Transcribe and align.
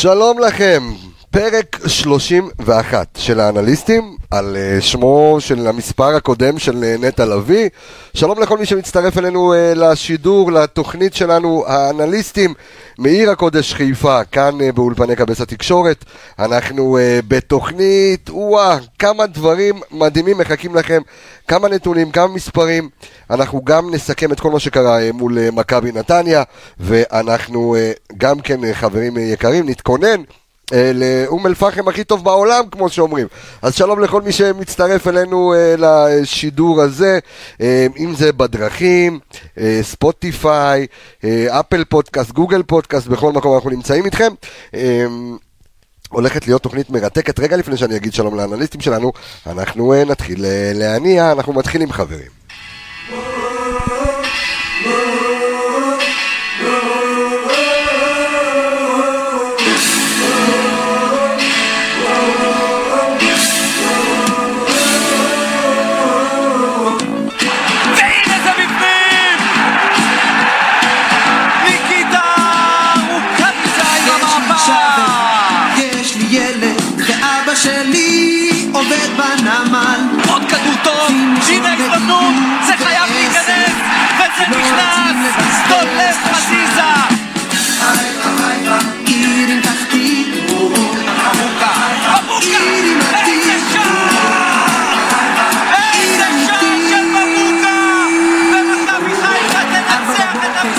שלום 0.00 0.38
לכם, 0.38 0.82
פרק 1.30 1.78
31 1.86 3.08
של 3.18 3.40
האנליסטים, 3.40 4.15
על 4.30 4.56
uh, 4.56 4.82
שמו 4.82 5.36
של 5.40 5.66
המספר 5.66 6.16
הקודם 6.16 6.58
של 6.58 6.72
uh, 6.72 7.04
נטע 7.04 7.24
לביא. 7.24 7.68
שלום 8.14 8.42
לכל 8.42 8.58
מי 8.58 8.66
שמצטרף 8.66 9.18
אלינו 9.18 9.54
uh, 9.54 9.78
לשידור, 9.78 10.52
לתוכנית 10.52 11.14
שלנו, 11.14 11.64
האנליסטים 11.66 12.54
מעיר 12.98 13.30
הקודש 13.30 13.74
חיפה, 13.74 14.24
כאן 14.24 14.58
באולפני 14.74 15.16
קבס 15.16 15.40
התקשורת. 15.40 16.04
אנחנו 16.38 16.98
בתוכנית, 17.28 18.30
וואה, 18.30 18.78
כמה 18.98 19.26
דברים 19.26 19.80
מדהימים 19.90 20.38
מחכים 20.38 20.74
לכם, 20.74 21.02
כמה 21.48 21.68
נתונים, 21.68 22.10
כמה 22.10 22.26
מספרים. 22.26 22.88
אנחנו 23.30 23.64
גם 23.64 23.94
נסכם 23.94 24.32
את 24.32 24.40
כל 24.40 24.50
מה 24.50 24.60
שקרה 24.60 24.98
מול 25.12 25.50
מכבי 25.50 25.92
נתניה, 25.92 26.42
ואנחנו 26.80 27.76
גם 28.16 28.40
כן, 28.40 28.72
חברים 28.72 29.16
יקרים, 29.16 29.68
נתכונן. 29.68 30.22
אה, 30.72 30.92
לאום 30.94 31.46
אל-פחם 31.46 31.88
הכי 31.88 32.04
טוב 32.04 32.24
בעולם, 32.24 32.64
כמו 32.70 32.88
שאומרים. 32.88 33.26
אז 33.62 33.74
שלום 33.74 34.00
לכל 34.00 34.22
מי 34.22 34.32
שמצטרף 34.32 35.08
אלינו 35.08 35.54
אה, 35.54 35.74
לשידור 35.78 36.82
הזה, 36.82 37.18
אה, 37.60 37.86
אם 37.98 38.14
זה 38.14 38.32
בדרכים, 38.32 39.18
ספוטיפיי, 39.82 40.86
אפל 41.48 41.84
פודקאסט, 41.84 42.30
גוגל 42.30 42.62
פודקאסט, 42.62 43.06
בכל 43.06 43.32
מקום 43.32 43.54
אנחנו 43.54 43.70
נמצאים 43.70 44.04
איתכם. 44.04 44.32
הולכת 46.08 46.46
להיות 46.46 46.62
תוכנית 46.62 46.90
מרתקת. 46.90 47.40
רגע 47.40 47.56
לפני 47.56 47.76
שאני 47.76 47.96
אגיד 47.96 48.12
שלום 48.12 48.36
לאנליסטים 48.36 48.80
שלנו, 48.80 49.12
אנחנו 49.46 49.94
נתחיל 50.06 50.44
להניע, 50.74 51.32
אנחנו 51.32 51.52
מתחילים 51.52 51.92
חברים. 51.92 52.35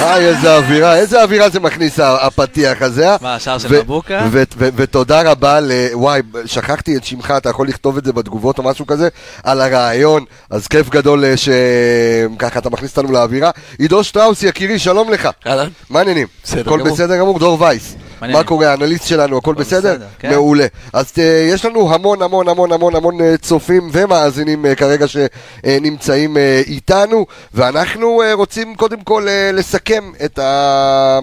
היי, 0.08 0.28
איזה 0.28 0.56
אווירה, 0.56 0.96
איזה 0.98 1.24
אווירה 1.24 1.50
זה 1.50 1.60
מכניס 1.60 2.00
הפתיח 2.00 2.82
הזה. 2.82 3.08
מה, 3.22 3.36
השער 3.36 3.58
של 3.58 3.68
ו- 3.72 3.80
מבוקה? 3.80 4.20
ו- 4.32 4.44
ו- 4.58 4.70
ותודה 4.76 5.32
רבה 5.32 5.60
ל... 5.60 5.72
וואי, 5.94 6.22
שכחתי 6.46 6.98
את 6.98 7.04
שמך, 7.04 7.34
אתה 7.38 7.50
יכול 7.50 7.68
לכתוב 7.68 7.98
את 7.98 8.06
זה 8.06 8.14
בתגובות 8.14 8.58
או 8.58 8.64
משהו 8.64 8.88
כזה, 8.88 9.10
על 9.44 9.62
הרעיון, 9.62 10.24
אז 10.50 10.68
כיף 10.68 10.90
גדול 10.90 11.26
אה, 11.26 11.34
שככה 11.38 12.60
אתה 12.60 12.70
מכניס 12.70 12.98
אותנו 12.98 13.12
לאווירה. 13.14 13.52
עידו 13.80 14.04
שטראוס, 14.04 14.44
יקירי, 14.44 14.80
שלום 14.80 15.12
לך. 15.12 15.30
אהלן. 15.48 15.68
מה 15.90 16.00
העניינים? 16.00 16.28
בסדר 16.44 16.62
הכל 16.62 16.80
גמור. 16.80 16.94
בסדר 16.94 17.18
גמור? 17.18 17.40
דור 17.40 17.62
וייס. 17.62 17.96
מה 18.22 18.44
קורה, 18.44 18.72
האנליסט 18.72 19.08
שלנו, 19.08 19.38
הכל 19.38 19.54
בסדר? 19.54 19.98
כן. 20.20 20.30
מעולה. 20.30 20.66
אז 20.94 21.12
uh, 21.16 21.22
יש 21.54 21.66
לנו 21.66 21.94
המון 21.94 22.22
המון 22.22 22.48
המון 22.50 22.72
המון 22.72 22.96
המון 22.96 23.20
uh, 23.20 23.24
צופים 23.42 23.90
ומאזינים 23.92 24.66
uh, 24.66 24.76
כרגע 24.76 25.06
שנמצאים 25.08 26.38
איתנו, 26.68 27.26
ואנחנו 27.54 28.22
רוצים 28.34 28.76
קודם 28.76 29.02
כל 29.02 29.28
לסכם 29.54 30.12
את 30.26 30.40
ה... 30.40 31.20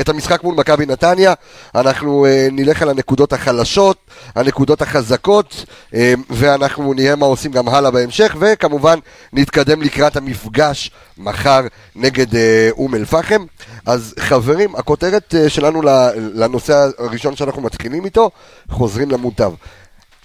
את 0.00 0.08
המשחק 0.08 0.44
מול 0.44 0.54
מכבי 0.54 0.86
נתניה, 0.86 1.34
אנחנו 1.74 2.26
uh, 2.26 2.52
נלך 2.52 2.82
על 2.82 2.88
הנקודות 2.88 3.32
החלשות, 3.32 3.96
הנקודות 4.34 4.82
החזקות, 4.82 5.64
uh, 5.90 5.94
ואנחנו 6.30 6.94
נראה 6.94 7.16
מה 7.16 7.26
עושים 7.26 7.52
גם 7.52 7.68
הלאה 7.68 7.90
בהמשך, 7.90 8.36
וכמובן 8.40 8.98
נתקדם 9.32 9.82
לקראת 9.82 10.16
המפגש 10.16 10.90
מחר 11.18 11.60
נגד 11.96 12.32
uh, 12.32 12.36
אום 12.70 12.94
אל-פחם. 12.94 13.44
אז 13.86 14.14
חברים, 14.18 14.76
הכותרת 14.76 15.34
שלנו 15.48 15.82
לנושא 16.14 16.88
הראשון 16.98 17.36
שאנחנו 17.36 17.62
מתחילים 17.62 18.04
איתו, 18.04 18.30
חוזרים 18.70 19.10
למוטב. 19.10 19.52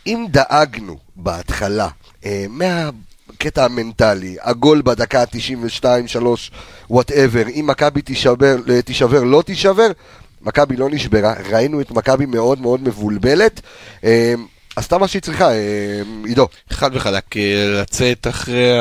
אם 0.07 0.25
דאגנו 0.29 0.97
בהתחלה 1.15 1.87
אה, 2.21 2.25
מהקטע 3.37 3.65
המנטלי, 3.65 4.35
הגול 4.41 4.81
בדקה 4.81 5.21
ה-92, 5.21 6.07
3, 6.07 6.51
whatever, 6.89 7.43
אם 7.47 7.65
מכבי 7.67 8.01
תישבר, 8.01 8.55
תישבר, 8.85 9.23
לא 9.23 9.41
תישבר, 9.41 9.87
מכבי 10.41 10.75
לא 10.75 10.89
נשברה, 10.89 11.33
ראינו 11.51 11.81
את 11.81 11.91
מכבי 11.91 12.25
מאוד 12.25 12.61
מאוד 12.61 12.83
מבולבלת, 12.83 13.61
אה, 14.03 14.33
עשתה 14.75 14.97
מה 14.97 15.07
שהיא 15.07 15.21
צריכה, 15.21 15.51
אה, 15.51 16.01
עידו. 16.25 16.47
חד 16.69 16.89
וחלק, 16.93 17.37
אה, 17.37 17.81
לצאת 17.81 18.27
אחרי 18.27 18.79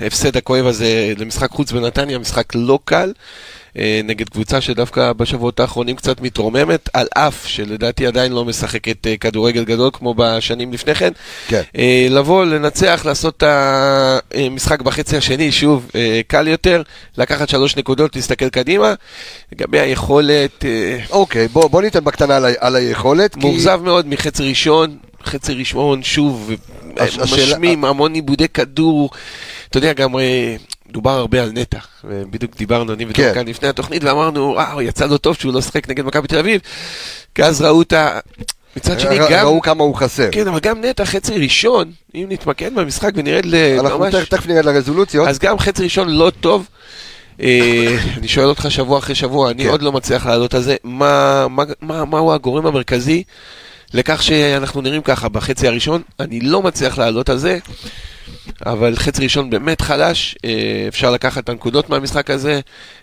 ההפסד 0.00 0.36
הכואב 0.36 0.66
הזה 0.66 1.12
למשחק 1.16 1.50
חוץ 1.50 1.72
בנתניה, 1.72 2.18
משחק 2.18 2.54
לא 2.54 2.78
קל, 2.84 3.08
אה, 3.08 3.12
נגד 4.04 4.28
קבוצה 4.28 4.60
שדווקא 4.60 5.12
בשבועות 5.12 5.60
האחרונים 5.60 5.96
קצת 5.96 6.20
מתרוממת, 6.20 6.88
על 6.92 7.06
אף 7.14 7.46
שלדעתי 7.46 8.06
עדיין 8.06 8.32
לא 8.32 8.44
משחקת 8.44 9.06
אה, 9.06 9.16
כדורגל 9.16 9.64
גדול 9.64 9.90
כמו 9.92 10.14
בשנים 10.16 10.72
לפני 10.72 10.94
כן. 10.94 11.10
כן. 11.48 11.62
אה, 11.78 12.06
לבוא, 12.10 12.44
לנצח, 12.44 13.02
לעשות 13.04 13.36
את 13.36 13.42
המשחק 14.34 14.82
בחצי 14.82 15.16
השני, 15.16 15.52
שוב, 15.52 15.90
אה, 15.94 16.20
קל 16.26 16.48
יותר, 16.48 16.82
לקחת 17.18 17.48
שלוש 17.48 17.76
נקודות, 17.76 18.16
להסתכל 18.16 18.48
קדימה. 18.48 18.94
לגבי 19.52 19.80
היכולת, 19.80 20.64
אה, 20.64 20.98
אוקיי, 21.10 21.48
בוא, 21.48 21.68
בוא 21.68 21.82
ניתן 21.82 22.04
בקטנה 22.04 22.36
על, 22.36 22.44
ה- 22.44 22.48
על 22.58 22.76
היכולת. 22.76 23.34
כי- 23.34 23.40
מאוכזב 23.40 23.80
מאוד 23.84 24.06
מחצי 24.08 24.48
ראשון, 24.48 24.96
חצי 25.24 25.54
ראשון, 25.54 26.02
שוב, 26.02 26.50
הש- 26.96 27.18
השאלה- 27.18 27.42
משמים, 27.46 27.84
המון 27.84 28.14
עיבודי 28.14 28.48
כדור. 28.48 29.10
אתה 29.70 29.78
יודע, 29.78 29.92
גם 29.92 30.18
אה, 30.18 30.56
דובר 30.92 31.10
הרבה 31.10 31.42
על 31.42 31.50
נטע, 31.54 31.78
ובדיוק 32.04 32.56
דיברנו 32.56 32.92
אני 32.92 33.06
כן. 33.06 33.22
ודור 33.22 33.34
כאן 33.34 33.48
לפני 33.48 33.68
התוכנית, 33.68 34.04
ואמרנו, 34.04 34.40
וואו, 34.54 34.82
יצא 34.82 35.06
לו 35.06 35.18
טוב 35.18 35.36
שהוא 35.36 35.52
לא 35.52 35.60
שיחק 35.60 35.88
נגד 35.90 36.04
מכבי 36.04 36.28
תל 36.28 36.38
אביב, 36.38 36.60
כי 37.34 37.44
אז 37.44 37.62
ראו 37.62 37.82
את 37.82 37.92
ה... 37.92 38.18
מצד 38.76 39.00
שני, 39.00 39.18
ר- 39.18 39.30
גם... 39.30 39.46
ראו 39.46 39.60
כמה 39.60 39.84
הוא 39.84 39.94
חסר. 39.94 40.28
כן, 40.32 40.48
אבל 40.48 40.60
גם 40.60 40.84
נטע, 40.84 41.04
חצי 41.04 41.38
ראשון, 41.38 41.92
אם 42.14 42.26
נתמקד 42.28 42.74
במשחק 42.74 43.10
ונרד 43.14 43.44
ל... 43.46 43.54
אנחנו 43.80 43.98
ממש- 43.98 44.14
תכף- 44.14 44.28
תכף 44.28 44.46
נרד 44.46 44.64
לרזולוציות. 44.64 45.28
אז 45.28 45.38
גם 45.38 45.58
חצי 45.58 45.82
ראשון 45.82 46.08
לא 46.08 46.32
טוב. 46.40 46.66
אה, 47.42 47.96
אני 48.18 48.28
שואל 48.28 48.46
אותך 48.46 48.66
שבוע 48.68 48.98
אחרי 48.98 49.14
שבוע, 49.14 49.50
אני 49.50 49.64
כן. 49.64 49.68
עוד 49.70 49.82
לא 49.82 49.92
מצליח 49.92 50.26
לעלות 50.26 50.54
על 50.54 50.62
זה. 50.62 50.76
מה- 50.84 51.48
מה- 51.48 51.62
מה- 51.80 52.04
מהו 52.04 52.32
הגורם 52.32 52.66
המרכזי 52.66 53.22
לכך 53.94 54.22
שאנחנו 54.22 54.80
נראים 54.80 55.02
ככה 55.02 55.28
בחצי 55.28 55.68
הראשון? 55.68 56.02
אני 56.20 56.40
לא 56.40 56.62
מצליח 56.62 56.98
לעלות 56.98 57.28
על 57.28 57.38
זה, 57.38 57.58
אבל 58.66 58.96
חצי 58.96 59.22
ראשון 59.22 59.50
באמת 59.50 59.80
חלש. 59.80 60.36
אה, 60.44 60.84
אפשר 60.88 61.10
לקחת 61.10 61.44
את 61.44 61.48
הנקודות 61.48 61.90
מהמשחק 61.90 62.30
הזה. 62.30 62.60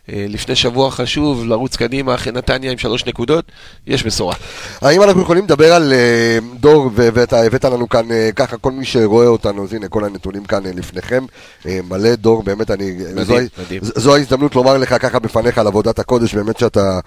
אה, 0.10 0.26
לפני 0.30 0.56
שבוע 0.56 0.92
חשוב 0.92 1.46
לרוץ 1.46 1.76
קדימה 1.76 2.16
אחרי 2.16 2.32
נתניה 2.32 2.72
עם 2.72 2.78
שלוש 2.78 3.06
נקודות. 3.06 3.46
יש 3.88 4.06
בשורה. 4.06 4.36
האם 4.82 5.04
אנחנו 5.04 5.22
יכולים 5.22 5.44
לדבר 5.44 5.74
על 5.74 5.94
אה, 5.94 6.38
דור, 6.60 6.92
ואתה 6.96 7.42
הבאת 7.42 7.66
לנו 7.66 7.90
כאן 7.90 8.06
ככה, 8.36 8.58
כל 8.58 8.72
מי 8.72 8.86
שרואה 8.86 9.28
אותנו, 9.28 9.64
אז 9.64 9.74
הנה 9.74 9.88
כל 9.88 10.04
הנתונים 10.04 10.46
כאן 10.46 10.64
לפניכם, 10.66 11.26
מלא 11.66 12.16
דור, 12.16 12.44
באמת 12.44 12.72
אני, 12.72 12.98
זו, 13.24 13.36
מדהים. 13.58 13.80
זו 13.82 14.16
ההזדמנות 14.16 14.56
לומר 14.56 14.78
לך 14.78 14.96
ככה 15.02 15.20
בפניך 15.20 15.58
על 15.58 15.68
עבודת 15.68 16.00
הקודש 16.00 16.36
באמת 16.36 16.60
שאתה, 16.60 17.00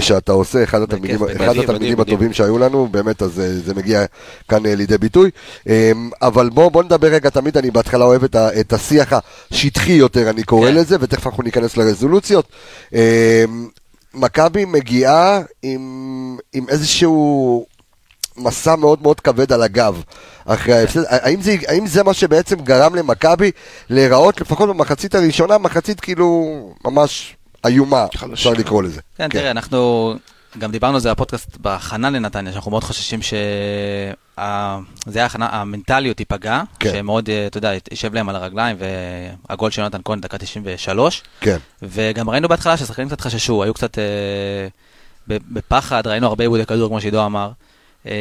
שאתה 0.00 0.32
עושה, 0.32 0.62
אחד 0.62 0.82
התלמידים, 0.82 1.20
מדהים, 1.20 1.36
אחד 1.36 1.48
מדהים, 1.48 1.62
התלמידים 1.62 1.98
מדהים. 1.98 2.14
הטובים 2.14 2.32
שהיו 2.32 2.58
לנו, 2.58 2.88
באמת 2.90 3.22
אז 3.22 3.42
זה 3.64 3.74
מגיע 3.74 4.04
כאן 4.48 4.66
לידי 4.66 4.98
ביטוי, 4.98 5.30
אבל 6.22 6.48
בוא, 6.48 6.68
בוא 6.68 6.82
נדבר 6.82 7.08
רגע, 7.08 7.30
תמיד 7.30 7.56
אני 7.56 7.70
בהתחלה 7.82 8.04
אוהב 8.04 8.24
את, 8.24 8.34
ה- 8.34 8.60
את 8.60 8.72
השיח 8.72 9.12
השטחי 9.50 9.92
יותר, 9.92 10.30
אני 10.30 10.42
קורא 10.42 10.68
כן. 10.68 10.74
לזה, 10.74 10.96
ותכף 11.00 11.26
אנחנו 11.26 11.42
ניכנס 11.42 11.76
לרזולוציות. 11.76 12.48
אה, 12.94 13.44
מכבי 14.14 14.64
מגיעה 14.64 15.40
עם, 15.62 16.36
עם 16.52 16.68
איזשהו 16.68 17.66
מסע 18.36 18.76
מאוד 18.76 19.02
מאוד 19.02 19.20
כבד 19.20 19.52
על 19.52 19.62
הגב 19.62 20.02
אחרי 20.44 20.74
ההפסד. 20.74 21.02
האם 21.08 21.42
זה, 21.42 21.56
האם 21.68 21.86
זה 21.86 22.02
מה 22.02 22.14
שבעצם 22.14 22.56
גרם 22.56 22.94
למכבי 22.94 23.50
להיראות, 23.90 24.40
לפחות 24.40 24.68
במחצית 24.68 25.14
הראשונה, 25.14 25.58
מחצית 25.58 26.00
כאילו 26.00 26.46
ממש 26.84 27.36
איומה. 27.66 28.06
אפשר 28.32 28.50
לקרוא 28.50 28.82
לזה. 28.82 29.00
כן, 29.16 29.28
תראה, 29.28 29.50
אנחנו 29.50 30.14
גם 30.58 30.72
דיברנו 30.72 30.94
על 30.94 31.00
זה 31.00 31.10
בפודקאסט 31.10 31.56
בהכנה 31.56 32.10
לנתניה, 32.10 32.52
שאנחנו 32.52 32.70
מאוד 32.70 32.84
חוששים 32.84 33.22
ש... 33.22 33.34
זה 35.06 35.18
היה 35.18 35.26
הכנה, 35.26 35.48
המנטליות 35.52 36.16
תיפגע, 36.16 36.62
כן. 36.78 36.92
שמאוד, 36.92 37.30
אה, 37.30 37.46
אתה 37.46 37.58
יודע, 37.58 37.72
יישב 37.90 38.14
להם 38.14 38.28
על 38.28 38.36
הרגליים, 38.36 38.76
והגול 39.48 39.70
של 39.70 39.80
יונתן 39.80 40.00
כהן 40.04 40.20
דקה 40.20 40.38
93, 40.38 41.22
כן. 41.40 41.56
וגם 41.82 42.30
ראינו 42.30 42.48
בהתחלה 42.48 42.76
שהשחקנים 42.76 43.08
קצת 43.08 43.20
חששו, 43.20 43.62
היו 43.62 43.74
קצת... 43.74 43.98
אה, 43.98 44.04
בפחד, 45.28 46.06
ראינו 46.06 46.26
הרבה 46.26 46.44
עיבודי 46.44 46.66
כדור, 46.66 46.88
כמו 46.88 47.00
שעידו 47.00 47.26
אמר. 47.26 47.50
אה, 48.06 48.12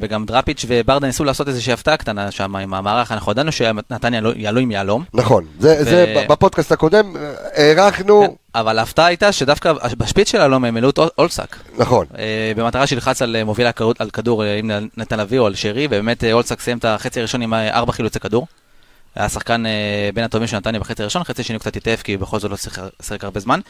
וגם 0.00 0.24
דראפיץ' 0.24 0.64
וברדה 0.68 1.06
ניסו 1.06 1.24
לעשות 1.24 1.48
איזושהי 1.48 1.72
הפתעה 1.72 1.96
קטנה 1.96 2.30
שם 2.30 2.56
עם 2.56 2.74
המערך, 2.74 3.12
אנחנו 3.12 3.32
ידענו 3.32 3.52
שנתניה 3.52 4.20
לא- 4.20 4.32
יעלו 4.36 4.60
עם 4.60 4.70
יהלום. 4.70 5.04
נכון, 5.14 5.44
זה, 5.60 5.84
זה 5.84 6.14
ב- 6.28 6.32
בפודקאסט 6.32 6.72
הקודם 6.72 7.16
אה, 7.16 7.32
הערכנו, 7.54 8.20
כן, 8.26 8.32
אבל 8.60 8.78
ההפתעה 8.78 9.06
הייתה 9.06 9.32
שדווקא 9.32 9.72
בשפיץ 9.98 10.30
של 10.30 10.38
יהלום 10.38 10.64
הם 10.64 10.76
העלו 10.76 10.90
את 10.90 10.98
אולסק. 11.18 11.56
נכון, 11.78 12.06
אה, 12.18 12.52
במטרה 12.56 12.86
שילחץ 12.86 13.22
על 13.22 13.36
אה, 13.36 13.44
מוביל 13.44 13.66
הכדור, 13.66 13.92
על 13.98 14.10
כדור, 14.10 14.44
אה, 14.44 14.54
אם 14.54 14.70
נתן 14.96 15.20
לביא 15.20 15.38
או 15.38 15.46
על 15.46 15.54
שרי, 15.54 15.86
ובאמת 15.86 16.24
אה, 16.24 16.32
אולסק 16.32 16.60
סיים 16.60 16.78
את 16.78 16.84
החצי 16.84 17.18
הראשון 17.20 17.42
עם 17.42 17.54
אה, 17.54 17.70
ארבע 17.78 17.92
חילוצי 17.92 18.20
כדור. 18.20 18.46
היה 19.14 19.28
שחקן 19.28 19.66
אה, 19.66 19.70
בין 20.14 20.24
הטובים 20.24 20.46
של 20.48 20.56
נתניה 20.56 20.80
בחצי 20.80 21.02
הראשון, 21.02 21.24
חצי 21.24 21.42
שני 21.42 21.58
קצת 21.58 21.76
התעף 21.76 22.02
כי 22.02 22.16
בכל 22.16 22.40
זאת 22.40 22.50
לא 22.50 22.56
שיחק- 22.56 23.24
הרבה 23.24 23.40
זמן. 23.40 23.60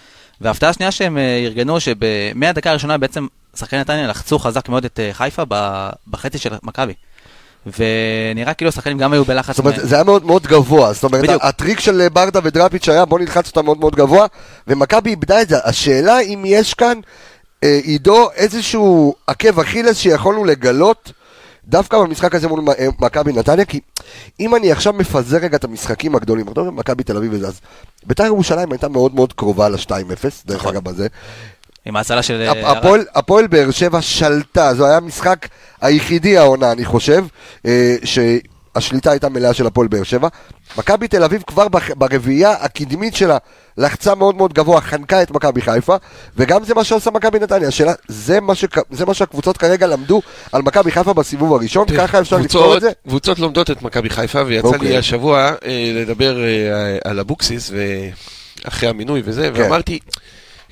וההפתעה 0.40 0.70
השנייה 0.70 0.90
שהם 0.90 1.18
אה, 1.18 1.38
ארגנו, 1.44 1.76
שמהדקה 1.80 2.70
הראשונה 2.70 2.98
בעצם 2.98 3.26
שחקני 3.56 3.80
נתניה 3.80 4.06
לחצו 4.08 4.38
חזק 4.38 4.68
מאוד 4.68 4.84
את 4.84 5.00
אה, 5.00 5.10
חיפה 5.12 5.42
ב- 5.48 5.90
בחצי 6.10 6.38
של 6.38 6.50
מכבי. 6.62 6.92
ונראה 7.66 8.54
כאילו 8.54 8.68
השחקנים 8.68 8.98
גם 8.98 9.12
היו 9.12 9.24
בלחץ. 9.24 9.56
זאת 9.56 9.58
אומרת, 9.58 9.78
מ- 9.78 9.86
זה 9.86 9.94
היה 9.94 10.04
מאוד 10.04 10.24
מאוד 10.24 10.42
גבוה, 10.46 10.92
זאת 10.92 11.04
אומרת, 11.04 11.22
בדיוק. 11.24 11.44
הטריק 11.44 11.80
של 11.80 12.08
ברדה 12.12 12.40
ודראפיץ' 12.42 12.88
היה 12.88 13.04
בוא 13.04 13.18
נלחץ 13.18 13.46
אותם 13.48 13.64
מאוד 13.64 13.78
מאוד 13.80 13.96
גבוה, 13.96 14.26
ומכבי 14.66 15.10
איבדה 15.10 15.42
את 15.42 15.48
זה. 15.48 15.56
השאלה 15.64 16.20
אם 16.20 16.42
יש 16.46 16.74
כאן, 16.74 16.98
אה, 17.64 17.78
עידו, 17.82 18.28
איזשהו 18.34 19.14
עקב 19.26 19.60
אכילס 19.60 19.96
שיכולנו 19.98 20.44
לגלות 20.44 21.12
דווקא 21.68 21.98
במשחק 21.98 22.34
הזה 22.34 22.48
מול 22.48 22.60
אה, 22.78 22.86
מכבי 22.98 23.32
נתניה, 23.32 23.64
כי 23.64 23.80
אם 24.40 24.54
אני 24.56 24.72
עכשיו 24.72 24.92
מפזר 24.92 25.36
רגע 25.36 25.56
את 25.56 25.64
המשחקים 25.64 26.14
הגדולים, 26.16 26.46
מדברים 26.46 26.68
על 26.68 26.74
מכבי 26.74 27.02
תל 27.04 27.16
אביב 27.16 27.32
וזה, 27.34 27.46
אז 27.48 27.60
בית"ר 28.06 28.24
ירושלים 28.24 28.72
הייתה 28.72 28.88
מאוד 28.88 29.14
מאוד 29.14 29.32
קרובה 29.32 29.68
ל-2-0, 29.68 29.90
דרך 30.46 30.60
נכון. 30.60 30.72
אגב 30.76 30.84
בזה. 30.84 31.06
עם 31.84 31.96
ההצלה 31.96 32.22
של... 32.22 32.40
אה, 32.46 32.50
הפ- 32.70 32.76
הפועל- 32.78 33.04
הפועל 33.14 33.46
באר 33.46 33.70
שבע 33.70 34.02
שלטה, 34.02 34.74
זה 34.74 34.86
היה 34.86 34.96
המשחק 34.96 35.48
היחידי 35.80 36.38
העונה, 36.38 36.72
אני 36.72 36.84
חושב, 36.84 37.24
אה, 37.66 37.96
שהשליטה 38.74 39.10
הייתה 39.10 39.28
מלאה 39.28 39.54
של 39.54 39.66
הפועל 39.66 39.88
באר 39.88 40.02
שבע. 40.02 40.28
מכבי 40.78 41.08
תל 41.08 41.24
אביב 41.24 41.42
כבר 41.46 41.66
ברביעייה 41.96 42.52
הקדמית 42.52 43.14
שלה 43.16 43.36
לחצה 43.78 44.14
מאוד 44.14 44.34
מאוד 44.34 44.52
גבוה, 44.52 44.80
חנקה 44.80 45.22
את 45.22 45.30
מכבי 45.30 45.62
חיפה, 45.62 45.96
וגם 46.36 46.64
זה 46.64 46.74
מה 46.74 46.84
שעושה 46.84 47.10
מכבי 47.10 47.38
נתניה. 47.38 47.68
השאלה, 47.68 47.92
זה 48.08 48.40
מה, 48.40 48.54
שק- 48.54 48.80
זה 48.90 49.06
מה 49.06 49.14
שהקבוצות 49.14 49.56
כרגע 49.56 49.86
למדו 49.86 50.22
על 50.52 50.62
מכבי 50.62 50.90
חיפה 50.90 51.12
בסיבוב 51.12 51.52
הראשון, 51.54 51.86
ככה 51.96 52.20
אפשר 52.20 52.36
לפתור 52.38 52.62
את 52.64 52.68
קבוצות, 52.70 52.82
זה? 52.82 52.90
קבוצות 53.08 53.38
לומדות 53.38 53.70
את 53.70 53.82
מכבי 53.82 54.10
חיפה, 54.10 54.42
ויצא 54.46 54.66
אוקיי. 54.66 54.88
לי 54.88 54.96
השבוע 54.96 55.52
אה, 55.64 55.92
לדבר 55.94 56.44
אה, 56.44 56.98
על 57.04 57.20
אבוקסיס, 57.20 57.70
ואחרי 58.64 58.88
המינוי 58.88 59.22
וזה, 59.24 59.50
כן. 59.54 59.62
ואמרתי, 59.62 59.98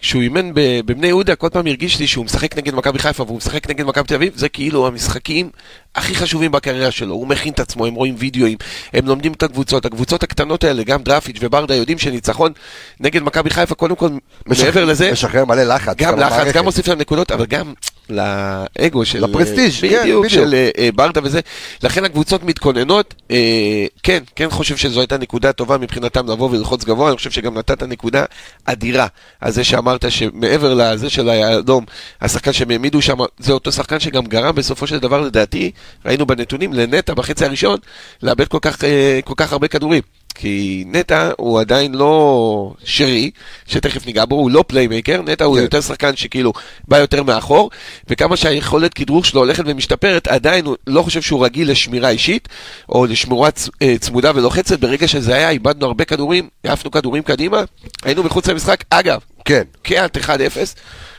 כשהוא 0.01 0.23
אימן 0.23 0.51
בבני 0.55 1.07
יהודה, 1.07 1.35
כל 1.35 1.49
פעם 1.49 1.67
הרגיש 1.67 1.99
לי 2.01 2.07
שהוא 2.07 2.25
משחק 2.25 2.57
נגד 2.57 2.75
מכבי 2.75 2.99
חיפה 2.99 3.23
והוא 3.23 3.37
משחק 3.37 3.71
נגד 3.71 3.85
מכבי 3.85 4.05
תל 4.05 4.15
אביב, 4.15 4.33
זה 4.37 4.49
כאילו 4.49 4.87
המשחקים 4.87 5.51
הכי 5.97 6.15
חשובים 6.15 6.53
בקריירה 6.53 6.91
שלו. 6.91 7.15
הוא 7.15 7.27
מכין 7.27 7.53
את 7.53 7.61
עצמו, 7.61 7.87
הם 7.87 7.95
רואים 7.95 8.15
וידאוים, 8.19 8.59
הם 8.93 9.07
לומדים 9.07 9.33
את 9.33 9.43
הקבוצות. 9.43 9.87
הקבוצות 9.87 10.23
הקטנות 10.23 10.65
האלה, 10.65 10.83
גם 10.83 11.03
דראפיץ' 11.03 11.37
וברדה, 11.41 11.75
יודעים 11.75 11.99
שניצחון 11.99 12.53
נגד 13.01 13.23
מכבי 13.23 13.51
חיפה, 13.51 13.75
קודם 13.75 13.97
כל, 13.97 14.09
מעבר 14.47 14.85
לזה, 14.85 15.13
משחרר 15.13 15.45
מלא 15.45 15.63
לחץ. 15.63 15.95
גם 15.97 16.19
לחץ. 16.19 16.53
גם 16.53 16.65
מוסיף 16.65 16.89
להם 16.89 16.99
נקודות, 16.99 17.33
אבל 17.33 17.47
גם 17.47 17.73
לאגו 18.11 19.05
של... 19.05 19.25
לפרסטיג', 19.25 19.91
כן, 19.91 20.03
בדיוק. 20.03 20.29
של 20.29 20.55
אה, 20.55 20.71
אה, 20.79 20.89
ברדה 20.95 21.21
וזה. 21.25 21.41
לכן 21.83 22.05
הקבוצות 22.05 22.43
מתכוננות. 22.43 23.15
אה, 23.31 23.87
כן, 24.03 24.23
כן 24.37 24.51
חושב 24.51 24.77
שזו 24.77 25.01
הייתה 25.01 25.19
נקודה 25.19 25.53
טובה 25.53 25.79
מבחינתם 25.79 26.31
לבוא 26.31 26.51
וללחוץ 26.51 26.85
גבוה, 26.85 27.09
אני 27.09 27.17
חושב 27.17 27.31
שגם 27.31 27.59
נתת 27.59 27.83
נקודה 27.83 28.25
אדירה 28.65 29.07
על 29.41 29.53
זה 29.53 29.65
שאמרת 29.65 30.11
שמעבר 30.11 30.75
לזה 30.75 31.11
של 31.11 31.29
האדום, 31.29 31.85
השחקן 32.21 32.53
שהם 32.53 32.71
העמידו 32.71 33.03
שם, 33.03 33.17
זה 33.39 33.53
אותו 33.53 33.73
שחקן 33.73 34.01
שגם 34.01 34.27
גרם 34.27 34.55
בסופו 34.55 34.87
של 34.87 34.99
דבר, 34.99 35.21
לדעתי, 35.21 35.71
ראינו 36.07 36.27
בנתונים, 36.27 36.73
לנטע 36.73 37.15
בחצי 37.15 37.45
הראשון, 37.45 37.79
לאבד 38.23 38.49
כל 38.49 38.59
כך, 38.63 38.85
אה, 38.85 39.21
כל 39.25 39.35
כך 39.37 39.53
הרבה 39.53 39.69
כדורים. 39.69 40.03
כי 40.39 40.85
נטע 40.87 41.31
הוא 41.37 41.61
עדיין 41.61 41.95
לא 41.95 42.75
שרי, 42.85 43.31
שתכף 43.67 44.07
ניגע 44.07 44.25
בו, 44.25 44.35
הוא 44.35 44.51
לא 44.51 44.65
playmaker, 44.67 45.23
נטע 45.23 45.45
הוא 45.45 45.57
כן. 45.57 45.63
יותר 45.63 45.81
שחקן 45.81 46.17
שכאילו 46.17 46.53
בא 46.89 46.99
יותר 46.99 47.23
מאחור, 47.23 47.71
וכמה 48.11 48.37
שהיכולת 48.37 48.95
כדרור 48.95 49.25
שלו 49.25 49.41
הולכת 49.41 49.65
ומשתפרת, 49.67 50.29
עדיין 50.29 50.65
הוא 50.65 50.77
לא 50.87 51.03
חושב 51.03 51.23
שהוא 51.23 51.45
רגיל 51.45 51.71
לשמירה 51.71 52.11
אישית, 52.11 52.49
או 52.89 53.07
לשמירה 53.07 53.51
צ- 53.51 53.69
אה, 53.83 53.95
צמודה 54.01 54.33
ולוחצת, 54.35 54.81
ברגע 54.81 55.09
שזה 55.09 55.35
היה, 55.35 55.51
איבדנו 55.51 55.87
הרבה 55.87 56.05
כדורים, 56.05 56.49
העפנו 56.65 56.91
כדורים 56.91 57.23
קדימה, 57.23 57.63
היינו 58.05 58.23
מחוץ 58.23 58.49
למשחק, 58.49 58.85
אגב, 58.91 59.21
כן, 59.45 59.63
קיאט 59.83 60.17
1-0, 60.17 60.31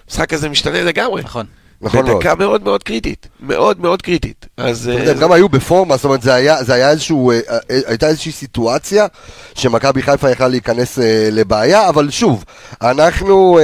המשחק 0.07 0.33
הזה 0.33 0.49
משתנה 0.49 0.83
לגמרי. 0.83 1.21
נכון. 1.21 1.45
נכון 1.81 2.05
מאוד. 2.05 2.17
בדקה 2.17 2.35
מאוד 2.35 2.63
מאוד 2.63 2.83
קריטית, 2.83 3.27
מאוד 3.39 3.81
מאוד 3.81 4.01
קריטית. 4.01 4.45
אז... 4.57 4.87
אתה 4.87 4.91
אה, 4.91 4.99
יודע, 4.99 5.11
הם 5.11 5.17
גם 5.17 5.31
היו 5.31 5.49
בפורמה, 5.49 5.95
זאת 5.95 6.05
אומרת, 6.05 6.21
זה 6.21 6.33
היה, 6.33 6.63
זה 6.63 6.73
היה 6.73 6.91
איזשהו, 6.91 7.31
אה, 7.31 7.39
אה, 7.49 7.57
הייתה 7.87 8.07
איזושהי 8.07 8.31
סיטואציה 8.31 9.07
שמכבי 9.53 10.01
חיפה 10.01 10.29
יכלה 10.29 10.47
להיכנס 10.47 10.99
לבעיה, 11.31 11.89
אבל 11.89 12.09
שוב, 12.09 12.43
אנחנו, 12.81 13.59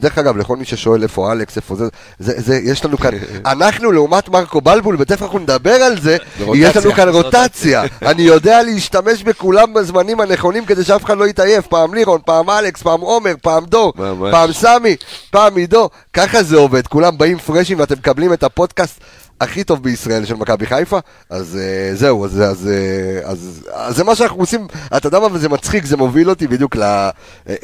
דרך 0.00 0.18
אגב, 0.18 0.36
לכל 0.36 0.56
מי 0.56 0.64
ששואל 0.64 1.02
איפה 1.02 1.32
אלכס, 1.32 1.56
איפה 1.56 1.74
זה, 1.74 1.84
זה, 2.18 2.32
זה 2.36 2.60
יש 2.64 2.84
לנו 2.84 2.98
כאן, 2.98 3.10
אנחנו 3.52 3.92
לעומת 3.92 4.28
מרקו 4.28 4.60
בלבול, 4.60 4.96
ותכף 4.98 5.22
אנחנו 5.22 5.38
נדבר 5.38 5.74
על 5.74 6.00
זה. 6.00 6.16
יש 6.54 6.76
לנו 6.76 6.92
כאן 6.92 7.08
רוטציה, 7.08 7.82
אני 8.02 8.22
יודע 8.22 8.62
להשתמש 8.62 9.22
בכולם 9.22 9.74
בזמנים 9.74 10.20
הנכונים 10.20 10.64
כדי 10.64 10.84
שאף 10.84 11.04
אחד 11.04 11.18
לא 11.18 11.26
יתעייף, 11.26 11.66
פעם 11.66 11.94
לירון, 11.94 12.20
פעם 12.24 12.50
אלכס, 12.50 12.82
פעם 12.82 13.00
עומר, 13.00 13.34
פעם 13.42 13.64
דור, 13.64 13.92
ממש. 13.96 14.30
פעם 14.30 14.52
סמי, 14.52 14.96
פעם 15.30 15.56
עידו, 15.56 15.88
ככה 16.12 16.42
זה 16.42 16.56
עובד, 16.56 16.86
כולם 16.86 17.05
באים 17.10 17.38
פרשים 17.38 17.78
ואתם 17.78 17.94
מקבלים 17.94 18.32
את 18.32 18.42
הפודקאסט 18.42 19.00
הכי 19.40 19.64
טוב 19.64 19.82
בישראל 19.82 20.24
של 20.24 20.34
מכבי 20.34 20.66
חיפה, 20.66 20.98
אז 21.30 21.58
uh, 21.58 21.96
זהו, 21.96 22.24
אז, 22.24 22.42
אז, 22.42 22.68
uh, 22.68 23.26
אז, 23.26 23.68
אז 23.72 23.96
זה 23.96 24.04
מה 24.04 24.14
שאנחנו 24.14 24.40
עושים, 24.40 24.66
אתה 24.96 25.08
יודע 25.08 25.20
מה, 25.20 25.26
וזה 25.32 25.48
מצחיק, 25.48 25.84
זה 25.84 25.96
מוביל 25.96 26.30
אותי 26.30 26.46
בדיוק 26.46 26.76
ל, 26.76 26.82
אה, 26.82 27.10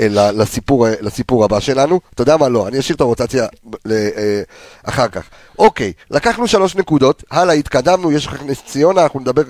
ל, 0.01 0.41
לסיפור, 0.43 0.89
אה, 0.89 0.95
לסיפור 1.01 1.45
הבא 1.45 1.61
שלנו, 1.61 2.01
אתה 2.15 2.23
יודע 2.23 2.37
מה, 2.37 2.49
לא, 2.49 2.69
אני 2.69 2.79
אשאיר 2.79 2.97
את 2.97 3.01
הרוטציה 3.01 3.47
אה, 3.91 4.43
אחר 4.85 5.09
כך. 5.09 5.23
אוקיי, 5.59 5.93
לקחנו 6.11 6.49
שלוש 6.49 6.77
נקודות, 6.77 7.25
הלאה, 7.31 7.55
התקדמנו, 7.55 8.13
יש 8.13 8.27
לך 8.27 8.43
נס 8.47 8.63
ציונה, 8.67 9.03
אנחנו 9.03 9.21
נדבר, 9.21 9.43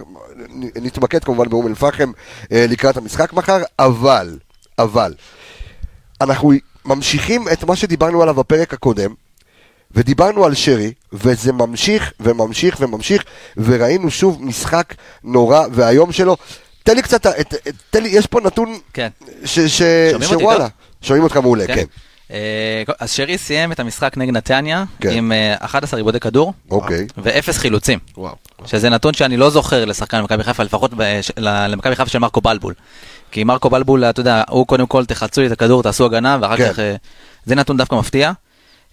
נתמקד 0.57 1.25
כמובן 1.25 1.49
באום 1.49 1.67
אל-פחם 1.67 2.13
אה, 2.53 2.67
לקראת 2.69 2.97
המשחק 2.97 3.33
מחר, 3.33 3.63
אבל, 3.79 4.39
אבל, 4.79 5.15
אנחנו 6.21 6.53
ממשיכים 6.85 7.45
את 7.53 7.65
מה 7.65 7.77
שדיברנו 7.77 8.23
עליו 8.23 8.35
בפרק 8.35 8.75
הקודם, 8.75 9.15
ודיברנו 9.95 10.45
על 10.45 10.55
שרי, 10.55 10.93
וזה 11.13 11.53
ממשיך 11.53 12.13
וממשיך 12.21 12.77
וממשיך, 12.81 13.25
וראינו 13.57 14.11
שוב 14.11 14.45
משחק 14.45 14.95
נורא 15.25 15.67
ואיום 15.73 16.13
שלו. 16.13 16.37
תן 16.83 16.97
לי 16.97 17.03
קצת, 17.03 17.27
את, 17.27 17.55
את, 17.69 17.75
תן 17.91 18.03
לי, 18.03 18.09
יש 18.09 18.27
פה 18.27 18.41
נתון 18.41 18.79
כן. 18.93 19.09
ש, 19.45 19.59
ש, 19.59 19.83
שומעים 20.13 20.31
אותי 20.31 20.43
שוואלה, 20.43 20.59
טוב? 20.59 20.71
שומעים 21.03 21.25
אותך 21.25 21.37
מעולה, 21.37 21.67
כן. 21.67 21.85
אה, 22.33 22.83
אז 23.01 23.13
שרי 23.13 23.39
סיים 23.39 23.73
את 23.73 23.81
המשחק 23.81 24.17
נגד 24.17 24.33
נתניה 24.33 24.85
כן. 25.01 25.11
עם 25.11 25.33
אה, 25.33 25.55
11 25.59 26.01
עיבודי 26.01 26.21
כדור 26.21 26.53
אוקיי. 26.71 27.07
ואפס 27.17 27.59
חילוצים. 27.59 27.99
וואו. 28.17 28.35
שזה 28.67 28.91
נתון 28.91 29.15
שאני 29.15 29.37
לא 29.37 29.51
זוכר 29.51 29.85
לשחקן 29.85 30.21
במכבי 30.21 30.45
חיפה, 30.45 30.63
לפחות 30.63 30.91
למכבי 31.37 31.97
חיפה 31.97 32.11
של 32.11 32.19
מרקו 32.19 32.41
בלבול. 32.41 32.75
כי 33.31 33.45
מרקו 33.45 33.71
בלבול, 33.71 34.05
אתה 34.05 34.21
יודע, 34.21 34.43
הוא 34.51 34.67
קודם 34.67 34.87
כל 34.87 35.05
תחצו 35.05 35.41
לי 35.41 35.47
את 35.47 35.53
הכדור, 35.53 35.83
תעשו 35.83 36.07
הגנה, 36.07 36.39
ואחר 36.41 36.57
כן. 36.57 36.73
כך... 36.73 36.79
אה, 36.79 36.97
זה 37.45 37.55
נתון 37.55 37.77
דווקא 37.77 37.95
מפתיע. 37.95 38.33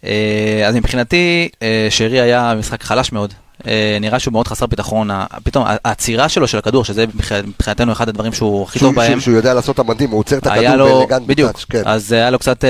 אה, 0.05 0.63
אז 0.67 0.75
מבחינתי, 0.75 1.49
אה, 1.61 1.87
שרי 1.89 2.21
היה 2.21 2.53
משחק 2.59 2.83
חלש 2.83 3.11
מאוד. 3.11 3.33
אה, 3.67 3.97
נראה 4.01 4.19
שהוא 4.19 4.31
מאוד 4.31 4.47
חסר 4.47 4.65
ביטחון. 4.65 5.09
פתאום 5.43 5.65
העצירה 5.67 6.29
שלו 6.29 6.47
של 6.47 6.57
הכדור, 6.57 6.85
שזה 6.85 7.05
מבח- 7.07 7.31
מבחינתנו 7.31 7.91
אחד 7.91 8.09
הדברים 8.09 8.33
שהוא 8.33 8.63
הכי 8.63 8.79
טוב 8.79 8.95
בהם. 8.95 9.19
שהוא, 9.19 9.33
יודע 9.35 9.53
לעשות 9.53 9.73
את 9.75 9.79
המדהים, 9.79 10.09
הוא 10.09 10.19
עוצר 10.19 10.37
את 10.37 10.47
הכדור 10.47 10.99
באלגנט 10.99 11.27
בדיוק, 11.27 11.51
כן. 11.69 11.81
אז 11.85 12.11
היה 12.11 12.29
לו 12.29 12.39
קצת 12.39 12.63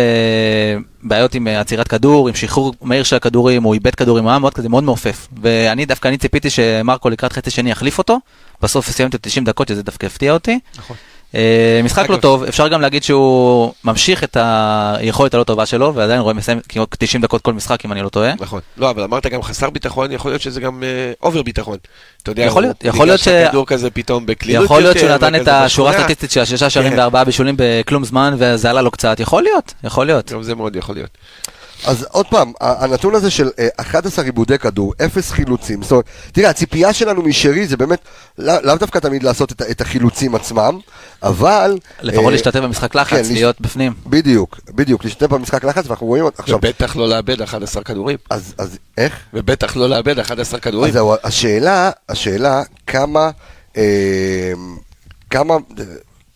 בעיות 1.04 1.36
עם 1.36 1.48
עצירת 1.48 1.88
כדור, 1.88 2.28
עם 2.28 2.36
שחרור 2.36 2.74
מהיר 2.82 3.04
של 3.04 3.16
הכדורים, 3.16 3.64
הוא 3.64 3.74
איבד 3.74 3.96
כדורים, 3.96 4.24
הוא 4.24 4.30
היה 4.32 4.40
מאוד 4.40 4.54
כזה 4.54 4.70
מאוד 4.70 4.84
מעופף. 4.84 5.28
ואני 5.42 5.86
דווקא, 5.86 6.08
אני 6.08 6.18
ציפיתי 6.18 6.50
שמרקו 6.50 7.10
לקראת 7.10 7.34
חצי 7.34 7.50
שני 7.50 7.72
יחליף 7.72 7.98
אותו, 7.98 8.18
בסוף 8.62 8.92
סיימתי 8.92 9.18
90 9.22 9.46
דקות, 9.46 9.68
שזה 9.68 9.84
דווקא 9.84 10.06
הפתיע 10.06 10.34
אותי. 10.34 10.60
נכון. 10.78 10.96
אה, 11.36 11.82
משחק 11.84 12.10
לא 12.10 12.18
טוב, 12.18 12.44
אפשר 12.44 12.68
גם 12.68 12.82
להגיד 12.82 13.04
שהוא 13.04 13.74
ממשיך 13.84 14.24
את 14.24 14.38
היכולת 14.40 15.34
הלא 15.34 15.44
טובה 15.44 15.66
שלו, 15.66 15.96
ועדיין 15.96 16.22
רואה 16.22 16.34
מסיים 16.34 16.60
כמעט 16.70 16.88
90 17.00 17.22
דקות 17.22 17.42
כל 17.42 17.54
משחק, 17.54 17.86
אם 17.86 17.92
אני 17.92 18.02
לא 18.02 18.10
טועה. 18.10 18.32
נכון. 18.40 18.62
לא, 18.78 18.90
אבל 18.90 19.04
אמרת 19.04 19.28
גם 19.28 19.42
חסר 19.44 19.70
ביטחון, 19.70 20.12
יכול 20.12 20.32
להיות 20.32 20.42
שזה 20.42 20.62
גם 20.62 20.84
אובר 21.24 21.42
ביטחון. 21.42 21.78
אתה 22.24 22.32
יודע, 22.32 22.44
יכול 22.44 22.62
להיות, 22.62 22.84
יכול 22.84 23.08
להיות 23.08 23.20
ש- 23.20 23.28
לכדור 23.28 23.66
כזה 23.66 23.90
פתאום 23.90 24.26
בקלילות 24.26 24.66
יכול 24.66 24.82
להיות 24.82 24.98
שהוא 24.98 25.10
נתן 25.10 25.36
את 25.36 25.48
השורה. 25.48 25.92
הסטטיסטית 25.92 26.32
של 26.32 26.42
השישה 26.42 26.70
שערים 26.70 26.92
כן. 26.92 27.00
וארבעה 27.00 27.24
בישולים 27.24 27.56
בכלום 27.58 28.06
זמן, 28.06 28.36
וזה 28.38 28.70
עלה 28.70 28.82
לו 28.82 28.92
קצת, 28.92 29.20
יכול 29.20 29.44
להיות, 29.44 29.74
יכול 29.84 30.06
להיות. 30.06 30.32
גם 30.32 30.44
זה 30.44 30.56
מאוד 30.56 30.76
יכול 30.76 30.96
להיות. 30.96 31.10
אז 31.86 32.06
עוד 32.12 32.26
פעם, 32.30 32.54
הנתון 32.60 33.16
הזה 33.16 33.32
של 33.32 33.50
אה, 33.60 33.68
11 33.78 34.26
עיבודי 34.26 34.58
כדור, 34.58 34.94
0 35.06 35.32
חילוצים, 35.32 35.82
זאת 35.84 35.92
אומרת, 35.92 36.06
תראה, 36.32 36.50
הציפייה 36.50 36.94
שלנו 36.94 37.22
משרי 37.22 37.68
זה 37.68 37.78
באמת, 37.78 38.00
לא- 38.38 38.62
לאו 38.64 38.76
דווקא 38.76 39.00
תמיד 39.00 39.24
לעשות 39.24 39.52
את 39.52 39.62
את 39.62 39.82
החילוצים 39.82 40.36
עצמם, 40.36 40.80
אבל... 41.24 41.78
לפחות 42.02 42.26
אה, 42.26 42.32
להשתתף 42.32 42.60
במשחק 42.60 42.96
לחץ, 42.96 43.28
כן, 43.28 43.34
להיות 43.34 43.62
בפנים. 43.62 43.94
בדיוק, 44.08 44.60
בדיוק, 44.76 45.04
להשתתף 45.04 45.28
במשחק 45.28 45.64
לחץ, 45.64 45.88
ואנחנו 45.88 46.08
רואים 46.08 46.26
עכשיו, 46.38 46.58
ובטח 46.58 46.96
לא 46.96 47.10
לאבד 47.10 47.42
11 47.42 47.84
כדורים. 47.84 48.18
אז, 48.30 48.54
אז 48.58 48.78
איך? 48.98 49.20
ובטח 49.34 49.76
לא 49.76 49.90
לאבד 49.90 50.20
11 50.20 50.60
כדורים. 50.60 50.88
אז 50.88 50.94
זהו, 50.94 51.14
השאלה, 51.24 51.92
השאלה, 52.10 52.64
כמה, 52.88 53.30
אה, 53.78 54.54
כמה, 55.30 55.56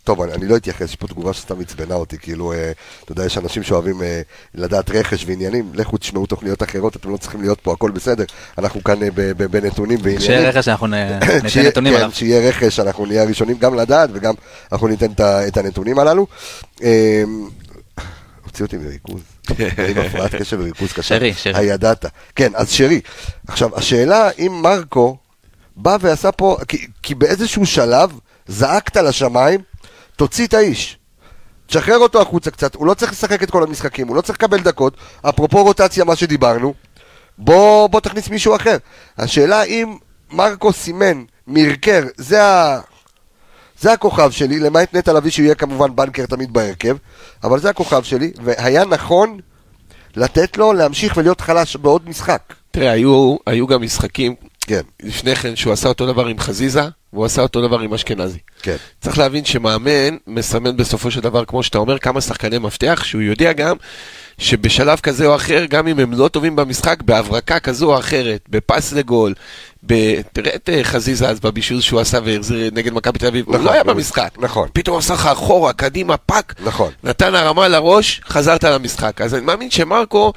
טוב, 0.04 0.22
אני, 0.22 0.34
אני 0.34 0.48
לא 0.48 0.58
אתייחס, 0.58 0.82
יש 0.90 0.96
פה 0.96 1.08
תגובה 1.08 1.34
שסתם 1.34 1.62
עצבנה 1.62 1.96
אותי, 1.96 2.18
כאילו, 2.18 2.54
אה, 2.54 2.72
אתה 3.04 3.12
יודע, 3.12 3.26
יש 3.26 3.38
אנשים 3.38 3.64
שאוהבים 3.64 4.02
אה, 4.04 4.22
לדעת 4.56 4.90
רכש 4.90 5.26
ועניינים, 5.28 5.72
לכו 5.74 5.98
תשמעו 5.98 6.26
תוכניות 6.26 6.64
אחרות, 6.64 6.96
אתם 6.96 7.10
לא 7.12 7.18
צריכים 7.18 7.42
להיות 7.42 7.60
פה, 7.62 7.74
הכל 7.74 7.92
בסדר, 7.92 8.24
אנחנו 8.58 8.84
כאן 8.84 9.04
אה, 9.04 9.08
ב- 9.16 9.22
ב- 9.32 9.44
בנתונים 9.44 9.98
ועניינים. 9.98 10.20
כשיהיה 10.20 10.50
רכש 10.50 10.68
אנחנו 10.68 10.88
נ- 10.88 10.94
ניתן 11.24 11.48
כשיהיה- 11.48 11.68
נתונים 11.70 11.94
כן, 11.94 11.98
עליו. 11.98 12.12
כשיהיה 12.12 12.50
רכש 12.50 12.80
אנחנו 12.80 13.06
נהיה 13.06 13.22
הראשונים 13.22 13.58
גם 13.58 13.76
לדעת 13.76 14.10
וגם 14.14 14.34
אנחנו 14.72 14.88
ניתן 14.88 15.12
את 15.48 15.58
הנתונים 15.58 16.00
הללו. 16.00 16.28
אה, 16.84 17.24
הוציא 18.46 18.66
אותי 18.66 18.78
מריכוז, 18.78 19.22
עם 19.90 19.98
הפרעת 19.98 20.36
קשב 20.40 20.58
וריכוז 20.60 20.92
קשה. 20.94 21.02
שרי, 21.16 21.34
שרי. 21.34 21.54
הידעת. 21.56 22.06
כן, 22.36 22.52
אז 22.56 22.70
שרי. 22.70 23.02
עכשיו, 23.48 23.70
השאלה 23.78 24.30
אם 24.40 24.60
מרקו 24.64 25.18
בא 25.76 25.98
ועשה 26.02 26.32
פה, 26.32 26.58
כי, 26.68 26.88
כי 27.04 27.16
באיזשהו 27.16 27.66
שלב 27.66 28.12
זעקת 28.48 28.98
לשמיים, 28.98 29.60
תוציא 30.16 30.48
את 30.48 30.54
האיש. 30.54 30.98
תשחרר 31.68 31.98
אותו 31.98 32.22
החוצה 32.22 32.52
קצת, 32.52 32.76
הוא 32.76 32.88
לא 32.88 32.94
צריך 32.94 33.12
לשחק 33.12 33.44
את 33.44 33.52
כל 33.52 33.64
המשחקים, 33.64 34.08
הוא 34.08 34.16
לא 34.16 34.22
צריך 34.22 34.38
לקבל 34.38 34.60
דקות, 34.60 34.98
אפרופו 35.22 35.64
רוטציה, 35.64 36.04
מה 36.04 36.16
שדיברנו, 36.16 36.74
בוא, 37.38 37.88
בוא 37.88 38.00
תכניס 38.00 38.30
מישהו 38.30 38.56
אחר. 38.56 38.78
השאלה 39.18 39.64
אם 39.64 39.98
מרקו 40.32 40.74
סימן 40.74 41.24
מרקר, 41.48 42.04
זה, 42.18 42.44
ה... 42.44 42.80
זה 43.80 43.94
הכוכב 43.94 44.32
שלי, 44.32 44.60
למעט 44.60 44.96
נטע 44.96 45.14
לביא 45.14 45.32
שיהיה 45.32 45.56
כמובן 45.56 45.96
בנקר 45.96 46.26
תמיד 46.26 46.54
בהרכב, 46.54 46.98
אבל 47.44 47.60
זה 47.60 47.70
הכוכב 47.70 48.04
שלי, 48.04 48.32
והיה 48.44 48.86
נכון 48.86 49.40
לתת 50.16 50.58
לו 50.58 50.74
להמשיך 50.74 51.18
ולהיות 51.18 51.42
חלש 51.42 51.76
בעוד 51.76 52.10
משחק. 52.10 52.42
תראה, 52.72 52.92
היו, 52.92 53.36
היו 53.46 53.68
גם 53.68 53.82
משחקים 53.82 54.36
כן, 54.68 54.82
לפני 55.04 55.36
כן 55.36 55.56
שהוא 55.56 55.74
עשה 55.74 55.90
אותו 55.90 56.06
דבר 56.08 56.26
עם 56.28 56.40
חזיזה, 56.40 56.82
והוא 57.14 57.26
עשה 57.26 57.42
אותו 57.42 57.62
דבר 57.68 57.80
עם 57.80 57.94
אשכנזי. 57.94 58.38
כן. 58.62 58.76
צריך 59.02 59.18
להבין 59.18 59.46
שמאמן 59.46 60.18
מסמן 60.28 60.78
בסופו 60.78 61.12
של 61.12 61.22
דבר, 61.22 61.46
כמו 61.46 61.64
שאתה 61.64 61.78
אומר, 61.78 61.98
כמה 62.00 62.22
שחקני 62.22 62.58
מפתח, 62.58 63.02
שהוא 63.06 63.22
יודע 63.22 63.54
גם 63.54 63.76
שבשלב 64.38 65.00
כזה 65.00 65.26
או 65.26 65.36
אחר, 65.36 65.66
גם 65.70 65.88
אם 65.88 66.00
הם 66.00 66.14
לא 66.14 66.28
טובים 66.28 66.56
במשחק, 66.56 67.02
בהברקה 67.02 67.60
כזו 67.60 67.94
או 67.94 68.00
אחרת, 68.00 68.40
בפס 68.50 68.94
לגול, 68.94 69.34
ב... 69.86 69.94
תראה 70.22 70.56
את 70.56 70.70
אה, 70.70 70.84
חזיזה 70.84 71.30
אז 71.30 71.40
בבישול 71.40 71.82
שהוא 71.82 72.00
עשה 72.00 72.20
והחזיר 72.26 72.70
נגד 72.74 72.94
מכבי 72.94 73.20
תל 73.20 73.28
אביב, 73.28 73.46
הוא 73.46 73.54
נכון, 73.56 73.66
לא 73.66 73.72
היה 73.72 73.82
הוא- 73.82 73.94
במשחק. 73.94 74.30
נכון. 74.40 74.68
פתאום 74.74 74.98
עשה 74.98 75.14
לך 75.14 75.26
אחורה, 75.26 75.74
קדימה, 75.74 76.18
טאק. 76.18 76.54
נכון. 76.64 76.92
נתן 77.04 77.36
הרמה 77.36 77.68
לראש, 77.68 78.22
חזרת 78.28 78.64
למשחק. 78.64 79.22
אז 79.22 79.34
אני 79.36 79.42
מאמין 79.46 79.72
שמרקו, 79.72 80.34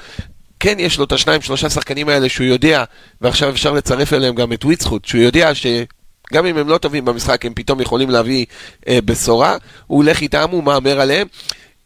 כן 0.61 0.77
יש 0.79 0.99
לו 0.99 1.05
את 1.05 1.13
השניים, 1.13 1.43
שלושה 1.43 1.71
שחקנים 1.71 2.09
האלה 2.09 2.29
שהוא 2.29 2.47
יודע, 2.47 2.85
ועכשיו 3.21 3.51
אפשר 3.51 3.73
לצרף 3.73 4.13
אליהם 4.13 4.35
גם 4.35 4.53
את 4.53 4.65
וילדסחוט, 4.65 5.05
שהוא 5.05 5.21
יודע 5.21 5.55
שגם 5.55 6.47
אם 6.47 6.59
הם 6.59 6.69
לא 6.69 6.79
טובים 6.79 7.05
במשחק, 7.05 7.47
הם 7.47 7.55
פתאום 7.55 7.81
יכולים 7.81 8.11
להביא 8.11 8.47
אה, 8.89 8.99
בשורה, 9.05 9.57
הוא 9.87 9.97
הולך 9.97 10.21
איתם, 10.21 10.49
הוא 10.51 10.65
מהמר 10.65 11.01
עליהם. 11.01 11.27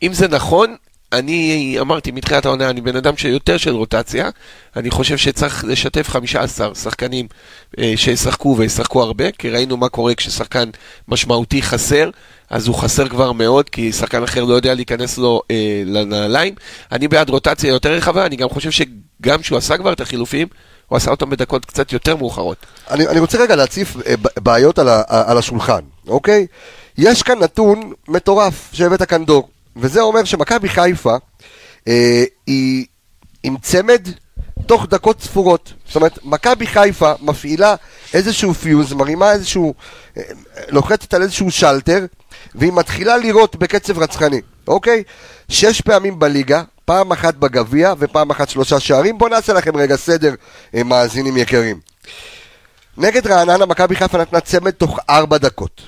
אם 0.02 0.12
זה 0.12 0.28
נכון, 0.28 0.76
אני 1.12 1.76
אמרתי 1.80 2.10
מתחילת 2.10 2.46
העונה, 2.46 2.70
אני 2.70 2.80
בן 2.80 2.96
אדם 2.96 3.16
שיותר 3.16 3.56
של 3.56 3.74
רוטציה, 3.74 4.30
אני 4.76 4.90
חושב 4.90 5.16
שצריך 5.16 5.64
לשתף 5.68 6.08
15 6.08 6.74
שחקנים 6.74 7.26
אה, 7.78 7.92
שישחקו 7.96 8.54
וישחקו 8.58 9.02
הרבה, 9.02 9.30
כי 9.30 9.50
ראינו 9.50 9.76
מה 9.76 9.88
קורה 9.88 10.14
כששחקן 10.14 10.70
משמעותי 11.08 11.62
חסר, 11.62 12.10
אז 12.50 12.66
הוא 12.66 12.76
חסר 12.76 13.08
כבר 13.08 13.32
מאוד, 13.32 13.68
כי 13.68 13.92
שחקן 13.92 14.22
אחר 14.22 14.44
לא 14.44 14.54
יודע 14.54 14.74
להיכנס 14.74 15.18
לו 15.18 15.42
אה, 15.50 15.82
לנעליים. 15.86 16.54
אני 16.92 17.08
בעד 17.08 17.30
רוטציה 17.30 17.68
יותר 17.68 17.92
רחבה, 17.92 18.26
אני 18.26 18.36
גם 18.36 18.48
חושב 18.48 18.70
שגם 18.70 19.40
כשהוא 19.40 19.58
עשה 19.58 19.76
כבר 19.76 19.92
את 19.92 20.00
החילופים, 20.00 20.48
הוא 20.86 20.96
עשה 20.96 21.10
אותם 21.10 21.30
בדקות 21.30 21.64
קצת 21.64 21.92
יותר 21.92 22.16
מאוחרות. 22.16 22.56
אני, 22.90 23.08
אני 23.08 23.20
רוצה 23.20 23.38
רגע 23.38 23.56
להציף 23.56 23.96
אה, 24.06 24.14
בעיות 24.36 24.78
על, 24.78 24.88
ה, 24.88 25.02
על 25.08 25.38
השולחן, 25.38 25.80
אוקיי? 26.08 26.46
יש 26.98 27.22
כאן 27.22 27.38
נתון 27.38 27.92
מטורף 28.08 28.70
שהבאת 28.72 29.02
כאן 29.02 29.24
דור, 29.24 29.48
וזה 29.76 30.00
אומר 30.00 30.24
שמכבי 30.24 30.68
חיפה 30.68 31.16
אה, 31.88 32.24
היא 32.46 32.86
עם 33.42 33.56
צמד 33.62 34.08
תוך 34.66 34.86
דקות 34.86 35.20
ספורות. 35.20 35.72
זאת 35.86 35.96
אומרת, 35.96 36.18
מכבי 36.24 36.66
חיפה 36.66 37.12
מפעילה 37.20 37.74
איזשהו 38.14 38.54
פיוז, 38.54 38.92
מרימה 38.92 39.32
איזשהו, 39.32 39.74
אה, 40.16 40.22
לוחצת 40.68 41.14
על 41.14 41.22
איזשהו 41.22 41.50
שלטר, 41.50 42.06
והיא 42.54 42.72
מתחילה 42.72 43.16
לירות 43.16 43.56
בקצב 43.56 43.98
רצחני, 43.98 44.40
אוקיי? 44.68 45.02
שש 45.48 45.80
פעמים 45.80 46.18
בליגה, 46.18 46.62
פעם 46.84 47.12
אחת 47.12 47.34
בגביע 47.34 47.94
ופעם 47.98 48.30
אחת 48.30 48.48
שלושה 48.48 48.80
שערים. 48.80 49.18
בואו 49.18 49.30
נעשה 49.30 49.52
לכם 49.52 49.76
רגע 49.76 49.96
סדר, 49.96 50.34
אה, 50.74 50.82
מאזינים 50.82 51.36
יקרים. 51.36 51.80
נגד 52.96 53.26
רעננה, 53.26 53.66
מכבי 53.66 53.96
חיפה 53.96 54.18
נתנה 54.18 54.40
צמד 54.40 54.70
תוך 54.70 54.98
ארבע 55.10 55.38
דקות. 55.38 55.82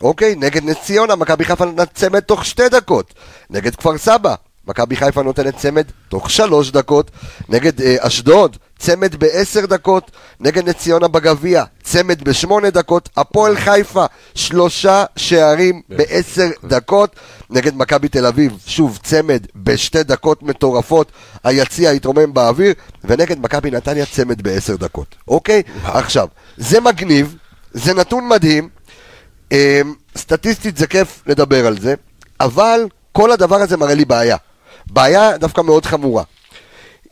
אוקיי? 0.00 0.34
נגד 0.34 0.64
נס 0.64 0.76
ציונה, 0.82 1.16
מכבי 1.16 1.44
חיפה 1.44 1.64
נתנה 1.64 1.86
צמד 1.86 2.20
תוך 2.20 2.44
שתי 2.44 2.68
דקות. 2.68 3.14
נגד 3.50 3.76
כפר 3.76 3.98
סבא, 3.98 4.34
מכבי 4.66 4.96
חיפה 4.96 5.22
נותנת 5.22 5.56
צמד 5.56 5.84
תוך 6.08 6.30
שלוש 6.30 6.70
דקות. 6.70 7.10
נגד 7.48 7.80
אה, 7.82 7.96
אשדוד, 8.00 8.56
צמד 8.78 9.16
בעשר 9.16 9.66
דקות. 9.66 10.10
נגד 10.40 10.68
נס 10.68 10.74
ציונה 10.74 11.08
בגביע, 11.08 11.64
צמד 11.82 12.22
בשמונה 12.22 12.70
דקות. 12.70 13.08
הפועל 13.16 13.56
חיפה, 13.56 14.04
שלושה 14.34 15.04
שערים 15.16 15.82
בעשר 15.88 16.50
דקות. 16.64 17.16
נגד 17.50 17.76
מכבי 17.76 18.08
תל 18.08 18.26
אביב, 18.26 18.52
שוב 18.66 18.98
צמד 19.02 19.46
בשתי 19.56 20.02
דקות 20.02 20.42
מטורפות. 20.42 21.12
היציע 21.44 21.90
התרומם 21.90 22.34
באוויר. 22.34 22.74
ונגד 23.04 23.40
מכבי 23.40 23.70
נתניה, 23.70 24.06
צמד 24.06 24.42
בעשר 24.42 24.76
דקות. 24.76 25.14
אוקיי? 25.28 25.62
עכשיו, 25.84 26.28
זה 26.56 26.80
מגניב, 26.80 27.36
זה 27.72 27.94
נתון 27.94 28.28
מדהים. 28.28 28.68
אמ, 29.52 29.94
סטטיסטית 30.16 30.76
זה 30.76 30.86
כיף 30.86 31.22
לדבר 31.26 31.66
על 31.66 31.78
זה, 31.78 31.94
אבל 32.40 32.86
כל 33.12 33.32
הדבר 33.32 33.56
הזה 33.56 33.76
מראה 33.76 33.94
לי 33.94 34.04
בעיה. 34.04 34.36
בעיה 34.86 35.38
דווקא 35.38 35.60
מאוד 35.60 35.86
חמורה. 35.86 36.22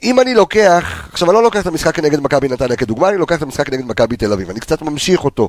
אם 0.03 0.21
אני 0.21 0.35
לוקח, 0.35 1.09
עכשיו 1.12 1.29
אני 1.31 1.35
לא 1.35 1.43
לוקח 1.43 1.61
את 1.61 1.67
המשחק 1.67 1.99
נגד 1.99 2.21
מכבי 2.21 2.49
נתניה 2.49 2.77
כדוגמה, 2.77 3.09
אני 3.09 3.17
לוקח 3.17 3.37
את 3.37 3.43
המשחק 3.43 3.71
נגד 3.73 3.85
מכבי 3.85 4.17
תל 4.17 4.33
אביב. 4.33 4.50
אני 4.50 4.61
קצת 4.61 4.83
ממשיך 4.83 5.25
אותו 5.25 5.49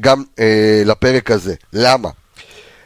גם 0.00 0.22
אה, 0.38 0.82
לפרק 0.84 1.30
הזה. 1.30 1.54
למה? 1.72 2.08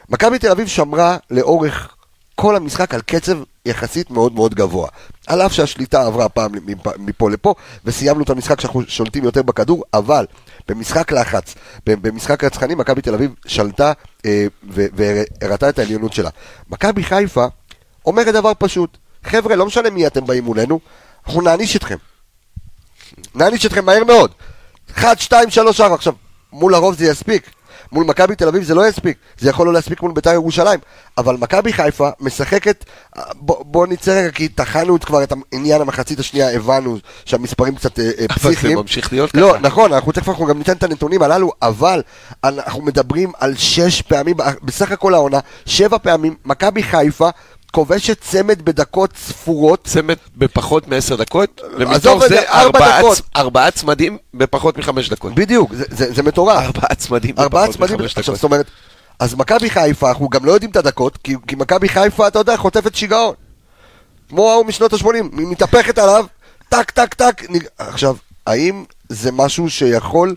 מכבי 0.08 0.38
תל 0.38 0.50
אביב 0.50 0.68
שמרה 0.68 1.16
לאורך 1.30 1.94
כל 2.34 2.56
המשחק 2.56 2.94
על 2.94 3.00
קצב 3.00 3.38
יחסית 3.66 4.10
מאוד 4.10 4.34
מאוד 4.34 4.54
גבוה. 4.54 4.88
על 5.26 5.42
אף 5.42 5.52
שהשליטה 5.52 6.06
עברה 6.06 6.28
פעם 6.28 6.52
מפה- 6.98 7.30
לפה, 7.30 7.54
וסיימנו 7.84 8.22
את 8.22 8.30
המשחק 8.30 8.60
שאנחנו 8.60 8.82
שולטים 8.88 9.24
יותר 9.24 9.42
בכדור, 9.42 9.84
אבל 9.94 10.26
במשחק 10.68 11.12
לחץ, 11.12 11.54
במשחק 11.86 12.44
רצחני, 12.44 12.74
מכבי 12.74 13.02
תל 13.02 13.14
אביב 13.14 13.34
שלטה 13.46 13.92
אה, 14.26 14.46
והראתה 14.70 15.68
את 15.68 15.78
העליונות 15.78 16.12
שלה. 16.12 16.30
מכבי 16.70 17.02
חיפה 17.02 17.46
אומרת 18.08 18.34
דבר 18.34 18.52
פשוט, 18.58 18.98
חבר'ה, 19.24 19.56
לא 19.56 19.66
משנה 19.66 19.90
מי 19.90 20.06
אתם 20.06 20.26
באים 20.26 20.44
מולנו, 20.44 20.80
אנחנו 21.26 21.42
נעניש 21.42 21.76
אתכם. 21.76 21.96
נעניש 23.34 23.66
אתכם 23.66 23.84
מהר 23.84 24.04
מאוד. 24.04 24.30
1, 24.94 25.20
2, 25.20 25.50
3, 25.50 25.80
4. 25.80 25.94
עכשיו, 25.94 26.12
מול 26.52 26.74
הרוב 26.74 26.94
זה 26.94 27.06
יספיק. 27.06 27.50
מול 27.92 28.04
מכבי 28.04 28.34
תל 28.34 28.48
אביב 28.48 28.62
זה 28.62 28.74
לא 28.74 28.88
יספיק. 28.88 29.18
זה 29.38 29.50
יכול 29.50 29.66
לא 29.66 29.72
להספיק 29.72 30.02
מול 30.02 30.12
בית"ר 30.12 30.32
ירושלים. 30.32 30.80
אבל 31.18 31.36
מכבי 31.36 31.72
חיפה 31.72 32.08
משחקת... 32.20 32.84
בוא, 33.34 33.64
בוא 33.64 33.86
נצא 33.86 34.10
רגע, 34.10 34.30
כי 34.30 34.48
טחנו 34.48 35.00
כבר 35.00 35.22
את 35.22 35.32
העניין 35.52 35.80
המחצית 35.80 36.18
השנייה, 36.18 36.56
הבנו 36.56 36.98
שהמספרים 37.24 37.74
קצת 37.74 37.98
אה, 37.98 38.04
אה, 38.04 38.26
אבל 38.30 38.34
פסיכיים. 38.34 38.76
זה 38.76 38.82
ממשיך 38.82 39.12
להיות 39.12 39.30
לא, 39.34 39.50
ככה. 39.50 39.58
נכון, 39.58 39.92
אנחנו 39.92 40.12
תכף 40.12 40.28
אנחנו 40.28 40.46
גם 40.46 40.58
ניתן 40.58 40.72
את 40.72 40.82
הנתונים 40.82 41.22
הללו, 41.22 41.52
אבל 41.62 42.02
אנחנו 42.44 42.82
מדברים 42.82 43.32
על 43.38 43.56
שש 43.56 44.02
פעמים, 44.02 44.36
בסך 44.62 44.92
הכל 44.92 45.14
העונה, 45.14 45.38
שבע 45.66 45.98
פעמים, 45.98 46.34
מכבי 46.44 46.82
חיפה 46.82 47.28
כובשת 47.72 48.20
צמד 48.20 48.62
בדקות 48.62 49.10
ספורות. 49.16 49.84
צמד 49.84 50.16
בפחות 50.36 50.88
מעשר 50.88 51.16
דקות, 51.16 51.60
ומתוך 51.78 52.26
זה, 52.28 52.50
ארבע 52.50 53.00
ארבעה 53.36 53.70
צמדים 53.70 54.18
בפחות 54.34 54.78
מחמש 54.78 55.08
דקות. 55.08 55.34
בדיוק, 55.34 55.74
זה, 55.74 55.84
זה, 55.90 56.12
זה 56.12 56.22
מטורף. 56.22 56.64
ארבעה 56.64 56.94
צמדים 56.94 57.34
ארבעה 57.38 57.62
בפחות 57.62 57.76
צמדים, 57.76 57.94
מחמש 57.94 58.18
עכשיו 58.18 58.22
דקות. 58.22 58.34
זאת 58.36 58.44
אומרת, 58.44 58.66
אז 59.18 59.34
מכבי 59.34 59.70
חיפה, 59.70 60.08
אנחנו 60.08 60.28
גם 60.28 60.44
לא 60.44 60.52
יודעים 60.52 60.70
את 60.70 60.76
הדקות, 60.76 61.18
כי, 61.24 61.34
כי 61.46 61.56
מכבי 61.56 61.88
חיפה, 61.88 62.28
אתה 62.28 62.38
יודע, 62.38 62.56
חוטפת 62.56 62.94
שיגעון. 62.94 63.34
כמו 64.28 64.50
ההוא 64.50 64.66
משנות 64.66 64.92
ה-80, 64.92 65.14
היא 65.14 65.46
מתהפכת 65.46 65.98
עליו, 65.98 66.26
טק, 66.68 66.90
טק, 66.90 67.14
טק. 67.14 67.42
נג... 67.48 67.64
עכשיו, 67.78 68.16
האם 68.46 68.84
זה 69.08 69.32
משהו 69.32 69.70
שיכול 69.70 70.34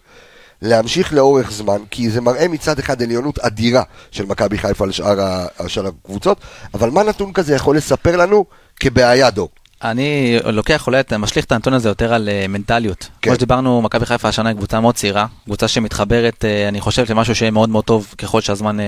להמשיך 0.61 1.13
לאורך 1.13 1.51
זמן? 1.51 1.77
כי 1.91 2.09
זה 2.09 2.21
מראה 2.21 2.47
מצד 2.47 2.79
אחד 2.79 3.01
עליונות 3.01 3.39
אדירה 3.39 3.83
של 4.11 4.25
מכבי 4.25 4.57
חיפה 4.57 4.83
על 4.83 4.91
שאר 4.91 5.21
ה- 5.21 5.45
הקבוצות, 5.87 6.37
אבל 6.73 6.89
מה 6.89 7.03
נתון 7.03 7.33
כזה 7.33 7.55
יכול 7.55 7.77
לספר 7.77 8.15
לנו 8.17 8.45
כבעיה, 8.79 9.29
דור? 9.29 9.49
אני 9.83 10.39
לוקח 10.45 10.87
אולי, 10.87 10.99
את- 10.99 11.13
משליך 11.13 11.45
את 11.45 11.51
הנתון 11.51 11.73
הזה 11.73 11.89
יותר 11.89 12.13
על 12.13 12.29
אה, 12.29 12.45
מנטליות. 12.49 12.99
כן. 12.99 13.09
כמו 13.21 13.35
שדיברנו, 13.35 13.81
מכבי 13.81 14.05
חיפה 14.05 14.27
השנה 14.27 14.49
היא 14.49 14.57
קבוצה 14.57 14.79
מאוד 14.79 14.95
צעירה, 14.95 15.25
קבוצה 15.45 15.67
שמתחברת, 15.67 16.45
אה, 16.45 16.67
אני 16.67 16.81
חושב, 16.81 17.05
למשהו 17.11 17.35
שיהיה 17.35 17.51
מאוד 17.51 17.69
מאוד 17.69 17.83
טוב 17.83 18.13
ככל 18.17 18.41
שהזמן 18.41 18.79
אה, 18.79 18.85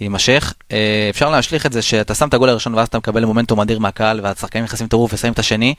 יימשך. 0.00 0.54
אפשר 1.10 1.30
להשליך 1.30 1.66
את 1.66 1.72
זה 1.72 1.82
שאתה 1.82 2.14
שם 2.14 2.28
את 2.28 2.34
הגול 2.34 2.48
הראשון 2.48 2.74
ואז 2.74 2.88
אתה 2.88 2.98
מקבל 2.98 3.24
מומנטום 3.24 3.60
אדיר 3.60 3.78
מהקהל, 3.78 4.20
והשחקנים 4.22 4.64
נכנסים 4.64 4.86
טירוף 4.88 5.14
ושמים 5.14 5.32
את 5.32 5.38
השני, 5.38 5.74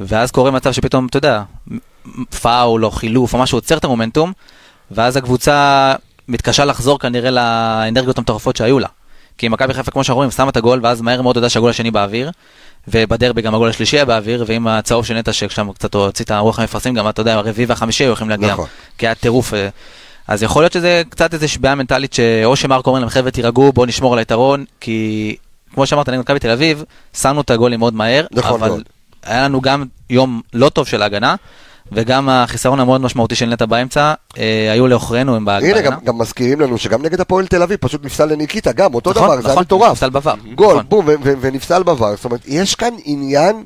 ואז 0.00 0.30
קורה 0.30 0.50
מצב 0.50 0.72
שפתאום, 0.72 1.06
אתה 1.06 1.16
יודע, 1.16 1.42
פאול 2.42 2.84
או 2.84 2.90
חילוף 2.90 3.34
או 3.34 3.38
משהו 3.38 3.58
עוצר 3.58 3.76
את 3.76 3.84
המומנטום, 3.84 4.32
ואז 4.90 5.16
הקבוצה 5.16 5.94
מתקשה 6.28 6.64
לחזור 6.64 6.98
כנראה 6.98 7.30
לאנרגיות 7.30 8.18
המטורפות 8.18 8.56
שהיו 8.56 8.78
לה. 8.78 8.88
כי 9.38 9.48
מכבי 9.48 9.74
חיפה, 9.74 9.90
כמו 9.90 10.04
שאנחנו 10.04 10.16
רואים, 10.16 10.30
שמה 10.30 10.50
את 10.50 10.56
הגול, 10.56 10.80
ואז 10.82 11.00
מהר 11.00 11.22
מאוד 11.22 11.36
יודע 11.36 11.48
שהגול 11.48 11.70
השני 11.70 11.90
באוויר, 11.90 12.30
ובדרבי 12.88 13.42
גם 13.42 13.54
הגול 13.54 13.68
השלישי 13.68 13.96
היה 13.96 14.04
באוויר, 14.04 14.44
ועם 14.46 14.66
הצהוב 14.66 15.06
של 15.06 15.14
נטע, 15.14 15.32
ששם 15.32 15.72
קצת 15.72 15.94
הוציא 15.94 16.24
את 16.24 16.30
הרוח 16.30 16.58
המפרסים, 16.58 16.94
גם 16.94 17.08
אתה 17.08 17.20
יודע, 17.20 17.34
הרביעי 17.34 17.66
והחמישי 17.66 18.04
היו 18.04 18.12
יכולים 18.12 18.30
להגיע, 18.30 18.52
נכון. 18.52 18.66
כי 18.98 19.06
היה 19.06 19.14
טירוף. 19.14 19.54
אה, 19.54 19.68
אז 20.28 20.42
יכול 20.42 20.62
להיות 20.62 20.72
שזה 20.72 21.02
קצת 21.08 21.34
איזושהי 21.34 21.60
בעיה 21.60 21.74
מנטלית, 21.74 22.12
שאו 22.12 22.56
שמרקו 22.56 22.90
אומר 22.90 23.00
להם, 23.00 23.08
חבר'ה, 23.08 23.30
תירגעו, 23.30 23.72
בואו 23.72 23.86
נשמור 23.86 24.12
על 24.12 24.18
היתרון, 24.18 24.64
כי 24.80 25.36
כמו 25.74 25.86
שאמרת, 25.86 26.08
נגד 26.08 26.20
מכבי 26.20 26.38
תל 26.38 26.50
אביב, 26.50 26.84
שמנו 27.16 27.40
את 27.40 27.50
הגולים 27.50 27.78
מאוד 27.78 27.94
מהר, 27.94 28.26
נכון 28.32 28.60
אבל 28.60 28.68
מאוד. 28.68 28.82
היה 29.24 29.44
לנו 29.44 29.60
גם 29.60 29.84
יום 30.10 30.40
לא 30.54 30.68
טוב 30.68 30.86
של 30.86 31.02
ההגנה, 31.02 31.34
וגם 31.92 32.28
החיסרון 32.28 32.80
המאוד 32.80 33.00
משמעותי 33.00 33.34
של 33.34 33.46
נטע 33.46 33.66
באמצע, 33.66 34.14
אה, 34.38 34.72
היו 34.72 34.86
לעוכרינו 34.86 35.36
הם 35.36 35.44
בהגנה. 35.44 35.70
הנה, 35.70 35.80
גם, 35.80 35.92
גם 36.04 36.18
מזכירים 36.18 36.60
לנו 36.60 36.78
שגם 36.78 37.02
נגד 37.02 37.20
הפועל 37.20 37.46
תל 37.46 37.62
אביב, 37.62 37.78
פשוט 37.80 38.04
נפסל 38.04 38.24
לניקיטה, 38.24 38.72
גם 38.72 38.94
אותו 38.94 39.10
נכון, 39.10 39.22
דבר, 39.24 39.36
זה 39.36 39.48
היה 39.48 39.50
נכון, 39.52 39.62
מטורף. 39.62 39.90
נפסל 39.92 40.08
בVAR. 40.08 40.54
גול, 40.54 40.72
נכון. 40.74 40.84
בום, 40.88 41.06
ו- 41.08 41.14
ו- 41.24 41.34
ונפסל 41.40 41.82
בVAR. 41.82 42.16
זאת 42.16 42.24
אומרת, 42.24 42.40
יש 42.46 42.74
כאן 42.74 42.90
עניין 43.04 43.64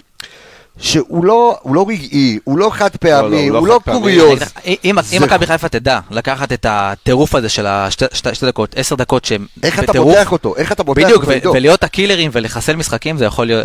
שהוא 0.79 1.25
לא, 1.25 1.59
הוא 1.63 1.75
לא 1.75 1.85
רגעי, 1.89 2.39
הוא 2.45 2.59
לא 2.59 2.71
חד 2.73 2.97
פעמי, 2.97 3.51
לא, 3.51 3.57
הוא 3.57 3.59
הוא 3.59 3.67
לא 3.69 3.81
לא. 3.87 3.93
קוריוז. 3.93 4.39
אם- 4.85 4.97
מכבי 5.21 5.47
חיפה 5.47 5.69
תדע 5.69 6.01
לקחת 6.11 6.53
את 6.53 6.67
הטירוף 6.69 7.35
הזה 7.35 7.49
של 7.49 7.67
השתי 7.67 8.05
שתי- 8.13 8.35
שתי 8.35 8.47
דקות, 8.47 8.75
עשר 8.79 8.95
דקות 8.97 9.25
שהם 9.25 9.47
איך 9.63 9.79
אתה 9.79 9.87
בטירוף, 9.93 10.15
פותח 10.17 10.33
אותו? 10.33 10.57
איך 10.57 10.73
אתה 10.73 10.85
פותח 10.85 11.03
בדיוק, 11.03 11.17
אותו? 11.21 11.29
ו- 11.29 11.33
עידו? 11.35 11.53
ולהיות 11.55 11.85
הקילרים 11.85 12.31
ולחסל 12.35 12.77
משחקים 12.77 13.17
זה 13.19 13.25
יכול 13.25 13.47
להיות... 13.47 13.65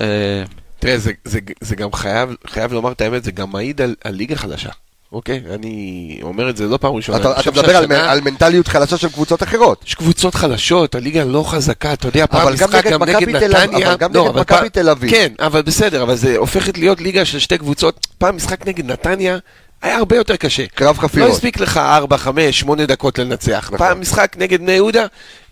אה, 0.79 0.81
תראה, 0.81 0.97
זה, 0.97 1.11
זה, 1.25 1.39
זה 1.61 1.75
גם 1.75 1.93
חייב, 1.93 2.29
חייב 2.47 2.73
לומר 2.73 2.91
את 2.91 3.01
האמת, 3.01 3.23
זה 3.23 3.31
גם 3.31 3.51
מעיד 3.51 3.81
על, 3.81 3.95
על 4.03 4.13
ליגה 4.13 4.35
חדשה. 4.35 4.69
אוקיי? 5.11 5.41
אני 5.53 6.19
אומר 6.23 6.49
את 6.49 6.57
זה 6.57 6.67
לא 6.67 6.77
פעם 6.77 6.93
ראשונה. 6.93 7.17
אתה 7.17 7.39
אתה 7.39 7.51
מדבר 7.51 7.75
על 7.77 7.83
שהשנה 7.83 8.05
מ- 8.05 8.09
על 8.09 8.21
מנטליות 8.21 8.67
חלשה 8.67 8.97
של 8.97 9.09
קבוצות 9.09 9.43
אחרות. 9.43 9.83
יש 9.87 9.95
קבוצות 9.95 10.35
חלשות, 10.35 10.95
הליגה 10.95 11.23
לא 11.23 11.43
חזקה, 11.47 11.93
אתה 11.93 12.07
יודע, 12.07 12.25
פעם 12.27 12.53
משחק 12.53 12.87
גם 12.87 13.03
נגד 13.03 13.29
נתניה. 13.29 13.87
אבל 13.87 13.97
גם 13.97 14.13
לא, 14.13 14.29
נגד 14.29 14.39
מכבי 14.39 14.69
תל 14.69 14.89
אביב. 14.89 15.11
כן, 15.11 15.33
אבל 15.39 15.61
בסדר, 15.61 16.03
אבל 16.03 16.15
זה 16.15 16.37
הופכת 16.37 16.77
להיות 16.77 17.01
ליגה 17.01 17.25
של 17.25 17.39
שתי 17.39 17.57
קבוצות. 17.57 18.07
פעם 18.17 18.35
משחק 18.35 18.67
נגד 18.67 18.85
נתניה 18.85 19.37
היה 19.81 19.97
הרבה 19.97 20.15
יותר 20.15 20.35
קשה. 20.35 20.67
קרב 20.67 20.97
חפירות. 20.97 21.29
לא 21.29 21.33
הספיק 21.33 21.59
לך 21.59 21.77
4, 21.77 22.17
5, 22.17 22.59
8 22.59 22.85
דקות 22.85 23.19
לנצח. 23.19 23.63
נכון. 23.65 23.77
פעם 23.77 24.01
משחק 24.01 24.35
נגד 24.37 24.59
בני 24.61 24.71
יהודה, 24.71 25.05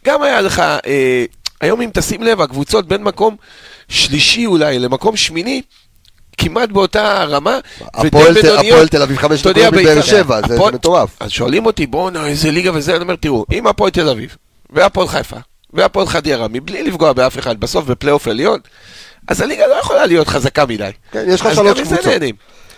גם 0.06 0.22
היה 0.22 0.42
לך... 0.42 0.60
אה, 0.60 1.26
היום 1.62 1.82
אם 1.82 1.90
תשים 1.94 2.24
לב, 2.24 2.42
הקבוצות 2.42 2.88
בין 2.88 3.04
מקום 3.04 3.36
שלישי 3.90 4.46
אולי 4.46 4.80
למקום 4.80 5.18
שמיני, 5.18 5.62
כמעט 6.38 6.70
באותה 6.70 7.24
רמה. 7.24 7.60
הפועל 7.94 8.88
תל- 8.88 9.02
אביב 9.02 9.18
חמש 9.18 9.40
נקודות 9.40 9.58
מבאר 9.58 9.96
בית"ר- 9.96 10.02
שבע, 10.02 10.40
זה- 10.48 10.58
מטורף. 10.74 11.10
אז 11.20 11.32
שואלים 11.32 11.66
אותי, 11.66 11.86
בואנה, 11.88 12.28
איזה 12.28 12.52
ליגה 12.52 12.72
וזה, 12.74 12.96
אני 12.96 13.02
אומר, 13.02 13.16
תראו, 13.16 13.46
אם 13.54 13.68
הפועל 13.68 13.92
תל 13.92 14.10
אביב, 14.10 14.36
והפועל 14.70 15.08
חיפה, 15.08 15.38
והפועל 15.74 16.08
חדרה, 16.08 16.48
מבלי 16.48 16.84
לפגוע 16.84 17.14
באף 17.14 17.40
אחד, 17.40 17.60
בסוף 17.60 17.86
בפלייאוף 17.86 18.28
עליון, 18.28 18.60
אז 19.28 19.42
הליגה 19.42 19.68
לא 19.68 19.74
יכולה 19.74 20.06
להיות 20.06 20.28
חזקה 20.28 20.66
מדי. 20.66 20.90
כן, 21.12 21.24
יש 21.28 21.42
לך 21.42 21.56
שלוש 21.56 21.80
קבוצות. 21.82 22.06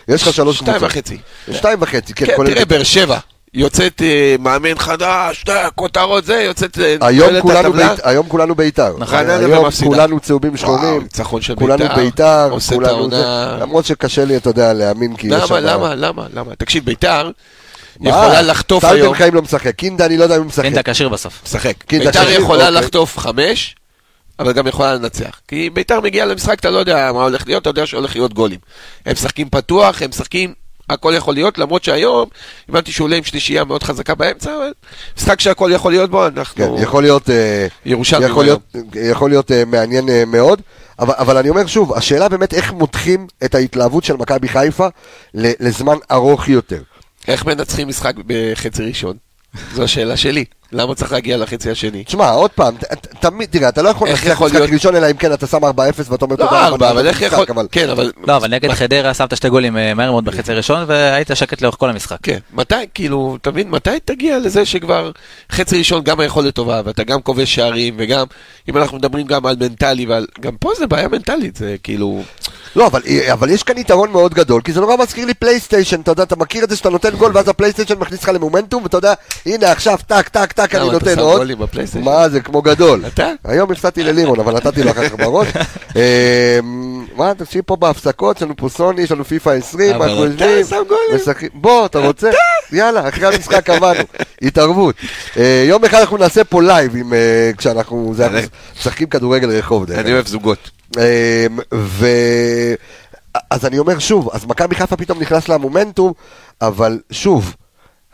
יש 0.07 0.21
לך 0.27 0.33
שלוש 0.33 0.57
שתיים 0.57 0.77
קבוצות. 0.77 0.91
וחצי. 0.91 1.17
שתיים 1.53 1.77
וחצי, 1.81 2.13
כן, 2.13 2.25
כן. 2.25 2.45
תראה, 2.45 2.65
באר 2.65 2.83
שבע, 2.83 3.17
יוצאת 3.53 4.01
אה, 4.01 4.36
מאמן 4.39 4.77
חדש, 4.79 5.46
כותרות 5.75 6.25
זה, 6.25 6.34
יוצאת... 6.41 6.79
אה, 6.79 6.96
היום 7.01 7.41
כולנו 7.41 7.60
הטבלה. 7.70 7.89
בית- 7.89 8.00
היום 8.03 8.27
כולנו 8.29 8.56
בית"ר. 8.56 8.96
נכון. 8.98 9.29
היום. 9.29 9.72
כולנו 9.84 10.20
צהובים 10.20 10.58
שחורים. 10.58 11.01
ניצחון 11.03 11.41
של 11.41 11.56
כולנו 11.56 11.77
בית"ר, 11.84 11.96
בית"ר. 11.96 12.48
עושה 12.51 12.75
את 12.75 12.79
כולנו 12.79 12.98
העונה. 12.98 13.18
זה. 13.18 13.58
למרות 13.63 13.86
שקשה 13.86 14.25
לי, 14.25 14.38
אתה 14.38 14.50
יודע, 14.50 14.74
להאמין 14.74 15.15
כי 15.15 15.27
יש 15.27 15.34
למה, 15.34 15.48
שם... 15.48 15.56
למה, 15.56 15.96
למה, 15.96 16.25
למה? 16.34 16.56
תקשיב, 16.56 16.86
ביתר? 16.86 17.32
יכולה 18.01 18.41
לחטוף 18.41 18.84
היום... 18.86 19.08
סלטן 19.08 19.18
חיים 19.24 19.36
לא 19.36 19.41
משחק, 19.41 19.76
קינדה 19.76 20.06
אני 20.06 20.17
לא 20.17 20.23
יודע 20.23 20.36
אם 20.36 20.39
הוא 20.41 20.47
משחק. 20.47 20.65
אין 20.65 20.73
את 20.73 20.78
הקשיר 20.78 21.10
בסוף. 21.10 21.41
משחק. 21.45 21.73
ביתר 21.89 22.30
יכולה 22.30 22.67
אוקיי. 22.67 22.82
לחטוף 22.82 23.17
חמש, 23.17 23.76
אבל 24.39 24.52
גם 24.54 24.67
יכולה 24.67 24.95
לנצח. 24.95 25.39
כי 25.47 25.69
ביתר 25.69 26.02
מגיעה 26.02 26.26
למשחק, 26.26 26.60
אתה 26.60 26.69
לא 26.69 26.78
יודע 26.78 27.12
מה 27.13 27.23
הולך 27.23 27.43
להיות, 27.47 27.62
אתה 27.62 27.69
יודע 27.69 27.86
שהולך 27.86 28.15
להיות 28.15 28.34
גולים. 28.34 28.60
הם 29.06 29.13
משחקים 29.13 29.50
פתוח, 29.50 30.02
הם 30.02 30.10
משחקים, 30.10 30.54
הכל 30.89 31.13
יכול 31.15 31.34
להיות, 31.34 31.58
למרות 31.58 31.84
שהיום, 31.84 32.30
הבנתי 32.69 32.91
שהוא 32.91 33.06
עולה 33.06 33.15
עם 33.15 33.23
שלישייה 33.23 33.63
מאוד 33.63 33.84
חזקה 33.84 34.15
באמצע, 34.15 34.56
אבל 34.56 34.71
משחק 35.17 35.39
שהכל 35.39 35.71
יכול 35.73 35.91
להיות 35.91 36.10
בו, 36.10 36.19
כן, 36.19 36.39
אנחנו... 36.39 36.82
יכול 36.82 37.04
להיות... 37.04 37.30
אה, 37.30 37.67
ירושלמי 37.86 38.25
יכול 38.25 38.45
להיות, 38.45 38.75
יכול 38.95 39.30
להיות 39.30 39.52
אה, 39.52 39.65
מעניין 39.65 40.10
אה, 40.10 40.23
מאוד, 40.28 40.62
אבל, 40.99 41.13
אבל 41.17 41.38
אני 41.38 41.49
אומר 41.49 41.67
שוב, 41.67 41.93
השאלה 41.93 42.30
באמת 42.30 42.54
איך 42.54 42.73
מותחים 42.73 43.28
את 43.45 43.56
ההתלהבות 43.56 44.04
של 44.04 44.13
מכבי 44.13 44.47
חיפה 44.47 44.88
לזמן 45.34 45.97
ארוך 46.12 46.49
יותר. 46.49 46.82
איך 47.28 47.45
מנצחים 47.45 47.88
משחק 47.88 48.13
בחצי 48.28 48.84
ראשון? 48.84 49.17
זו 49.73 49.84
השאלה 49.84 50.17
שלי. 50.17 50.45
למה 50.71 50.95
צריך 50.95 51.12
להגיע 51.12 51.38
לחצי 51.38 51.71
השני? 51.71 52.03
תשמע, 52.03 52.29
עוד 52.29 52.51
פעם, 52.51 52.75
תמיד, 53.19 53.49
תראה, 53.51 53.69
אתה 53.69 53.82
לא 53.82 53.89
יכול 53.89 54.10
לנצח 54.10 54.23
משחק 54.41 54.53
להיות- 54.53 54.69
ראשון, 54.73 54.95
אלא 54.95 55.08
אם 55.12 55.17
כן 55.17 55.34
אתה 55.34 55.47
שם 55.47 55.58
4-0 55.65 55.69
ואתה 56.10 56.25
אומר 56.25 56.36
לא 56.36 56.45
תודה 56.45 56.45
רבה, 56.45 56.65
ארבע, 56.65 56.91
אבל 56.91 57.08
איך 57.08 57.21
יכול... 57.21 57.45
אבל- 57.49 57.67
כן, 57.71 57.89
אבל... 57.89 58.12
לא, 58.27 58.36
אבל 58.38 58.47
נגד 58.47 58.71
חדרה 58.71 59.13
שמת 59.13 59.36
שתי 59.38 59.49
גולים 59.49 59.77
אה, 59.77 59.93
מהר 59.93 60.12
מאוד 60.12 60.25
בחצי 60.25 60.51
הראשון, 60.51 60.84
והיית 60.88 61.27
שקט 61.34 61.62
לאורך 61.62 61.75
כל 61.79 61.89
המשחק. 61.89 62.17
כן, 62.23 62.38
מתי, 62.53 62.75
כאילו, 62.93 63.38
תבין, 63.41 63.69
מתי 63.69 63.89
תגיע 64.05 64.39
לזה 64.39 64.65
שכבר 64.65 65.12
חצי 65.51 65.77
ראשון 65.77 66.03
גם 66.03 66.19
היכולת 66.19 66.53
טובה, 66.55 66.82
ואתה 66.86 67.03
גם 67.03 67.21
כובש 67.21 67.55
שערים, 67.55 67.95
וגם, 67.97 68.25
אם 68.69 68.77
אנחנו 68.77 68.97
מדברים 68.97 69.25
גם 69.27 69.45
על 69.45 69.55
מנטלי, 69.60 70.05
ועל, 70.05 70.25
גם 70.41 70.55
פה 70.60 70.71
זה 70.77 70.88
בעיה 70.88 71.08
מנטלית, 71.08 71.55
זה 71.55 71.75
כאילו, 71.84 72.21
לא, 72.75 72.88
אבל, 72.88 73.01
אבל 73.34 73.49
יש 73.49 73.63
כאן 73.63 73.77
יתרון 73.77 74.12
מאוד 74.12 74.34
גדול, 74.34 74.62
כי 74.62 74.73
זה 74.73 74.82
נורא 74.82 74.95
מזכיר 74.97 75.25
לי 75.25 75.34
פלייסטיישן, 75.34 76.01
אתה 76.01 76.12
יודע, 76.12 76.23
אתה 76.23 76.36
מכיר 76.36 76.63
את 76.63 76.69
זה 76.69 76.75
שאתה 76.75 76.89
נותן 76.89 77.10
גול, 77.15 77.32
ואז 77.36 77.47
הפלייסטיישן 77.47 77.99
מכניס 77.99 78.23
לך 78.23 78.29
למומנטום, 78.29 78.84
ואתה 78.84 78.97
יודע, 78.97 79.13
הנה 79.45 79.71
עכשיו, 79.71 79.97
טק, 80.08 80.27
טק, 80.27 80.53
טק, 80.67 80.76
אני 80.76 80.84
אתה 80.84 80.93
נותן 80.93 81.19
עוד. 81.19 81.41
מה 82.04 82.30
זה, 82.30 82.41
כמו 82.41 82.62
גדול. 82.62 83.04
אתה? 83.08 83.32
היום 83.43 83.72
הפסדתי 83.72 84.04
ללימון, 84.04 84.39
אבל 84.39 84.54
נתתי 84.56 84.84
לו 84.84 84.91
אחר 84.91 85.10
כך 85.10 85.15
בראש. 85.15 85.48
אה, 85.95 86.60
מה, 87.15 87.34
תקשיב 87.38 87.63
פה 87.65 87.76
בהפסקות, 87.76 88.38
יש 88.38 88.43
לנו 88.43 88.56
פה 88.58 88.69
סוני, 88.69 89.02
יש 89.02 89.12
לנו 89.12 89.26
פיפא 89.26 89.50
20, 89.50 89.95
אבל 89.95 90.10
אנחנו 90.10 90.26
אתה 90.26 90.45
יושבים, 90.45 90.65
שמים 90.65 90.84
גולים. 90.88 91.50
בוא, 91.54 91.86
אתה 91.86 92.00
רוצה? 92.00 92.30
יאללה, 92.72 93.10
אחרי 93.10 93.28
המשחק 93.28 93.65
קבענו, 93.65 94.04
התערבות. 94.41 94.95
אה, 95.38 95.65
יום 95.67 95.86
אחד 95.86 96.00
אנחנו 96.00 96.17
נעשה 96.17 96.43
פה 96.43 96.62
live, 96.62 97.13
אה, 97.13 97.52
כשאנחנו 97.58 98.13
משחקים 98.78 99.08
כדורגל 99.08 99.50
רחוב. 99.50 99.91
אני. 99.91 100.13
אוהב 100.13 100.28
זוגות. 100.28 100.69
אמ, 100.98 101.02
ו... 101.74 102.08
אז 103.50 103.65
אני 103.65 103.80
אומר 103.80 104.00
שוב, 104.00 104.30
אז 104.34 104.45
מכבי 104.45 104.76
חיפה 104.76 104.98
פתאום 104.98 105.19
נכנס 105.19 105.50
למומנטום, 105.50 106.13
אבל 106.62 107.00
שוב, 107.12 107.56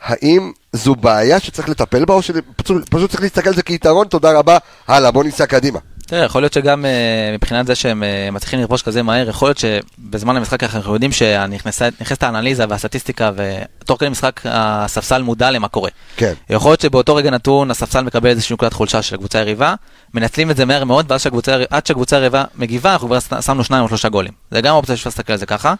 האם 0.02 0.52
זו 0.76 0.94
בעיה 0.94 1.40
שצריך 1.40 1.68
לטפל 1.68 2.04
בה, 2.04 2.14
או 2.14 2.22
שפשוט 2.22 2.88
פשוט 2.88 3.10
צריך 3.10 3.22
להסתכל 3.22 3.48
על 3.48 3.54
זה 3.54 3.62
כיתרון, 3.62 4.06
תודה 4.06 4.32
רבה, 4.38 4.58
הלאה, 4.88 5.10
בוא 5.10 5.24
ניסע 5.24 5.46
קדימה. 5.46 5.78
תראה, 6.06 6.24
יכול 6.24 6.42
להיות 6.42 6.52
שגם 6.52 6.84
אה, 6.84 6.90
מבחינת 7.34 7.66
זה 7.66 7.74
שהם 7.74 8.02
אה, 8.02 8.28
מצליחים 8.32 8.60
לכבוש 8.60 8.82
כזה 8.82 9.02
מהר, 9.02 9.28
יכול 9.28 9.48
להיות 9.48 9.58
שבזמן 9.58 10.36
המשחק 10.36 10.62
אנחנו 10.62 10.94
יודעים 10.94 11.12
שנכנסת 11.12 12.22
האנליזה 12.22 12.64
והסטטיסטיקה, 12.68 13.30
ותוך 13.36 14.00
כדי 14.00 14.08
משחק 14.08 14.40
הספסל 14.44 15.22
מודע 15.22 15.50
למה 15.50 15.68
קורה. 15.68 15.90
כן. 16.16 16.32
יכול 16.50 16.70
להיות 16.70 16.80
שבאותו 16.80 17.14
רגע 17.14 17.30
נתון 17.30 17.70
הספסל 17.70 18.00
מקבל 18.00 18.30
איזושהי 18.30 18.54
נקודת 18.54 18.72
חולשה 18.72 19.02
של 19.02 19.14
הקבוצה 19.14 19.38
היריבה, 19.38 19.74
מנצלים 20.14 20.50
את 20.50 20.56
זה 20.56 20.64
מהר 20.64 20.84
מאוד, 20.84 21.06
ואז 21.08 21.22
שהקבוצה, 21.22 21.56
עד 21.70 21.86
שהקבוצה 21.86 22.16
היריבה 22.16 22.44
מגיבה, 22.54 22.92
אנחנו 22.92 23.08
כבר 23.08 23.40
שמנו 23.40 23.64
שניים 23.64 23.82
או 23.82 23.88
שלושה 23.88 24.08
גולים. 24.08 24.32
זה 24.50 24.60
גם 24.60 24.74
אופציה 24.74 24.96
שאפשר 24.96 25.08
להסתכל 25.08 25.32
על 25.32 25.38
זה 25.38 25.46
ככה. 25.46 25.74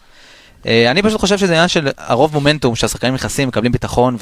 אה, 0.65 0.91
אני 0.91 1.01
פשוט 1.01 1.19
חושב 1.19 1.37
שזה 1.37 1.53
עניין 1.53 1.67
של 1.67 1.87
הרוב 1.97 2.33
מומנטום, 2.33 2.75
שהשחקנים 2.75 3.13
נכנסים, 3.13 3.47
מקבלים 3.47 3.71
ביטחון, 3.71 4.17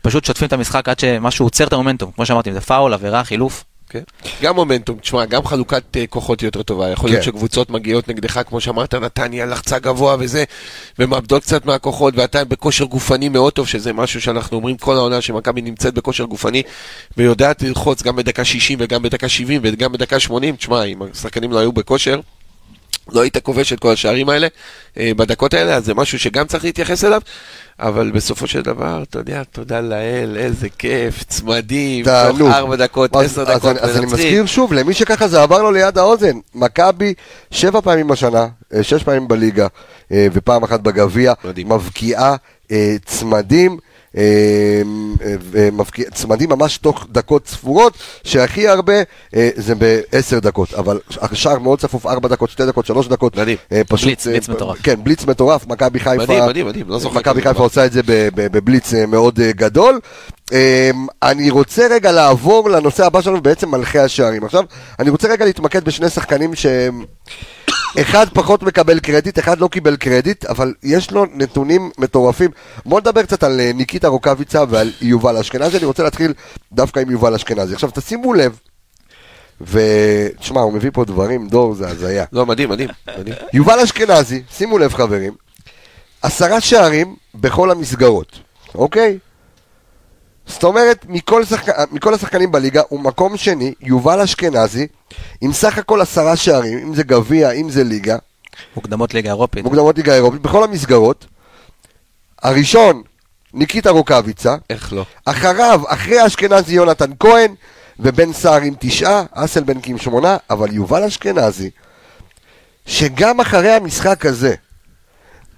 ופשוט 0.00 0.24
שוטפים 0.24 0.48
את 0.48 0.52
המשחק 0.52 0.88
עד 0.88 0.98
שמשהו 0.98 1.46
עוצר 1.46 1.66
את 1.66 1.72
המומנטום. 1.72 2.10
כמו 2.10 2.26
שאמרתי, 2.26 2.52
זה 2.52 2.60
פאול, 2.60 2.94
עבירה, 2.94 3.24
חילוף. 3.24 3.64
כן. 3.88 4.02
גם 4.42 4.54
מומנטום, 4.54 4.98
תשמע, 4.98 5.24
גם 5.24 5.44
חלוקת 5.46 5.82
uh, 5.96 5.98
כוחות 6.10 6.40
היא 6.40 6.46
יותר 6.46 6.62
טובה. 6.62 6.90
יכול 6.90 7.10
להיות 7.10 7.20
כן. 7.20 7.26
שקבוצות 7.26 7.70
מגיעות 7.70 8.08
נגדך, 8.08 8.40
כמו 8.48 8.60
שאמרת, 8.60 8.94
נתניה 8.94 9.46
לחצה 9.46 9.78
גבוה 9.78 10.16
וזה, 10.18 10.44
ומאבדות 10.98 11.42
קצת 11.42 11.66
מהכוחות, 11.66 12.14
ואתה 12.16 12.44
בכושר 12.44 12.84
גופני 12.84 13.28
מאוד 13.28 13.52
טוב, 13.52 13.68
שזה 13.68 13.92
משהו 13.92 14.20
שאנחנו 14.20 14.56
אומרים 14.56 14.76
כל 14.76 14.96
העונה, 14.96 15.20
שמכבי 15.20 15.62
נמצאת 15.62 15.94
בכושר 15.94 16.24
גופני, 16.24 16.62
ויודעת 17.16 17.62
ללחוץ 17.62 18.02
גם 18.02 18.16
בדקה 18.16 18.44
60 18.44 18.78
וגם 18.82 19.02
בדקה 19.02 19.28
70 19.28 19.60
וגם 19.64 19.92
בדקה 19.92 20.20
80. 20.20 20.56
תשמע, 20.56 20.84
אם 20.84 21.02
השחקנים 21.12 21.52
לא 21.52 21.58
היו 21.58 21.72
בכושר, 21.72 22.20
לא 23.12 23.20
היית 23.20 23.36
כובש 23.38 23.72
את 23.72 23.80
כל 23.80 23.92
השערים 23.92 24.28
האלה 24.28 24.46
אה, 24.98 25.10
בדקות 25.16 25.54
האלה, 25.54 25.74
אז 25.74 25.84
זה 25.84 25.94
משהו 25.94 26.18
שגם 26.18 26.46
צריך 26.46 26.64
להתייחס 26.64 27.04
אליו, 27.04 27.20
אבל 27.80 28.10
בסופו 28.14 28.46
של 28.46 28.62
דבר, 28.62 29.02
אתה 29.02 29.18
יודע, 29.18 29.42
תודה 29.44 29.80
לאל, 29.80 30.36
איזה 30.36 30.68
כיף, 30.78 31.22
צמדים, 31.24 32.04
תוך. 32.04 32.54
ארבע 32.54 32.76
דקות, 32.76 33.10
עשר 33.16 33.44
דקות, 33.44 33.70
אני- 33.76 33.80
אז 33.80 33.96
אני 33.96 34.06
מנצחים. 34.06 34.24
מזכיר 34.26 34.46
שוב, 34.46 34.72
למי 34.72 34.94
שככה 34.94 35.28
זה 35.28 35.42
עבר 35.42 35.62
לו 35.62 35.72
ליד 35.72 35.98
האוזן, 35.98 36.36
מכבי 36.54 37.14
שבע 37.50 37.80
פעמים 37.80 38.08
בשנה, 38.08 38.46
אה, 38.74 38.82
שש 38.82 39.02
פעמים 39.02 39.28
בליגה, 39.28 39.66
אה, 40.12 40.26
ופעם 40.32 40.62
אחת 40.64 40.80
בגביע. 40.80 41.32
מבקיעה 41.66 42.36
צמדים. 43.04 43.78
אה, 44.16 44.22
אה, 45.54 45.68
צמדים 46.14 46.48
ממש 46.48 46.78
תוך 46.78 47.06
דקות 47.12 47.46
ספורות, 47.46 47.92
שהכי 48.24 48.68
הרבה 48.68 48.94
אה, 49.36 49.50
זה 49.54 49.74
בעשר 49.74 50.38
דקות, 50.38 50.74
אבל 50.74 50.98
השאר 51.20 51.58
מאוד 51.58 51.78
צפוף, 51.78 52.06
ארבע 52.06 52.28
דקות, 52.28 52.50
שתי 52.50 52.66
דקות, 52.66 52.86
שלוש 52.86 53.08
דקות. 53.08 53.36
מדהים. 53.36 53.56
אה, 53.72 53.82
בליץ, 53.90 54.26
בליץ 54.26 54.48
מטורף. 54.48 54.78
כן, 54.82 55.04
בליץ 55.04 55.24
מטורף, 55.24 55.66
מכבי 55.66 56.00
חיפה. 56.00 56.22
מדהים, 56.22 56.44
מדהים, 56.46 56.66
מדהים, 56.66 56.88
לא 56.88 56.98
זוכר 56.98 57.18
מכבי 57.18 57.42
חיפה. 57.42 57.62
עושה 57.62 57.86
את 57.86 57.92
זה 57.92 58.00
בבליץ 58.34 58.94
מאוד 58.94 59.40
גדול. 59.40 60.00
אה, 60.52 60.90
אני 61.22 61.50
רוצה 61.50 61.86
רגע 61.90 62.12
לעבור 62.12 62.70
לנושא 62.70 63.06
הבא 63.06 63.20
שלנו, 63.20 63.40
בעצם 63.40 63.70
מלכי 63.70 63.98
השערים. 63.98 64.44
עכשיו, 64.44 64.64
אני 64.98 65.10
רוצה 65.10 65.28
רגע 65.28 65.44
להתמקד 65.44 65.84
בשני 65.84 66.10
שחקנים 66.10 66.54
שהם... 66.54 67.04
אחד 68.00 68.26
פחות 68.32 68.62
מקבל 68.62 69.00
קרדיט, 69.00 69.38
אחד 69.38 69.58
לא 69.58 69.68
קיבל 69.68 69.96
קרדיט, 69.96 70.44
אבל 70.44 70.74
יש 70.82 71.10
לו 71.10 71.26
נתונים 71.34 71.90
מטורפים. 71.98 72.50
בוא 72.86 73.00
נדבר 73.00 73.22
קצת 73.22 73.42
על 73.42 73.60
אה, 73.60 73.70
ניקיטה 73.74 74.08
רוקאביצה 74.08 74.64
ועל 74.68 74.92
יובל 75.00 75.36
אשכנזי. 75.36 75.76
אני 75.76 75.86
רוצה 75.86 76.02
להתחיל 76.02 76.32
דווקא 76.72 77.00
עם 77.00 77.10
יובל 77.10 77.34
אשכנזי. 77.34 77.74
עכשיו, 77.74 77.90
תשימו 77.94 78.34
לב, 78.34 78.58
ותשמע, 79.60 80.60
הוא 80.60 80.72
מביא 80.72 80.90
פה 80.92 81.04
דברים, 81.04 81.48
דור, 81.48 81.74
זה 81.74 81.88
הזיה. 81.88 82.24
לא, 82.32 82.46
מדהים, 82.46 82.68
מדהים, 82.68 82.88
מדהים. 83.18 83.36
יובל 83.52 83.78
אשכנזי, 83.78 84.42
שימו 84.50 84.78
לב 84.78 84.94
חברים, 84.94 85.32
עשרה 86.22 86.60
שערים 86.60 87.16
בכל 87.34 87.70
המסגרות, 87.70 88.38
אוקיי? 88.74 89.18
זאת 90.46 90.64
אומרת, 90.64 91.06
מכל, 91.08 91.44
שחק... 91.44 91.92
מכל 91.92 92.14
השחקנים 92.14 92.52
בליגה 92.52 92.82
הוא 92.88 93.00
מקום 93.00 93.36
שני, 93.36 93.74
יובל 93.80 94.20
אשכנזי, 94.20 94.86
עם 95.40 95.52
סך 95.52 95.78
הכל 95.78 96.00
עשרה 96.00 96.36
שערים, 96.36 96.78
אם 96.78 96.94
זה 96.94 97.02
גביע, 97.02 97.50
אם 97.50 97.70
זה 97.70 97.84
ליגה, 97.84 98.16
מוקדמות 98.76 99.14
ליגה 99.14 99.30
אירופית. 99.30 99.64
מוקדמות 99.64 99.96
ליגה 99.96 100.14
אירופית, 100.14 100.42
בכל 100.42 100.64
המסגרות. 100.64 101.26
הראשון, 102.42 103.02
ניקיטה 103.54 103.90
רוקאביצה, 103.90 104.56
איך 104.70 104.92
לא? 104.92 105.04
אחריו, 105.24 105.82
אחרי 105.86 106.26
אשכנזי 106.26 106.74
יונתן 106.74 107.10
כהן, 107.20 107.54
ובן 107.98 108.32
סער 108.32 108.60
עם 108.60 108.74
תשעה, 108.78 109.24
אסלבנק 109.32 109.86
עם 109.88 109.98
שמונה, 109.98 110.36
אבל 110.50 110.72
יובל 110.72 111.02
אשכנזי, 111.04 111.70
שגם 112.86 113.40
אחרי 113.40 113.72
המשחק 113.72 114.26
הזה, 114.26 114.54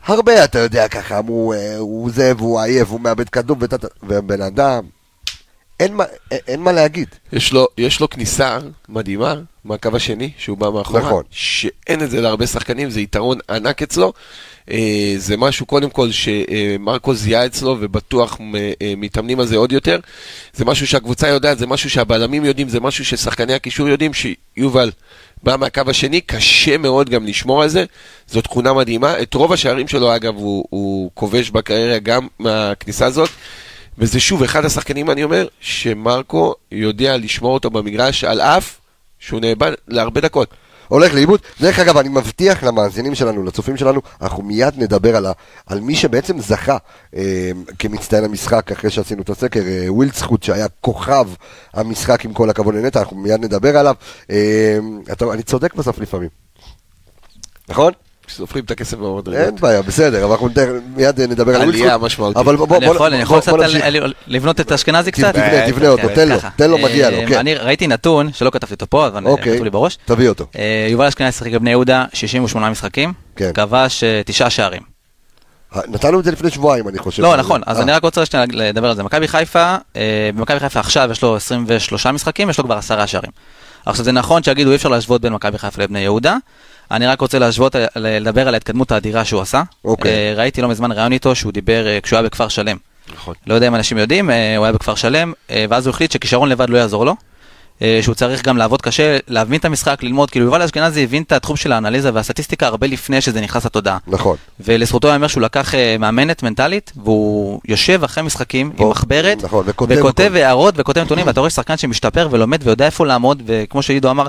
הרבה, 0.08 0.44
אתה 0.44 0.58
יודע, 0.58 0.88
ככה 0.88 1.18
אמרו, 1.18 1.52
אה, 1.52 1.76
הוא 1.78 2.10
זה 2.10 2.32
והוא 2.36 2.60
עייף, 2.60 2.88
הוא 2.90 3.00
מאבד 3.00 3.28
כדור, 3.28 3.56
ובן 4.02 4.42
אדם, 4.42 4.84
אין 5.80 5.94
מה, 5.94 6.04
אין 6.30 6.60
מה 6.60 6.72
להגיד. 6.72 7.08
יש 7.32 7.52
לו, 7.52 7.66
יש 7.78 8.00
לו 8.00 8.10
כניסה 8.10 8.58
מדהימה 8.88 9.34
מהקו 9.68 9.88
השני, 9.94 10.30
שהוא 10.38 10.58
בא 10.58 10.70
מאחורה. 10.70 11.00
נכון. 11.00 11.22
שאין 11.30 12.02
את 12.02 12.10
זה 12.10 12.20
להרבה 12.20 12.46
שחקנים, 12.46 12.90
זה 12.90 13.00
יתרון 13.00 13.38
ענק 13.50 13.82
אצלו. 13.82 14.12
אה, 14.70 15.14
זה 15.16 15.36
משהו 15.36 15.66
קודם 15.66 15.90
כל 15.90 16.08
שמרקו 16.10 17.14
זיהה 17.14 17.46
אצלו 17.46 17.76
ובטוח 17.80 18.36
מ- 18.40 18.54
אה, 18.56 18.94
מתאמנים 18.96 19.40
על 19.40 19.46
זה 19.46 19.56
עוד 19.56 19.72
יותר. 19.72 19.98
זה 20.52 20.64
משהו 20.64 20.86
שהקבוצה 20.86 21.28
יודעת, 21.28 21.58
זה 21.58 21.66
משהו 21.66 21.90
שהבלמים 21.90 22.44
יודעים, 22.44 22.68
זה 22.68 22.80
משהו 22.80 23.04
ששחקני 23.04 23.54
הקישור 23.54 23.88
יודעים, 23.88 24.12
שיובל 24.14 24.90
בא 25.42 25.56
מהקו 25.56 25.82
השני, 25.86 26.20
קשה 26.20 26.78
מאוד 26.78 27.10
גם 27.10 27.26
לשמור 27.26 27.62
על 27.62 27.68
זה. 27.68 27.84
זו 28.28 28.40
תכונה 28.40 28.72
מדהימה. 28.72 29.22
את 29.22 29.34
רוב 29.34 29.52
השערים 29.52 29.88
שלו, 29.88 30.16
אגב, 30.16 30.36
הוא, 30.36 30.64
הוא 30.70 31.10
כובש 31.14 31.50
בקריירה 31.50 31.98
גם 31.98 32.26
מהכניסה 32.38 33.06
הזאת. 33.06 33.30
וזה 33.98 34.20
שוב 34.20 34.42
אחד 34.42 34.64
השחקנים, 34.64 35.10
אני 35.10 35.24
אומר, 35.24 35.46
שמרקו 35.60 36.54
יודע 36.72 37.16
לשמור 37.16 37.54
אותו 37.54 37.70
במגרש 37.70 38.24
על 38.24 38.40
אף 38.40 38.77
שהוא 39.18 39.40
נאבד 39.40 39.72
להרבה 39.88 40.20
דקות. 40.20 40.48
הולך 40.88 41.14
לאיבוד. 41.14 41.40
דרך 41.60 41.78
אגב, 41.78 41.96
אני 41.96 42.08
מבטיח 42.08 42.62
למאזינים 42.64 43.14
שלנו, 43.14 43.44
לצופים 43.44 43.76
שלנו, 43.76 44.00
אנחנו 44.22 44.42
מיד 44.42 44.74
נדבר 44.76 45.16
על, 45.16 45.26
ה, 45.26 45.32
על 45.66 45.80
מי 45.80 45.94
שבעצם 45.94 46.40
זכה 46.40 46.76
אה, 47.16 47.50
כמצטיין 47.78 48.24
המשחק 48.24 48.72
אחרי 48.72 48.90
שעשינו 48.90 49.22
את 49.22 49.30
הסקר, 49.30 49.60
אה, 49.66 49.92
ווילדסחוט 49.92 50.42
שהיה 50.42 50.66
כוכב 50.80 51.28
המשחק 51.74 52.24
עם 52.24 52.32
כל 52.32 52.50
הכבוד 52.50 52.74
לנטע, 52.74 53.00
אנחנו 53.00 53.16
מיד 53.16 53.40
נדבר 53.40 53.76
עליו. 53.76 53.94
אה, 54.30 54.78
אתה, 55.12 55.24
אני 55.32 55.42
צודק 55.42 55.74
בסוף 55.74 55.98
לפעמים. 55.98 56.28
נכון? 57.68 57.92
סופרים 58.30 58.64
את 58.64 58.70
הכסף 58.70 58.96
במדרגות. 58.96 59.28
אין 59.34 59.56
בעיה, 59.60 59.82
בסדר, 59.82 60.24
אבל 60.24 60.32
אנחנו 60.32 60.48
מיד 60.96 61.20
נדבר 61.20 61.54
על 61.54 61.62
עלייה 61.62 61.96
ווילדסחוט. 61.96 62.02
משמעותית. 62.02 62.36
אבל 62.36 62.56
בוא, 62.56 62.66
בוא, 62.66 62.76
אני 62.76 62.86
בוא, 62.86 62.94
יכול, 62.94 63.14
אני 63.14 63.24
בוא, 63.24 63.38
יכול 63.38 63.66
קצת 63.66 64.16
לבנות 64.26 64.60
את 64.60 64.72
אשכנזי 64.72 65.12
קצת? 65.12 65.34
תבנה, 65.34 65.66
תבנה 65.66 65.88
אותו, 65.88 66.08
כן, 66.08 66.14
תן 66.14 66.28
לו. 66.28 66.36
תן 66.56 66.70
לו, 66.70 66.78
מגיע 66.78 67.10
לו, 67.10 67.18
אה, 67.18 67.26
כן. 67.26 67.38
אני 67.38 67.54
ראיתי 67.54 67.86
נתון, 67.86 68.32
שלא 68.32 68.50
כתבתי 68.50 68.74
אותו 68.74 68.86
פה, 68.90 69.06
אבל 69.06 69.26
אוקיי, 69.26 69.52
כתוב 69.52 69.64
לי 69.64 69.70
בראש. 69.70 69.98
תביא 70.04 70.28
אותו. 70.28 70.46
אה, 70.58 70.86
יובל 70.90 71.06
אשכנזי 71.06 71.38
שיחק 71.38 71.52
בבני 71.52 71.70
יהודה 71.70 72.04
68 72.12 72.70
משחקים, 72.70 73.12
כן. 73.36 73.50
כבש 73.54 74.04
אה, 74.04 74.22
תשעה 74.24 74.50
שערים. 74.50 74.98
נתנו 75.88 76.20
את 76.20 76.24
זה 76.24 76.30
לפני 76.30 76.50
שבועיים, 76.50 76.88
אני 76.88 76.98
חושב. 76.98 77.22
לא, 77.22 77.36
נכון, 77.36 77.60
אז 77.66 77.76
אה, 77.76 77.82
אני 77.82 77.92
רק 77.92 78.02
רוצה 78.02 78.22
לדבר 78.52 78.88
על 78.88 78.96
זה. 78.96 79.02
מכבי 79.02 79.28
חיפה, 79.28 79.76
אה, 79.96 80.30
במכבי 80.34 80.60
חיפה 80.60 80.80
עכשיו 80.80 81.08
יש 81.12 81.22
לו 81.22 81.36
23 81.36 82.06
משחקים, 82.06 82.50
יש 82.50 82.58
לו 82.58 82.64
כבר 82.64 82.74
עשרה 82.74 83.06
שערים. 83.06 83.30
עכשיו 83.86 84.04
זה 84.04 84.12
נכון 84.12 84.42
שיגידו 84.42 84.70
אי 84.70 84.76
אפשר 84.76 84.88
להשוות 84.88 85.20
בין 85.20 85.32
מכבי 85.32 85.58
חיפה 85.58 85.82
לבני 85.82 86.00
יהודה, 86.00 86.36
אני 86.90 87.06
רק 87.06 87.20
רוצה 87.20 87.38
להשוות, 87.38 87.76
לדבר 87.96 88.48
על 88.48 88.54
ההתקדמות 88.54 88.92
האדירה 88.92 89.24
שהוא 89.24 89.40
עשה. 89.40 89.62
אוקיי. 89.84 90.10
אה, 90.10 90.34
ראיתי 90.36 90.62
לא 90.62 90.68
מזמן 90.68 90.92
ראיון 90.92 91.12
איתו 91.12 91.34
שהוא 91.34 91.52
דיבר 91.52 91.86
אה, 91.86 91.98
כשהוא 92.02 92.16
היה 92.18 92.28
בכפר 92.28 92.48
שלם. 92.48 92.76
נכון. 93.14 93.34
לא 93.46 93.54
יודע 93.54 93.68
אם 93.68 93.74
אנשים 93.74 93.98
יודעים, 93.98 94.30
אה, 94.30 94.56
הוא 94.56 94.64
היה 94.64 94.72
בכפר 94.72 94.94
שלם, 94.94 95.32
ואז 95.68 95.86
הוא 95.86 95.92
החליט 95.94 96.12
שכישרון 96.12 96.48
לבד 96.48 96.70
לא 96.70 96.78
יעזור 96.78 97.06
לו. 97.06 97.14
שהוא 98.02 98.14
צריך 98.14 98.42
גם 98.44 98.56
לעבוד 98.56 98.82
קשה, 98.82 99.18
להבין 99.28 99.60
את 99.60 99.64
המשחק, 99.64 100.02
ללמוד, 100.02 100.30
כאילו 100.30 100.46
יובל 100.46 100.62
אשכנזי 100.62 101.04
הבין 101.04 101.22
את 101.22 101.32
התחום 101.32 101.56
של 101.56 101.72
האנליזה 101.72 102.10
והסטטיסטיקה 102.14 102.66
הרבה 102.66 102.86
לפני 102.86 103.20
שזה 103.20 103.40
נכנס 103.40 103.66
לתודעה. 103.66 103.98
נכון. 104.06 104.36
ולזכותו 104.60 105.08
ייאמר 105.08 105.26
שהוא 105.26 105.42
לקח 105.42 105.74
מאמנת 105.98 106.42
מנטלית, 106.42 106.92
והוא 106.96 107.60
יושב 107.68 108.04
אחרי 108.04 108.22
משחקים 108.24 108.66
עם 108.66 108.72
והוא- 108.80 108.90
מחברת, 108.90 109.44
נכון, 109.44 109.64
וכותב. 109.88 110.32
הערות 110.34 110.74
וכותב 110.76 111.00
נתונים, 111.00 111.26
ואתה 111.26 111.40
רואה 111.40 111.50
שחקן 111.50 111.76
שמשתפר 111.76 112.28
ולומד 112.30 112.60
ויודע 112.64 112.86
איפה 112.86 113.06
לעמוד, 113.06 113.42
וכמו 113.46 113.82
שעידו 113.82 114.10
אמר, 114.10 114.26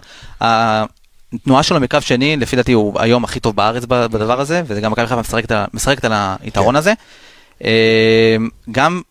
התנועה 1.34 1.64
שלו 1.64 1.80
מקו 1.80 2.02
שני, 2.02 2.38
לפי 2.38 2.56
דעתי 2.56 2.72
הוא 2.72 3.00
היום 3.02 3.24
הכי 3.24 3.40
טוב 3.40 3.56
בארץ 3.56 3.86
בדבר 3.86 4.40
הזה, 4.42 4.62
וזה 4.68 4.82
גם 4.82 4.92
מכבי 4.92 5.08
חיפה 5.08 5.22
משחקת 5.22 5.52
על- 5.52 5.66
משחקת 5.74 6.06
על 6.06 6.12
היתרון 6.44 6.74
כן. 6.74 6.80
הזה. 6.80 6.94
אה, 7.64 8.36
גם 8.72 9.02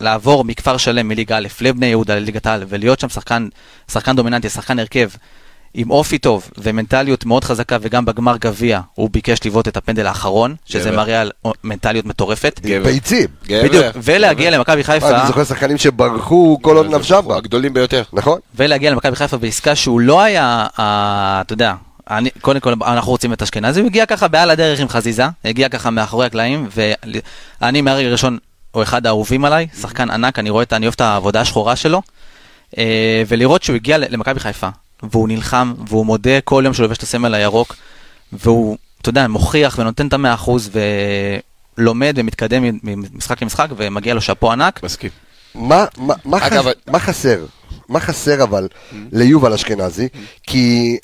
לעבור 0.00 0.44
מכפר 0.44 0.76
שלם 0.76 1.08
מליגה 1.08 1.36
א' 1.36 1.46
לבני 1.60 1.86
יהודה 1.86 2.14
לליגת 2.14 2.46
העל, 2.46 2.64
ולהיות 2.68 3.00
שם 3.00 3.08
שחקן, 3.08 3.48
שחקן 3.90 4.16
דומיננטי, 4.16 4.48
שחקן 4.48 4.78
הרכב. 4.78 5.08
עם 5.78 5.90
אופי 5.90 6.18
טוב 6.18 6.50
ומנטליות 6.58 7.26
מאוד 7.26 7.44
חזקה 7.44 7.76
וגם 7.80 8.04
בגמר 8.04 8.36
גביע 8.36 8.80
הוא 8.94 9.10
ביקש 9.12 9.38
לבעוט 9.46 9.68
את 9.68 9.76
הפנדל 9.76 10.06
האחרון 10.06 10.54
שזה 10.64 10.90
גבר. 10.90 10.96
מראה 10.96 11.20
על 11.20 11.30
מנטליות 11.64 12.06
מטורפת. 12.06 12.60
גבר. 12.62 12.84
ביצים. 12.84 13.28
גבר. 13.46 13.62
בדיוק, 13.62 13.84
ולהגיע. 13.96 14.50
למכבי 14.50 14.84
חיפה, 14.84 15.20
אני 15.20 15.26
זוכר 15.26 15.44
שחקנים 15.44 15.78
שברחו 15.78 16.58
כל 16.62 16.76
עוד 16.76 16.86
נפשם 16.86 17.20
בה. 17.28 17.36
הגדולים 17.36 17.74
ביותר. 17.74 18.02
נכון? 18.12 18.40
ולהגיע 18.54 18.90
למכבי 18.90 19.16
חיפה 19.16 19.36
בעסקה 19.36 19.74
שהוא 19.74 20.00
לא 20.00 20.22
היה, 20.22 20.66
אתה 20.74 21.52
יודע, 21.52 21.74
אני, 22.10 22.30
קודם 22.40 22.60
כל 22.60 22.72
אנחנו 22.82 23.10
רוצים 23.12 23.32
את 23.32 23.42
אשכנזי, 23.42 23.80
הוא 23.80 23.86
הגיע 23.86 24.06
ככה 24.06 24.28
בעל 24.28 24.50
הדרך 24.50 24.80
עם 24.80 24.88
חזיזה, 24.88 25.24
הגיע 25.44 25.68
ככה 25.68 25.90
מאחורי 25.90 26.26
הקלעים, 26.26 26.68
ואני 27.60 27.80
מהרגע 27.80 28.08
הראשון 28.08 28.38
הוא 28.72 28.82
אחד 28.82 29.06
האהובים 29.06 29.44
עליי, 29.44 29.66
שחקן 29.80 30.10
ענק, 30.10 30.38
אני 30.38 30.50
רואה 30.50 30.62
את, 30.62 30.72
אני 30.72 30.86
אוהב 30.86 30.94
את 30.94 31.00
העבודה 31.00 31.40
השחורה 31.40 31.76
שלו, 31.76 32.02
אה, 32.78 33.22
ולראות 33.28 33.62
שהוא 33.62 33.76
הגיע 33.76 33.98
למכבי 33.98 34.40
חיפה, 34.40 34.68
והוא 35.02 35.28
נלחם, 35.28 35.74
והוא 35.88 36.06
מודה 36.06 36.40
כל 36.40 36.62
יום 36.64 36.74
שהוא 36.74 36.84
לובש 36.84 36.98
את 36.98 37.02
הסמל 37.02 37.34
הירוק, 37.34 37.76
והוא, 38.32 38.76
אתה 39.00 39.08
יודע, 39.08 39.28
מוכיח 39.28 39.78
ונותן 39.78 40.06
את 40.06 40.12
המאה 40.12 40.34
אחוז, 40.34 40.70
ולומד 41.78 42.14
ומתקדם 42.16 42.62
ממשחק 42.82 43.42
למשחק, 43.42 43.68
ומגיע 43.76 44.14
לו 44.14 44.20
שאפו 44.20 44.52
ענק. 44.52 44.82
מסכים. 44.82 45.10
מה, 45.54 45.84
מה, 45.96 46.14
מה, 46.24 46.46
אגב, 46.46 46.64
חס, 46.64 46.74
מה 46.86 46.98
חסר? 46.98 47.46
מה 47.88 48.00
חסר 48.00 48.42
אבל 48.42 48.68
ליובל 49.12 49.52
אשכנזי? 49.52 50.08
כי 50.42 50.98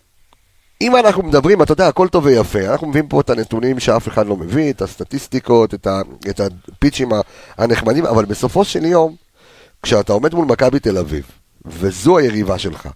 אם 0.80 0.96
אנחנו 0.96 1.22
מדברים, 1.22 1.62
אתה 1.62 1.72
יודע, 1.72 1.88
הכל 1.88 2.08
טוב 2.08 2.24
ויפה, 2.26 2.58
אנחנו 2.72 2.86
מביאים 2.86 3.08
פה 3.08 3.20
את 3.20 3.30
הנתונים 3.30 3.80
שאף 3.80 4.08
אחד 4.08 4.26
לא 4.26 4.36
מביא, 4.36 4.70
את 4.70 4.82
הסטטיסטיקות, 4.82 5.74
את, 5.74 5.86
ה, 5.86 6.00
את 6.30 6.40
הפיצ'ים 6.40 7.08
הנחמדים, 7.58 8.06
אבל 8.06 8.24
בסופו 8.24 8.64
של 8.64 8.84
יום, 8.84 9.16
כשאתה 9.82 10.12
עומד 10.12 10.34
מול 10.34 10.46
מכבי 10.46 10.80
תל 10.80 10.98
אביב, 10.98 11.24
וזו 11.64 12.18
היריבה 12.18 12.58
שלך, 12.58 12.88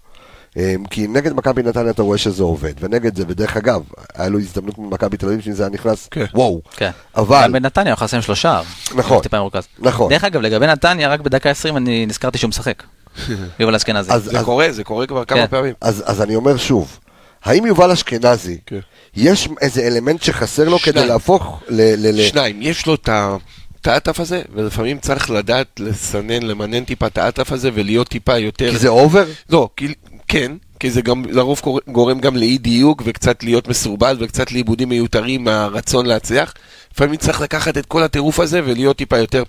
כי 0.91 1.07
נגד 1.09 1.33
מכבי 1.33 1.63
נתניה 1.63 1.91
אתה 1.91 2.03
רואה 2.03 2.19
שזה 2.19 2.43
עובד, 2.43 2.73
ונגד 2.81 3.17
זה, 3.17 3.25
ודרך 3.29 3.57
אגב, 3.57 3.83
היה 4.15 4.29
לו 4.29 4.39
הזדמנות 4.39 4.79
מול 4.79 4.89
מכבי 4.93 5.17
תל 5.17 5.27
אביב, 5.27 5.41
שזה 5.41 5.63
היה 5.63 5.71
נכנס, 5.71 6.09
כן. 6.11 6.25
וואו, 6.35 6.61
כן. 6.77 6.91
אבל, 7.17 7.43
גם 7.45 7.53
בנתניה 7.53 7.93
הוא 7.93 7.99
חסם 7.99 8.23
שלושה. 8.23 8.61
נכון. 8.95 9.23
טיפה 9.23 9.39
מרוכז. 9.39 9.63
נכון. 9.79 10.11
דרך 10.11 10.25
אגב, 10.25 10.41
לגבי 10.41 10.67
נתניה, 10.67 11.09
רק 11.09 11.21
בדקה 11.21 11.51
20 11.51 11.77
אני 11.77 12.07
נזכרתי 12.07 12.39
שהוא 12.39 12.49
משחק. 12.49 12.83
יובל 13.61 13.75
אשכנזי. 13.75 14.13
אז- 14.13 14.25
זה 14.25 14.39
קורה, 14.45 14.73
זה 14.73 14.85
קורה 14.85 15.07
כבר 15.07 15.25
כן. 15.25 15.35
כמה 15.35 15.47
פעמים. 15.47 15.75
אז, 15.81 16.03
אז 16.07 16.23
אני 16.23 16.37
אומר 16.37 16.57
שוב, 16.57 16.99
האם 17.45 17.67
יובל 17.67 17.91
אשכנזי, 17.91 18.59
כן. 18.67 18.79
יש 19.17 19.49
איזה 19.61 19.87
אלמנט 19.87 20.23
שחסר 20.23 20.69
לו 20.69 20.79
כדי 20.79 20.93
שניים. 20.93 21.09
להפוך 21.09 21.61
ל... 21.69 21.75
ל- 21.83 22.21
ל- 22.21 22.29
שניים, 22.29 22.63
יש 22.63 22.87
לו 22.87 22.95
את 22.95 23.09
ה- 23.09 23.37
את 23.81 23.87
האטרף 23.87 24.21
הזה, 24.21 24.43
ולפעמים 24.55 24.99
צריך 24.99 25.31
לדעת 25.31 25.67
לסנן, 25.81 26.43
למנן 26.43 26.85
טיפה 26.85 27.07
את 27.07 27.19
האטרף 27.19 27.53
הזה 27.53 27.71
ולהיות 27.75 28.09
טיפה 28.09 28.39
יותר... 28.39 28.71
כי 28.71 28.79
זה 28.79 28.89
over? 28.89 29.25
לא, 29.51 29.69
כי, 29.77 29.95
כן, 30.29 30.53
כי 30.81 30.91
זה 30.91 31.03
גם 31.03 31.25
לרוב 31.25 31.61
גורם 31.89 32.21
גם 32.21 32.37
לאי 32.37 32.59
דיוק 32.59 33.03
וקצת 33.05 33.43
להיות 33.43 33.69
מסורבל 33.69 34.17
וקצת 34.21 34.53
לאיבודים 34.53 34.89
מיותרים 34.89 35.45
מהרצון 35.45 36.07
להצליח. 36.07 36.55
לפעמים 36.95 37.17
צריך 37.17 37.41
לקחת 37.41 37.79
את 37.79 37.87
כל 37.87 38.03
הטירוף 38.03 38.41
הזה 38.41 38.61
ולהיות 38.65 38.97
טיפה 38.97 39.19
יותר, 39.19 39.43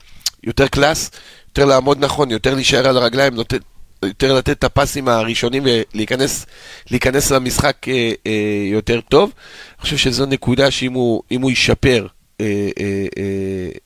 יותר 0.43 0.67
קלאס, 0.67 1.11
יותר 1.47 1.65
לעמוד 1.65 2.05
נכון, 2.05 2.31
יותר 2.31 2.55
להישאר 2.55 2.87
על 2.87 2.97
הרגליים, 2.97 3.35
נותן, 3.35 3.57
יותר 4.03 4.33
לתת 4.33 4.49
את 4.49 4.63
הפסים 4.63 5.07
הראשונים 5.07 5.63
ולהיכנס 5.65 6.45
להיכנס 6.91 7.31
למשחק 7.31 7.75
אה, 7.87 8.11
אה, 8.27 8.31
יותר 8.71 9.01
טוב. 9.01 9.31
אני 9.77 9.81
חושב 9.81 9.97
שזו 9.97 10.25
נקודה 10.25 10.71
שאם 10.71 10.93
הוא, 10.93 11.23
הוא 11.41 11.51
ישפר, 11.51 12.07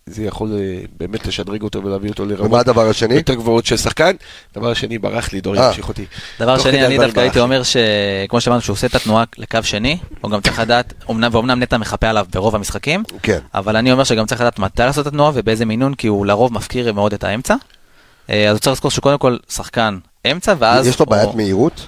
זה 0.06 0.24
יכול 0.24 0.52
אה, 0.60 0.82
באמת 1.00 1.28
לשדרג 1.28 1.62
אותו 1.62 1.84
ולהביא 1.84 2.10
אותו 2.10 2.24
ומה 2.24 2.34
לרמות 2.34 2.60
הדבר 2.60 2.90
השני? 2.90 3.14
יותר 3.16 3.34
גבוהות 3.34 3.66
של 3.66 3.78
שחקן. 3.78 4.12
דבר 4.56 4.74
שני, 4.74 4.98
ברח 4.98 5.34
לי, 5.34 5.42
דור 5.42 5.58
אה. 5.58 5.68
ימשיך 5.68 5.88
אותי. 5.90 6.06
דבר 6.40 6.58
שני, 6.58 6.86
אני 6.86 6.98
דווקא 6.98 7.20
הייתי. 7.20 7.40
אומר 7.40 7.62
שכמו 7.64 8.42
שאמרנו, 8.42 8.62
שהוא 8.62 8.74
עושה 8.74 8.88
את 8.88 8.96
התנועה 8.96 9.24
לקו 9.38 9.60
שני, 9.64 9.98
הוא 10.22 10.32
גם 10.32 10.42
צריך 10.42 10.60
לדעת, 10.60 10.94
אומנם- 11.10 11.30
ואומנם 11.32 11.60
נטע 11.60 11.78
מחפה 11.78 12.08
עליו 12.08 12.26
ברוב 12.34 12.56
המשחקים, 12.56 13.04
כן. 13.24 13.40
אבל 13.54 13.76
אני 13.76 13.92
אומר 13.92 14.04
שגם 14.04 14.26
צריך 14.26 14.42
לדעת 14.42 14.60
מתי 14.60 14.82
לעשות 14.84 15.02
את 15.08 15.12
התנועה 15.12 15.32
ובאיזה 15.34 15.66
מינון, 15.66 15.94
כי 15.94 16.08
הוא 16.08 16.26
לרוב 16.26 16.54
מפקיר 16.54 16.94
מאוד 16.94 17.14
את 17.14 17.24
האמצע. 17.24 17.56
אה, 18.30 18.46
אז 18.50 18.52
הוא 18.52 18.60
צריך 18.60 18.74
לזכור 18.74 18.92
שקודם 18.92 19.18
כל 19.18 19.38
שחקן 19.50 19.98
אמצע, 20.32 20.54
ואז... 20.60 20.88
יש 20.88 21.00
לו 21.00 21.06
בעיית 21.06 21.36
מהירות? 21.36 21.88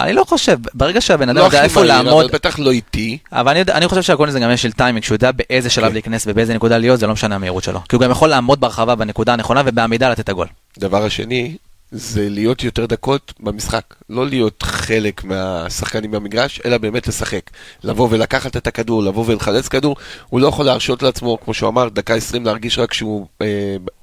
אני 0.00 0.12
לא 0.12 0.24
חושב, 0.24 0.58
ברגע 0.74 1.00
שהבן 1.00 1.28
אדם 1.28 1.38
לא 1.38 1.42
יודע 1.42 1.58
הכי 1.58 1.64
איפה 1.64 1.80
מהיר, 1.80 1.92
לעמוד, 1.92 2.24
אבל 2.24 2.32
בטח 2.34 2.58
לא 2.58 2.70
איטי. 2.70 3.18
אבל 3.32 3.50
אני, 3.50 3.58
יודע- 3.58 3.74
אני 3.74 3.88
חושב 3.88 4.02
שהכל 4.02 4.30
זה 4.30 4.40
גם 4.40 4.50
יש 4.50 4.62
של 4.62 4.72
טיימינג, 4.72 5.04
שהוא 5.04 5.14
יודע 5.14 5.30
באיזה 5.32 5.70
שלב 5.70 5.86
כן. 5.86 5.92
להיכנס 5.92 6.24
ובאיזה 6.26 6.54
נקודה 6.54 6.78
להיות, 6.78 7.00
זה 7.00 7.06
לא 7.06 7.12
משנה 7.12 7.34
המהירות 7.34 7.64
שלו. 7.64 7.80
כי 7.88 7.96
הוא 7.96 8.02
גם 8.02 8.10
יכול 8.10 8.28
לעמוד 8.28 8.60
ברחבה 8.60 8.94
בנקודה 8.94 9.32
הנכונה 9.32 9.62
ובעמידה 9.66 10.10
לתת 10.10 10.20
את 10.20 10.28
הגול. 10.28 10.46
דבר 10.78 11.04
השני, 11.04 11.56
זה 11.92 12.28
להיות 12.30 12.64
יותר 12.64 12.86
דקות 12.86 13.32
במשחק. 13.40 13.82
לא 14.10 14.26
להיות 14.26 14.62
חלק 14.62 15.24
מהשחקנים 15.24 16.10
במגרש, 16.10 16.60
אלא 16.64 16.78
באמת 16.78 17.06
לשחק. 17.08 17.50
לבוא 17.84 18.08
ולקחת 18.10 18.56
את 18.56 18.66
הכדור, 18.66 19.02
לבוא 19.02 19.24
ולחלץ 19.26 19.68
כדור. 19.68 19.96
הוא 20.28 20.40
לא 20.40 20.48
יכול 20.48 20.66
להרשות 20.66 21.02
לעצמו, 21.02 21.38
כמו 21.44 21.54
שהוא 21.54 21.68
אמר, 21.68 21.88
דקה 21.88 22.14
20 22.14 22.44
להרגיש 22.44 22.78
רק 22.78 22.92
שהוא 22.92 23.26
אה, 23.42 23.46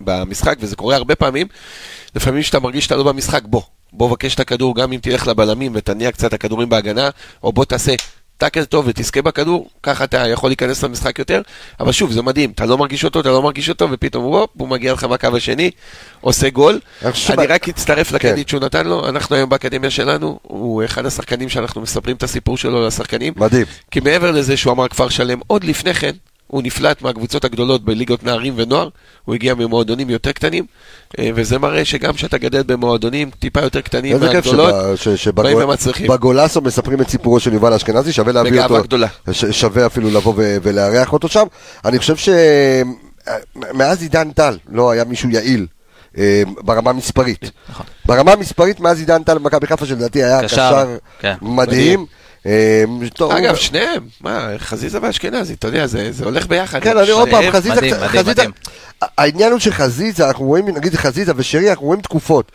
במשחק, 0.01 0.55
וזה 0.60 0.75
קורה 0.75 0.95
הרבה 0.95 1.15
פעמים. 1.15 1.47
לפעמים 2.15 2.41
כשאתה 2.41 2.60
מרגיש 2.60 2.83
שאתה 2.83 2.95
לא 2.95 3.03
במשחק, 3.03 3.41
בוא. 3.45 3.62
בוא 3.93 4.12
בקש 4.12 4.36
את 4.36 4.39
הכדור, 4.39 4.76
גם 4.76 4.93
אם 4.93 5.00
תלך 5.02 5.28
לבלמים 5.28 5.71
ותניע 5.76 6.12
קצת 6.12 6.34
הכדורים 6.34 6.69
בהגנה, 6.69 7.10
או 7.43 7.52
בוא 7.54 7.65
תעשה 7.65 7.95
טאקל 8.38 8.65
טוב 8.65 8.86
ותזכה 8.88 9.21
בכדור, 9.21 9.69
ככה 9.84 10.04
אתה 10.04 10.28
יכול 10.28 10.50
להיכנס 10.50 10.84
למשחק 10.84 11.19
יותר. 11.19 11.41
אבל 11.80 11.91
שוב, 11.91 12.12
זה 12.12 12.21
מדהים, 12.21 12.52
אתה 12.52 12.65
לא 12.65 12.78
מרגיש 12.78 13.06
אותו, 13.06 13.19
אתה 13.19 13.30
לא 13.30 13.41
מרגיש 13.41 13.69
אותו, 13.69 13.88
ופתאום 13.91 14.23
הוא, 14.23 14.47
הוא 14.58 14.67
מגיע 14.67 14.93
לך 14.93 15.04
בקו 15.04 15.38
השני, 15.38 15.71
עושה 16.21 16.50
גול. 16.50 16.80
אני 17.30 17.47
רק 17.47 17.69
אצטרף 17.69 18.10
כן. 18.10 18.15
לקרדיט 18.15 18.50
שהוא 18.50 18.62
נתן 18.62 18.88
לו, 18.88 19.10
אנחנו 19.10 19.36
היום 19.36 19.50
באקדמיה 19.50 19.89
שלנו, 19.89 20.39
הוא 20.43 20.86
אחד 20.86 21.06
השחקנים 21.06 21.50
שאנחנו 21.50 21.82
מספרים 21.82 22.15
את 22.15 22.23
הסיפור 22.23 22.58
שלו 22.58 22.88
לשחקנים. 22.88 23.34
מדהים. 23.36 23.65
כי 23.91 24.00
מעבר 24.00 24.32
לזה 24.32 24.58
שהוא 24.58 24.73
אמר 24.73 24.88
כפר 24.88 25.10
שלם, 25.10 25.39
עוד 25.47 25.63
לפני 25.63 25.93
כן, 25.93 26.15
הוא 26.47 26.62
נפלט 26.63 27.01
מהקבוצות 27.01 27.45
הגדולות 27.45 27.86
בליגות 27.86 28.23
נערים 28.23 28.53
ונוער, 28.57 28.89
הוא 29.25 29.36
הגיע 29.36 29.53
ממועדונים 29.53 30.10
יותר 30.10 30.31
קטנים, 30.31 30.65
אה, 31.19 31.29
וזה 31.36 31.60
מראה 31.60 31.86
שגם 31.86 32.13
כשאתה 32.13 32.38
גדל 32.38 32.63
במועדונים 32.63 33.29
טיפה 33.39 33.62
יותר 33.62 33.81
קטנים 33.81 34.19
מהגדולות, 34.19 34.73
באים 35.36 35.57
ומצליחים. 35.57 36.07
בגולסו 36.07 36.62
מספרים 36.62 37.01
את 37.01 37.10
סיפורו 37.10 37.39
של 37.39 37.53
יובל 37.53 37.73
אשכנזי, 37.73 38.13
שווה 38.13 38.33
להביא 38.33 38.62
אותו. 38.63 38.83
גדולה. 38.83 39.07
ש- 39.31 39.45
שווה 39.45 39.86
אפילו 39.86 40.10
לבוא 40.10 40.33
ו- 40.38 40.57
ולארח 40.63 41.13
אותו 41.13 41.27
שם. 41.27 41.45
אני 41.86 41.99
חושב 41.99 42.15
שמאז 43.73 44.01
עידן 44.01 44.31
טל 44.31 44.57
לא 44.69 44.91
היה 44.91 45.03
מישהו 45.03 45.29
יעיל. 45.29 45.67
אה, 46.17 46.43
ברמה 46.62 46.89
המספרית. 46.89 47.51
נכון. 47.69 47.86
ברמה 48.05 48.31
המספרית, 48.31 48.79
מאז 48.79 48.99
עידן 48.99 49.23
טל 49.23 49.38
במכבי 49.38 49.67
חיפה, 49.67 49.86
שלדעתי 49.86 50.23
היה 50.23 50.43
קשר, 50.43 50.55
קשר 50.55 50.97
כן. 51.19 51.33
מדהים. 51.41 52.05
טוב, 53.13 53.31
אגב, 53.31 53.55
שניהם, 53.55 54.03
מה, 54.21 54.49
חזיזה 54.57 54.99
ואשכנזי, 55.01 55.53
אתה 55.53 55.67
יודע, 55.67 55.88
זה 55.88 56.12
זה 56.12 56.25
הולך 56.25 56.47
ביחד. 56.47 56.79
כן, 56.79 56.97
אני 56.97 57.10
עוד 57.10 57.29
פעם, 57.29 57.51
חזיזה. 57.51 58.43
העניין 59.17 59.51
הוא 59.51 59.60
שחזיזה, 59.60 60.27
אנחנו 60.27 60.45
רואים, 60.45 60.67
נגיד 60.67 60.95
חזיזה 60.95 61.31
ושרי, 61.36 61.69
אנחנו 61.69 61.86
רואים 61.86 62.01
תקופות. 62.01 62.51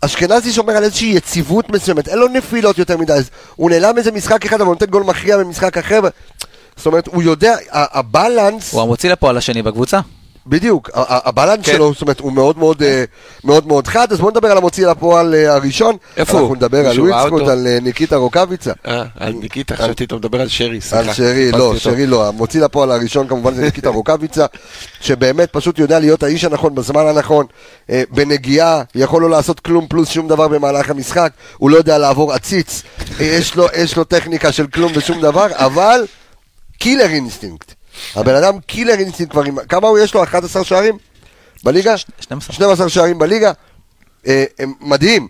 אשכנזי 0.00 0.52
שומר 0.52 0.76
על 0.76 0.84
איזושהי 0.84 1.08
יציבות 1.08 1.70
מסוימת, 1.70 2.08
אין 2.08 2.18
לו 2.18 2.28
נפילות 2.28 2.78
יותר 2.78 2.96
מדי, 2.96 3.12
אז 3.12 3.30
הוא 3.56 3.70
נעלם 3.70 3.98
איזה 3.98 4.12
משחק 4.12 4.46
אחד, 4.46 4.56
אבל 4.56 4.66
הוא 4.66 4.74
נותן 4.74 4.86
גול 4.86 5.02
מכריע 5.02 5.38
במשחק 5.38 5.78
אחר. 5.78 6.00
זאת 6.76 6.86
אומרת, 6.86 7.06
הוא 7.06 7.22
יודע, 7.22 7.56
הבלנס, 7.70 8.72
הוא 8.72 8.82
המוציא 8.82 9.12
לפועל 9.12 9.36
השני 9.36 9.62
בקבוצה. 9.62 10.00
בדיוק, 10.46 10.90
הבלנס 10.94 11.66
כן. 11.66 11.72
שלו, 11.72 11.92
זאת 11.92 12.02
אומרת, 12.02 12.20
הוא 12.20 12.32
מאוד 12.32 12.58
מאוד, 12.58 12.82
אה, 12.82 13.04
מאוד 13.44 13.66
מאוד 13.66 13.86
חד, 13.86 14.12
אז 14.12 14.18
בואו 14.20 14.30
נדבר 14.30 14.50
על 14.50 14.58
המוציא 14.58 14.86
לפועל 14.86 15.34
אה, 15.34 15.54
הראשון. 15.54 15.96
איפה 16.16 16.32
הוא? 16.32 16.40
אנחנו 16.40 16.54
נדבר 16.54 16.88
על 16.88 17.00
ווילסקוט? 17.00 17.48
על 17.48 17.66
אה, 17.66 17.78
ניקיטה 17.82 18.16
רוקאביצה. 18.16 18.72
אה, 18.86 19.04
על 19.16 19.32
ניקיטה, 19.32 19.76
חשבתי 19.76 20.04
אתה 20.04 20.16
מדבר 20.16 20.40
על 20.40 20.48
שרי, 20.48 20.80
סליחה. 20.80 21.08
על 21.08 21.14
שרי, 21.14 21.52
לא. 21.52 21.74
שרי 21.78 22.06
לא, 22.06 22.28
המוציא 22.28 22.60
לפועל 22.60 22.90
הראשון 22.90 23.28
כמובן 23.28 23.54
זה 23.54 23.62
ניקיטה 23.62 23.88
רוקאביצה, 23.88 24.46
שבאמת 25.00 25.48
פשוט 25.52 25.78
יודע 25.78 25.98
להיות 25.98 26.22
האיש 26.22 26.44
הנכון 26.44 26.74
בזמן 26.74 27.06
הנכון, 27.06 27.46
בנגיעה, 28.10 28.82
יכול 28.94 29.22
לא 29.22 29.30
לעשות 29.30 29.60
כלום 29.60 29.86
פלוס 29.88 30.08
שום 30.08 30.28
דבר 30.28 30.48
במהלך 30.48 30.90
המשחק, 30.90 31.32
הוא 31.56 31.70
לא 31.70 31.76
יודע 31.76 31.98
לעבור 31.98 32.32
עציץ, 32.32 32.82
יש 33.74 33.96
לו 33.96 34.04
טכניקה 34.04 34.52
של 34.52 34.66
כלום 34.66 34.92
ושום 34.94 35.20
דבר, 35.20 35.46
אבל 35.52 36.04
killer 36.78 37.06
instinct. 37.06 37.79
הבן 38.14 38.34
אדם 38.34 38.60
killer 38.60 38.94
instinct 38.94 39.32
כבר 39.32 39.44
עם, 39.44 39.64
כמה 39.68 39.88
הוא 39.88 39.98
יש 39.98 40.14
לו? 40.14 40.22
11 40.22 40.64
שערים? 40.64 40.98
בליגה? 41.64 41.96
12. 42.20 42.54
12 42.54 42.88
שערים 42.88 43.18
בליגה, 43.18 43.52
אה, 44.26 44.44
מדהים. 44.80 45.28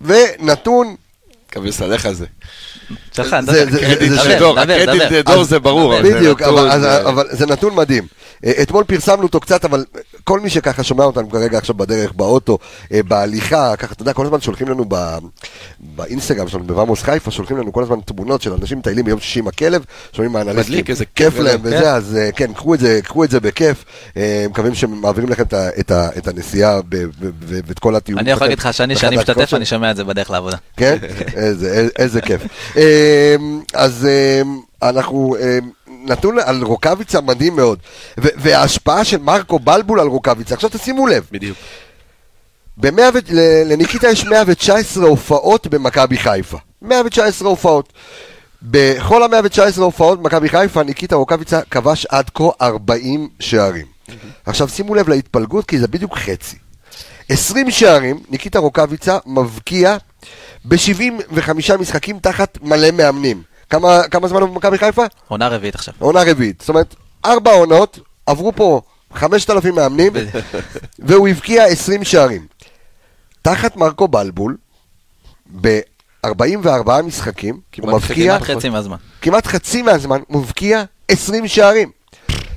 ונתון 0.00 0.96
כבש 1.50 1.82
עליך 1.82 2.10
זה. 2.10 2.26
שלך, 3.16 3.36
זה- 3.46 3.64
נדבר. 3.64 4.22
זה-. 4.22 4.28
לדור 4.28 4.58
ברור. 5.58 6.02
בדיוק, 6.02 6.42
נתון, 6.42 6.70
אבל, 7.04 7.26
זה- 7.30 7.46
נתון 7.46 7.74
מדהים. 7.74 8.06
אה, 8.44 8.52
אתמול 8.62 8.84
פרסמנו 8.84 9.22
אותו 9.22 9.40
קצת, 9.40 9.64
אבל 9.64 9.84
כל 10.24 10.40
מי 10.40 10.50
שככה 10.50 10.82
שומע 10.82 11.04
אותנו 11.04 11.30
כרגע 11.30 11.58
עכשיו 11.58 11.74
בדרך, 11.74 12.12
באוטו, 12.12 12.58
אה, 12.92 13.00
בהליכה, 13.02 13.76
ככה, 13.76 13.92
אתה 13.92 14.02
יודע, 14.02 14.12
כל 14.12 14.26
הזמן 14.26 14.40
שולחים 14.40 14.68
לנו 14.68 14.84
באינסטגרם 15.80 16.48
שלנו, 16.48 16.64
בוואמוס 16.64 17.02
חיפה, 17.02 17.30
שולחים 17.30 17.58
לנו 17.58 17.72
כל 17.72 17.82
הזמן 17.82 17.96
תמונות 18.04 18.42
של 18.42 18.52
אנשים 18.52 18.78
מטיילים 18.78 19.04
ביום 19.04 19.20
שישי 19.20 19.38
עם 19.38 19.48
הכלב, 19.48 19.84
שומעים 20.12 20.32
מהאנליסטים, 20.32 20.72
מדליק, 20.72 20.90
איזה 20.90 21.04
כיף 21.14 21.38
להם 21.38 21.60
גדול. 21.60 21.74
וזה, 21.74 21.92
אז 21.92 22.16
אה, 22.16 22.32
כן, 22.32 22.52
קחו 22.52 22.74
את 22.74 22.80
זה, 22.80 23.00
קחו 23.04 23.24
את 23.24 23.30
זה 23.30 23.40
בכיף, 23.40 23.84
אה, 24.16 24.46
מקווים 24.50 24.74
שמעבירים 24.74 25.30
לכם 25.30 25.42
את 26.18 26.28
הנסיעה 26.28 26.80
ואת 27.66 27.78
כל 27.78 27.96
הטיולים. 27.96 28.24
אני 28.24 28.30
יכול 28.30 28.44
להגיד 28.46 28.58
לך 28.58 28.74
שאני, 28.74 28.96
שאני 28.96 29.16
משתתף. 29.16 29.54
אני 29.54 29.64
שומע 29.64 29.90
את 29.90 29.96
זה 29.96 30.04
בדרך 30.04 30.30
לעבודה. 30.30 30.56
כן? 30.76 30.96
איזה 31.98 32.20
כיף. 32.20 32.42
אמ, 33.04 33.60
אז 33.74 34.06
אמ, 34.42 34.60
אנחנו, 34.82 35.36
אמ, 35.40 35.70
נתון 36.04 36.38
על 36.38 36.62
רוקאביצה 36.62 37.20
מדהים 37.20 37.56
מאוד. 37.56 37.78
וההשפעה 38.16 39.04
של 39.04 39.18
מרקו 39.18 39.58
בלבול 39.58 40.00
על 40.00 40.06
רוקאביצה, 40.06 40.54
עכשיו 40.54 40.70
תשימו 40.70 41.06
לב, 41.06 41.26
בדיוק. 41.32 41.58
במאה 42.76 43.08
ו- 43.14 43.18
ל- 43.34 43.72
לניקיטה 43.72 44.08
יש 44.08 44.24
119 44.24 45.04
הופעות 45.06 45.66
במכבי 45.66 46.18
חיפה. 46.18 46.58
119 46.82 47.48
הופעות. 47.48 47.92
בכל 48.62 49.22
ה-119 49.22 49.80
הופעות 49.80 50.18
במכבי 50.22 50.48
חיפה, 50.48 50.82
ניקיטה 50.82 51.16
רוקאביצה 51.16 51.60
כבש 51.70 52.06
עד 52.06 52.30
כה 52.34 52.44
40 52.62 53.28
שערים. 53.40 53.86
עכשיו 54.46 54.68
שימו 54.68 54.94
לב 54.94 55.08
להתפלגות, 55.08 55.66
כי 55.66 55.78
זה 55.78 55.88
בדיוק 55.88 56.16
חצי. 56.18 56.56
20 57.28 57.70
שערים, 57.70 58.20
ניקיטה 58.30 58.58
רוקאביצה 58.58 59.18
מבקיע 59.26 59.96
ב-75 60.64 61.50
משחקים 61.78 62.18
תחת 62.18 62.58
מלא 62.62 62.90
מאמנים. 62.90 63.42
כמה, 63.70 64.02
כמה 64.10 64.28
זמן 64.28 64.40
הוא 64.40 64.48
במכבי 64.48 64.78
חיפה? 64.78 65.04
עונה 65.28 65.48
רביעית 65.48 65.74
עכשיו. 65.74 65.94
עונה 65.98 66.22
רביעית. 66.22 66.60
זאת 66.60 66.68
אומרת, 66.68 66.94
ארבע 67.24 67.50
עונות, 67.50 67.98
עברו 68.26 68.52
פה 68.52 68.80
5,000 69.14 69.74
מאמנים, 69.74 70.12
והוא 71.06 71.28
הבקיע 71.28 71.64
20 71.64 72.04
שערים. 72.04 72.46
תחת 73.42 73.76
מרקו 73.76 74.08
בלבול, 74.08 74.56
ב-44 75.60 77.02
משחקים, 77.04 77.60
הוא 77.80 77.92
מבקיע, 77.92 78.38
כמעט 78.38 78.56
חצי 78.56 78.68
מהזמן. 78.68 78.96
כמעט 79.22 79.46
חצי 79.46 79.82
מהזמן, 79.82 80.20
הוא 80.26 80.42
מבקיע 80.42 80.84
20 81.08 81.48
שערים. 81.48 81.90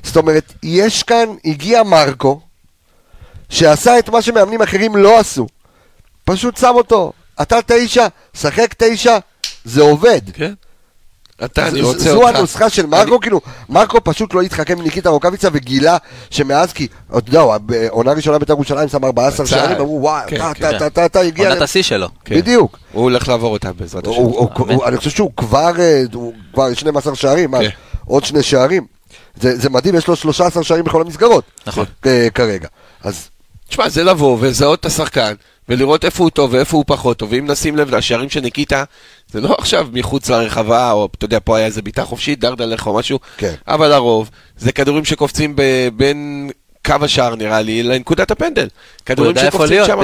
זאת 0.02 0.16
אומרת, 0.16 0.52
יש 0.62 1.02
כאן, 1.02 1.28
הגיע 1.44 1.82
מרקו, 1.82 2.40
שעשה 3.48 3.98
את 3.98 4.08
מה 4.08 4.22
שמאמנים 4.22 4.62
אחרים 4.62 4.96
לא 4.96 5.18
עשו. 5.18 5.46
פשוט 6.24 6.56
שם 6.56 6.72
אותו, 6.74 7.12
אתה 7.42 7.58
תשע, 7.66 8.06
שחק 8.34 8.74
תשע, 8.78 9.18
זה 9.64 9.82
עובד. 9.82 10.20
כן. 10.32 10.52
אתה, 11.44 11.68
אני 11.68 11.80
רוצה 11.80 11.98
זו 11.98 12.22
אותך. 12.22 12.36
הנוסחה 12.36 12.70
של 12.70 12.86
מרקו, 12.86 13.20
כאילו, 13.20 13.40
מרקו 13.68 13.98
פשוט 14.04 14.34
לא 14.34 14.42
התחכם 14.42 14.78
עם 14.78 14.84
ניקיטה 14.84 15.08
רוקאביצה 15.08 15.48
וגילה 15.52 15.96
שמאז 16.30 16.72
כי, 16.72 16.86
אתה 17.10 17.28
יודע, 17.28 17.40
הוא 17.40 17.58
בעונה 17.58 18.12
ראשונה 18.12 18.38
בית"ר 18.38 18.52
ירושלים 18.52 18.88
שם 18.88 19.04
14 19.04 19.46
בצד. 19.46 19.56
שערים, 19.56 19.76
אמרו 19.76 20.02
וואי, 20.02 20.36
אתה. 20.36 20.50
אתה, 20.50 20.86
אתה, 20.86 21.06
אתה, 21.06 21.20
הגיע, 21.20 21.44
עונת 21.44 21.54
להם." 21.54 21.62
השיא 21.62 21.82
שלו. 21.82 22.08
כן. 22.24 22.34
בדיוק. 22.36 22.78
הוא 22.92 23.02
הולך 23.02 23.28
לעבור 23.28 23.52
אותה 23.52 23.72
בעזרת 23.72 24.06
השם. 24.06 24.22
אני 24.86 24.96
חושב 24.96 25.10
שהוא 25.10 25.30
כבר, 25.36 25.72
אה, 25.78 26.02
הוא 26.12 26.32
כבר 26.54 26.74
12 26.74 27.14
שערים, 27.14 27.58
כן. 27.58 27.68
עוד 28.04 28.24
שני 28.24 28.42
שערים. 28.42 28.86
זה 29.40 29.58
זה 29.58 29.70
מדהים, 29.70 29.94
יש 29.94 30.06
לו 30.06 30.16
13 30.16 30.64
שערים 30.64 30.84
בכל 30.84 31.00
המסגרות. 31.00 31.44
נכון. 31.66 31.84
אה, 32.06 32.28
כרגע. 32.34 32.68
אז 33.02 33.28
תשמע, 33.68 33.88
זה 33.88 34.04
לבוא 34.04 34.36
ולזהות 34.40 34.80
את 34.80 34.86
השחקן, 34.86 35.34
ולראות 35.68 36.04
איפה 36.04 36.22
הוא 36.22 36.30
טוב 36.30 36.52
ואיפה 36.52 36.76
הוא 36.76 36.84
פחות 36.86 37.16
טוב, 37.16 37.32
ואם 37.32 37.46
נשים 37.46 37.76
לב 37.76 37.94
לשערים 37.94 38.30
של 38.30 38.40
ניקיטה, 38.40 38.84
זה 39.30 39.40
לא 39.40 39.56
עכשיו 39.58 39.88
מחוץ 39.92 40.30
לרחבה, 40.30 40.92
או 40.92 41.08
אתה 41.18 41.24
יודע, 41.24 41.38
פה 41.44 41.56
היה 41.56 41.66
איזה 41.66 41.82
בעיטה 41.82 42.04
חופשית, 42.04 42.40
דרדלך 42.40 42.86
או 42.86 42.94
משהו, 42.94 43.18
כן. 43.36 43.54
אבל 43.68 43.92
הרוב, 43.92 44.30
זה 44.56 44.72
כדורים 44.72 45.04
שקופצים 45.04 45.56
ב- 45.56 45.88
בין 45.96 46.50
קו 46.88 47.04
השער 47.04 47.34
נראה 47.34 47.60
לי, 47.60 47.82
לנקודת 47.82 48.30
הפנדל. 48.30 48.68
כדורים 49.06 49.36
שקופצים 49.38 49.84
שם. 49.86 49.98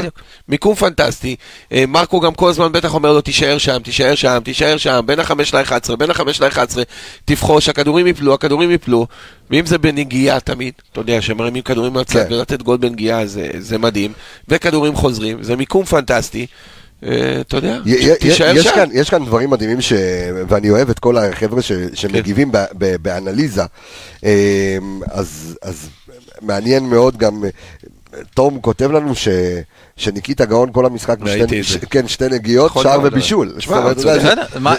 מיקום 0.49 0.75
פנטסטי. 0.75 1.37
אה, 1.73 1.85
מרקו 1.88 2.20
גם 2.20 2.35
כל 2.35 2.49
הזמן 2.49 2.73
בטח 2.73 2.94
אומר 2.94 3.12
לו, 3.12 3.20
תישאר 3.20 3.59
שם, 3.59 3.79
תישאר 3.85 4.14
שם, 4.14 4.38
תישאר 4.44 4.77
שם, 4.77 5.01
בין 5.07 5.20
החמש 5.20 5.55
ל-11, 5.55 5.97
בין 5.97 6.11
החמש 6.11 6.40
ל-11, 6.40 6.79
תבחוש, 7.25 7.68
הכדורים 7.68 8.07
יפלו, 8.07 8.35
הכדורים 8.35 8.70
יפלו, 8.70 9.07
ואם 9.51 9.66
זה 9.66 9.79
בנגיעה 9.79 10.40
תמיד, 10.40 10.75
אתה 10.92 11.01
יודע, 11.01 11.23
שמרימים 11.23 11.62
כדורים 11.62 11.92
מהצד 11.92 12.29
כן. 12.29 12.35
ולתת 12.35 12.62
גול 12.62 12.77
בנגיעה 12.77 13.27
זה, 13.27 13.51
זה 13.59 13.79
מדהים, 13.79 14.12
וכדורים 14.49 14.94
חוזרים, 14.94 15.42
זה 15.42 15.57
מיקום 15.57 15.85
פנטסטי, 15.85 16.47
אה, 17.07 17.40
אתה 17.40 17.57
יודע, 17.57 17.79
תישאר 18.20 18.57
יש 18.57 18.64
שם. 18.64 18.75
כאן, 18.75 18.88
יש 18.92 19.11
כאן 19.11 19.25
דברים 19.25 19.51
מדהימים, 19.51 19.81
ש... 19.81 19.92
ואני 20.49 20.70
אוהב 20.70 20.90
את 20.90 20.99
כל 20.99 21.16
החבר'ה 21.18 21.62
ש... 21.62 21.73
כן. 21.73 21.94
שמגיבים 21.94 22.53
ב... 22.53 22.57
ב... 22.79 22.97
באנליזה. 23.03 23.62
אמ, 24.25 24.29
אז... 25.11 25.59
אז 25.62 25.88
מעניין 26.45 26.85
מאוד 26.85 27.17
גם, 27.17 27.45
אה, 27.45 27.49
תום 28.35 28.59
כותב 28.61 28.91
לנו 28.91 29.15
ש... 29.15 29.29
שניקיטה 29.97 30.45
גאון 30.45 30.73
כל 30.73 30.87
המשחק, 30.87 31.19
בשתי- 31.19 31.63
זה. 31.63 31.69
ש... 31.69 31.77
כן, 31.77 32.09
שתי 32.09 32.25
נגיעות, 32.31 32.71
נכון 32.71 32.83
שער. 32.83 33.01
ובישול. 33.05 33.53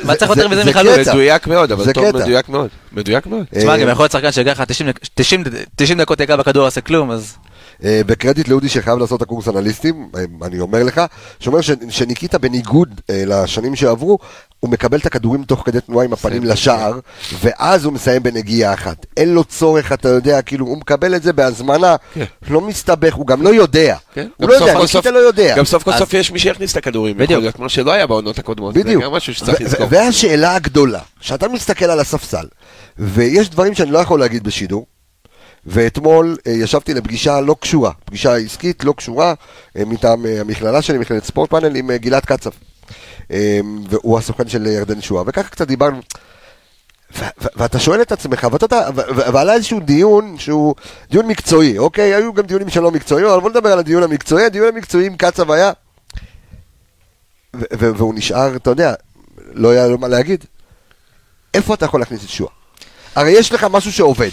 מה- 0.03 0.15
צריך 0.15 0.31
יותר 0.31 0.47
מזה 0.47 0.63
זה 0.63 0.69
מחלוץ? 0.69 1.07
מדויק 1.07 1.47
מאוד, 1.47 1.71
אבל 1.71 1.93
טוב. 1.93 2.05
מדויק 2.15 2.49
מאוד, 2.49 2.69
מדויק 2.91 3.25
מאוד. 3.27 3.45
תשמע, 3.55 3.71
אה, 3.71 3.77
גם 3.77 3.89
יכול 3.89 4.03
להיות 4.03 4.11
שחקן 4.11 4.31
שיגיע 4.31 4.51
לך 4.51 4.61
90 4.67 4.89
דק- 4.89 4.99
90 5.15 5.43
90 5.75 5.97
דקות 6.01 6.19
ייגע 6.19 6.35
בכדור, 6.35 6.65
עושה 6.65 6.81
כלום, 6.81 7.11
אז... 7.11 7.33
אה, 7.83 8.01
בקרדיט 8.05 8.47
לאודי 8.47 8.69
שחייב 8.69 8.99
לעשות 8.99 9.17
את 9.17 9.21
הקורס 9.21 9.47
אנליסטים, 9.47 10.09
אה, 10.17 10.23
אני 10.47 10.59
אומר 10.59 10.83
לך, 10.83 11.01
שאומר 11.39 11.59
שניקיטה 11.89 12.37
בניגוד 12.37 13.01
אה, 13.09 13.23
לשנים 13.25 13.75
שעברו, 13.75 14.17
הוא 14.59 14.71
מקבל 14.71 14.97
את 14.97 15.05
הכדורים 15.05 15.43
תוך 15.43 15.63
כדי 15.65 15.81
תנועה 15.81 16.05
עם 16.05 16.13
הפנים 16.13 16.43
לשער, 16.43 16.99
ואז 17.41 17.85
הוא 17.85 17.93
מסיים 17.93 18.23
בנגיעה 18.23 18.73
אחת. 18.73 19.05
אין 19.17 19.33
לו 19.33 19.43
צורך, 19.43 19.91
אתה 19.91 20.09
יודע, 20.09 20.41
כאילו, 20.41 20.65
הוא 20.65 20.77
מקבל 20.77 21.15
את 21.15 21.23
זה 21.23 21.33
בהזמנה, 21.33 21.95
כן. 22.13 22.23
לא 22.49 22.61
מסתבך, 22.61 23.13
הוא 23.13 23.27
גם 23.27 23.41
לא 23.41 23.49
יודע. 23.49 23.95
כן. 24.13 24.27
הוא 24.37 24.49
לא 24.49 24.53
יודע, 24.53 24.79
ניקיטה 24.81 25.11
לא 25.11 25.19
יודע. 25.19 25.55
גם 25.57 25.65
סוף 25.65 25.83
כל 25.83 25.91
סוף 25.97 26.13
יש 26.13 26.31
מי 26.31 26.39
שיכניס 26.39 26.71
את 26.71 26.77
הכדורים. 26.77 27.21
יכול 27.21 27.37
להיות, 27.37 27.55
כמו 27.55 27.69
שלא 27.69 27.91
היה 27.91 28.07
בעונות 28.07 28.39
הקודמות, 28.39 28.73
זה. 28.73 28.93
גם 29.01 29.11
משהו 29.11 29.33
שצריך 29.33 29.61
לזכור. 29.61 29.87
והשאלה 29.89 30.55
הגדולה, 30.55 30.99
שאתה 31.21 31.47
מסתכל 31.47 31.85
על 31.85 31.99
הספסל, 31.99 32.45
ויש 32.97 33.49
דברים 33.49 33.73
שאני 33.73 33.91
לא 33.91 33.99
יכול 33.99 34.19
להגיד 34.19 34.43
בשידור, 34.43 34.85
ואתמול 35.65 36.37
אה, 36.47 36.51
ישבתי 36.51 36.93
לפגישה 36.93 37.41
לא 37.41 37.55
קשורה, 37.59 37.91
פגישה 38.05 38.35
עסקית 38.35 38.83
לא 38.83 38.93
קשורה, 38.97 39.33
אה, 39.77 39.85
מטעם 39.85 40.25
אה, 40.25 40.41
המכללה 40.41 40.81
שלי, 40.81 40.97
מכללת 40.97 41.23
ספורט 41.23 41.49
פאנל, 41.49 41.75
עם 41.75 41.91
גלעד 41.91 42.25
קצב. 42.25 42.49
והוא 43.89 44.17
הסוכן 44.17 44.47
של 44.47 44.65
ירדן 44.65 45.01
שואה, 45.01 45.23
וככה 45.27 45.49
קצת 45.49 45.67
דיברנו. 45.67 45.99
ואתה 47.55 47.79
שואל 47.79 48.01
את 48.01 48.11
עצמך, 48.11 48.47
ואתה 48.51 48.65
יודע, 48.65 48.89
ועלה 49.15 49.53
איזשהו 49.53 49.79
דיון 49.79 50.35
שהוא 50.37 50.75
דיון 51.11 51.27
מקצועי, 51.27 51.77
אוקיי? 51.77 52.13
היו 52.13 52.33
גם 52.33 52.45
דיונים 52.45 52.69
שלא 52.69 52.91
מקצועיים, 52.91 53.27
אבל 53.27 53.39
בוא 53.39 53.49
נדבר 53.49 53.71
על 53.71 53.79
הדיון 53.79 54.03
המקצועי. 54.03 54.45
הדיון 54.45 54.67
המקצועי 54.67 55.07
עם 55.07 55.17
קצב 55.17 55.51
היה, 55.51 55.71
והוא 57.53 58.13
נשאר, 58.15 58.55
אתה 58.55 58.69
יודע, 58.69 58.93
לא 59.53 59.69
היה 59.69 59.87
לו 59.87 59.97
מה 59.97 60.07
להגיד. 60.07 60.45
איפה 61.53 61.73
אתה 61.73 61.85
יכול 61.85 61.99
להכניס 61.99 62.23
את 62.23 62.29
שועה? 62.29 62.51
הרי 63.15 63.31
יש 63.31 63.51
לך 63.53 63.63
משהו 63.63 63.91
שעובד. 63.91 64.29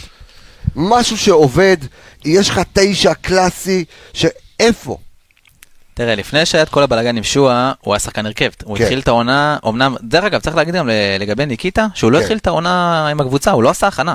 משהו 0.76 1.18
שעובד, 1.18 1.76
יש 2.24 2.50
לך 2.50 2.60
תשע 2.72 3.14
קלאסי, 3.14 3.84
שאיפה? 4.12 4.96
תראה, 5.94 6.14
לפני 6.14 6.46
שהיה 6.46 6.62
את 6.62 6.68
כל 6.68 6.82
הבלאגן 6.82 7.16
עם 7.16 7.22
שועה, 7.22 7.72
הוא 7.80 7.94
היה 7.94 7.98
שחקן 7.98 8.26
הרכב. 8.26 8.50
הוא 8.64 8.76
כן. 8.76 8.82
התחיל 8.82 8.98
את 8.98 9.08
העונה, 9.08 9.56
אמנם, 9.68 9.96
דרך 10.02 10.24
אגב, 10.24 10.40
צריך 10.40 10.56
להגיד 10.56 10.74
גם 10.74 10.90
לגבי 11.20 11.46
ניקיטה, 11.46 11.86
שהוא 11.94 12.12
לא 12.12 12.16
כן. 12.16 12.22
התחיל 12.22 12.38
את 12.38 12.46
העונה 12.46 13.06
עם 13.08 13.20
הקבוצה, 13.20 13.50
הוא 13.50 13.62
לא 13.62 13.70
עשה 13.70 13.86
הכנה. 13.86 14.14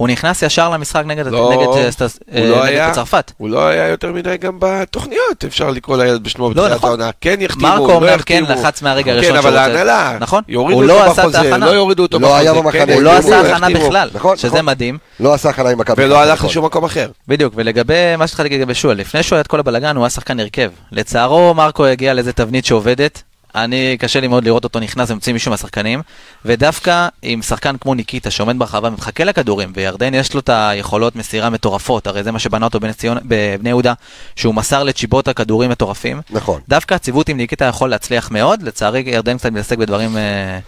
הוא 0.00 0.08
נכנס 0.08 0.42
ישר 0.42 0.70
למשחק 0.70 1.02
נגד 1.06 1.26
לא, 1.26 1.50
נגד, 1.52 1.66
אה, 1.76 1.90
סטס- 1.92 2.18
אה, 2.34 2.40
לא 2.50 2.56
נגד 2.56 2.66
היה- 2.66 2.90
צרפת. 2.90 3.32
הוא 3.38 3.48
לא 3.50 3.66
היה 3.68 3.88
יותר 3.88 4.12
מדי 4.12 4.36
גם 4.36 4.56
בתוכניות, 4.58 5.44
אפשר 5.46 5.70
לקרוא 5.70 5.96
לילד 5.96 6.22
בשמו 6.24 6.44
לא, 6.48 6.50
בתחילת 6.54 6.72
נכון. 6.76 6.88
העונה. 6.88 7.10
כן 7.20 7.36
יחתימו, 7.40 7.68
מרקו 7.68 7.86
לא 7.88 7.92
אומנם 7.92 8.08
כן 8.26 8.34
יחתימו. 8.42 8.48
לחץ 8.62 8.82
מהרגע 8.82 9.12
הראשון 9.12 9.30
כן, 9.32 9.36
אבל 9.36 9.50
שהוא 9.50 9.58
רוצה- 9.60 9.62
ההנהלה, 9.78 10.16
נכון. 10.20 10.42
יורידו 10.48 10.80
הוא 10.80 10.84
לא 10.88 11.02
עשה 11.04 11.12
את 11.12 11.18
בחוזה, 11.18 11.38
ההכנה. 11.40 11.66
לא 11.66 11.70
יורידו 11.70 12.02
אותו 12.02 12.18
לא 12.18 12.28
בחוזה. 12.28 12.40
היה 12.40 12.52
כן, 12.52 12.58
הוא 12.58 12.70
יחתימו, 12.72 13.00
לא 13.00 13.10
יחתימו, 13.10 13.34
עשה 13.34 13.52
הכנה 13.54 13.66
יחתימו. 13.70 13.88
בכלל, 13.88 14.10
נכון, 14.14 14.36
שזה 14.36 14.48
נכון. 14.48 14.64
מדהים. 14.66 14.98
לא 15.20 15.34
עשה 15.34 15.48
הכנה 15.48 15.70
עם 15.70 15.78
מכבי. 15.78 16.04
ולא 16.04 16.18
הלך. 16.22 16.44
לשום 16.44 16.64
מקום 16.64 16.84
אחר. 16.84 17.08
בדיוק, 17.28 17.52
ולגבי 17.56 17.94
מה 18.18 18.26
שהתחלתי 18.26 18.48
להגיד 18.48 18.60
לגבי 18.60 18.74
שועה, 18.74 18.94
לפני 18.94 19.22
שהוא 19.22 19.36
היה 19.36 19.40
את 19.40 19.46
כל 19.46 19.60
הבלאגן, 19.60 19.96
הוא 19.96 20.04
היה 20.04 20.10
שחקן 20.10 20.40
הרכב. 20.40 20.70
לצערו, 20.92 21.54
מרקו 21.54 21.86
הגיע 21.86 22.14
לאיזה 22.14 22.32
תבנית 22.32 22.64
שעובדת. 22.64 23.22
אני, 23.54 23.96
קשה 24.00 24.20
לי 24.20 24.28
מאוד 24.28 24.44
לראות 24.44 24.64
אותו 24.64 24.80
נכנס 24.80 25.10
ומוציא 25.10 25.32
מישהו 25.32 25.50
מהשחקנים, 25.50 26.02
ודווקא 26.44 27.08
עם 27.22 27.42
שחקן 27.42 27.76
כמו 27.80 27.94
ניקיטה 27.94 28.30
שעומד 28.30 28.58
ברחבה 28.58 28.88
ומחכה 28.88 29.24
לכדורים, 29.24 29.72
וירדן 29.76 30.14
יש 30.14 30.34
לו 30.34 30.40
את 30.40 30.50
היכולות 30.52 31.16
מסירה 31.16 31.50
מטורפות, 31.50 32.06
הרי 32.06 32.22
זה 32.24 32.32
מה 32.32 32.38
שבנה 32.38 32.64
אותו 32.66 32.80
בנס 32.80 32.96
ציונה- 32.96 33.20
בבני 33.24 33.68
יהודה, 33.68 33.92
שהוא 34.36 34.54
מסר 34.54 34.82
לצ'יבוטה 34.82 35.32
כדורים 35.32 35.70
מטורפים. 35.70 36.20
נכון. 36.30 36.60
דווקא 36.68 36.94
הציוות 36.94 37.28
עם 37.28 37.36
ניקיטה 37.36 37.64
יכול 37.64 37.90
להצליח 37.90 38.30
מאוד, 38.30 38.62
לצערי 38.62 39.02
ירדן 39.06 39.38
קצת 39.38 39.50
מתעסק 39.52 39.78
בדברים 39.78 40.16
אה, 40.16 40.58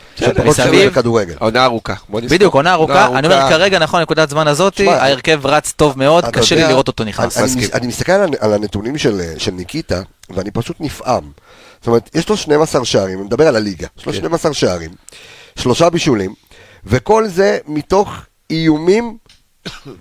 מסביב. 0.44 0.98
עונה 1.38 1.64
ארוכה. 1.64 1.94
בדיוק, 2.10 2.54
עונה 2.54 2.72
ארוכה, 2.72 3.06
אני 3.18 3.26
אומר 3.26 3.48
כרגע 3.48 3.78
נכון, 3.78 4.02
נקודת 4.02 4.30
זמן 4.30 4.48
הזאת, 4.48 4.80
ההרכב 4.80 5.46
רץ 5.46 5.72
טוב 5.72 5.98
מאוד, 5.98 6.24
קשה 6.26 6.54
לי 6.54 6.62
לראות 6.68 6.88
אותו 6.88 7.04
נכנס. 7.04 7.36
אני, 7.36 7.44
אני, 7.46 7.54
מסכים. 7.56 7.68
אני 7.78 7.86
מסתכל 7.86 8.12
על, 8.12 8.30
על 8.40 8.52
הנתונים 8.52 8.98
של, 8.98 9.20
של 9.38 9.50
ניקיטה, 9.50 10.02
ואני 10.30 10.50
פשוט 10.50 10.76
נפעם. 10.80 11.22
זאת 11.82 11.86
אומרת, 11.86 12.10
יש 12.14 12.28
לו 12.28 12.36
12 12.36 12.84
שערים, 12.84 13.18
אני 13.18 13.26
מדבר 13.26 13.48
על 13.48 13.56
הליגה, 13.56 13.86
יש 13.98 14.06
לו 14.06 14.12
כן. 14.12 14.18
12 14.18 14.54
שערים, 14.54 14.90
שלושה 15.56 15.90
בישולים, 15.90 16.34
וכל 16.84 17.28
זה 17.28 17.58
מתוך 17.66 18.10
איומים, 18.50 19.16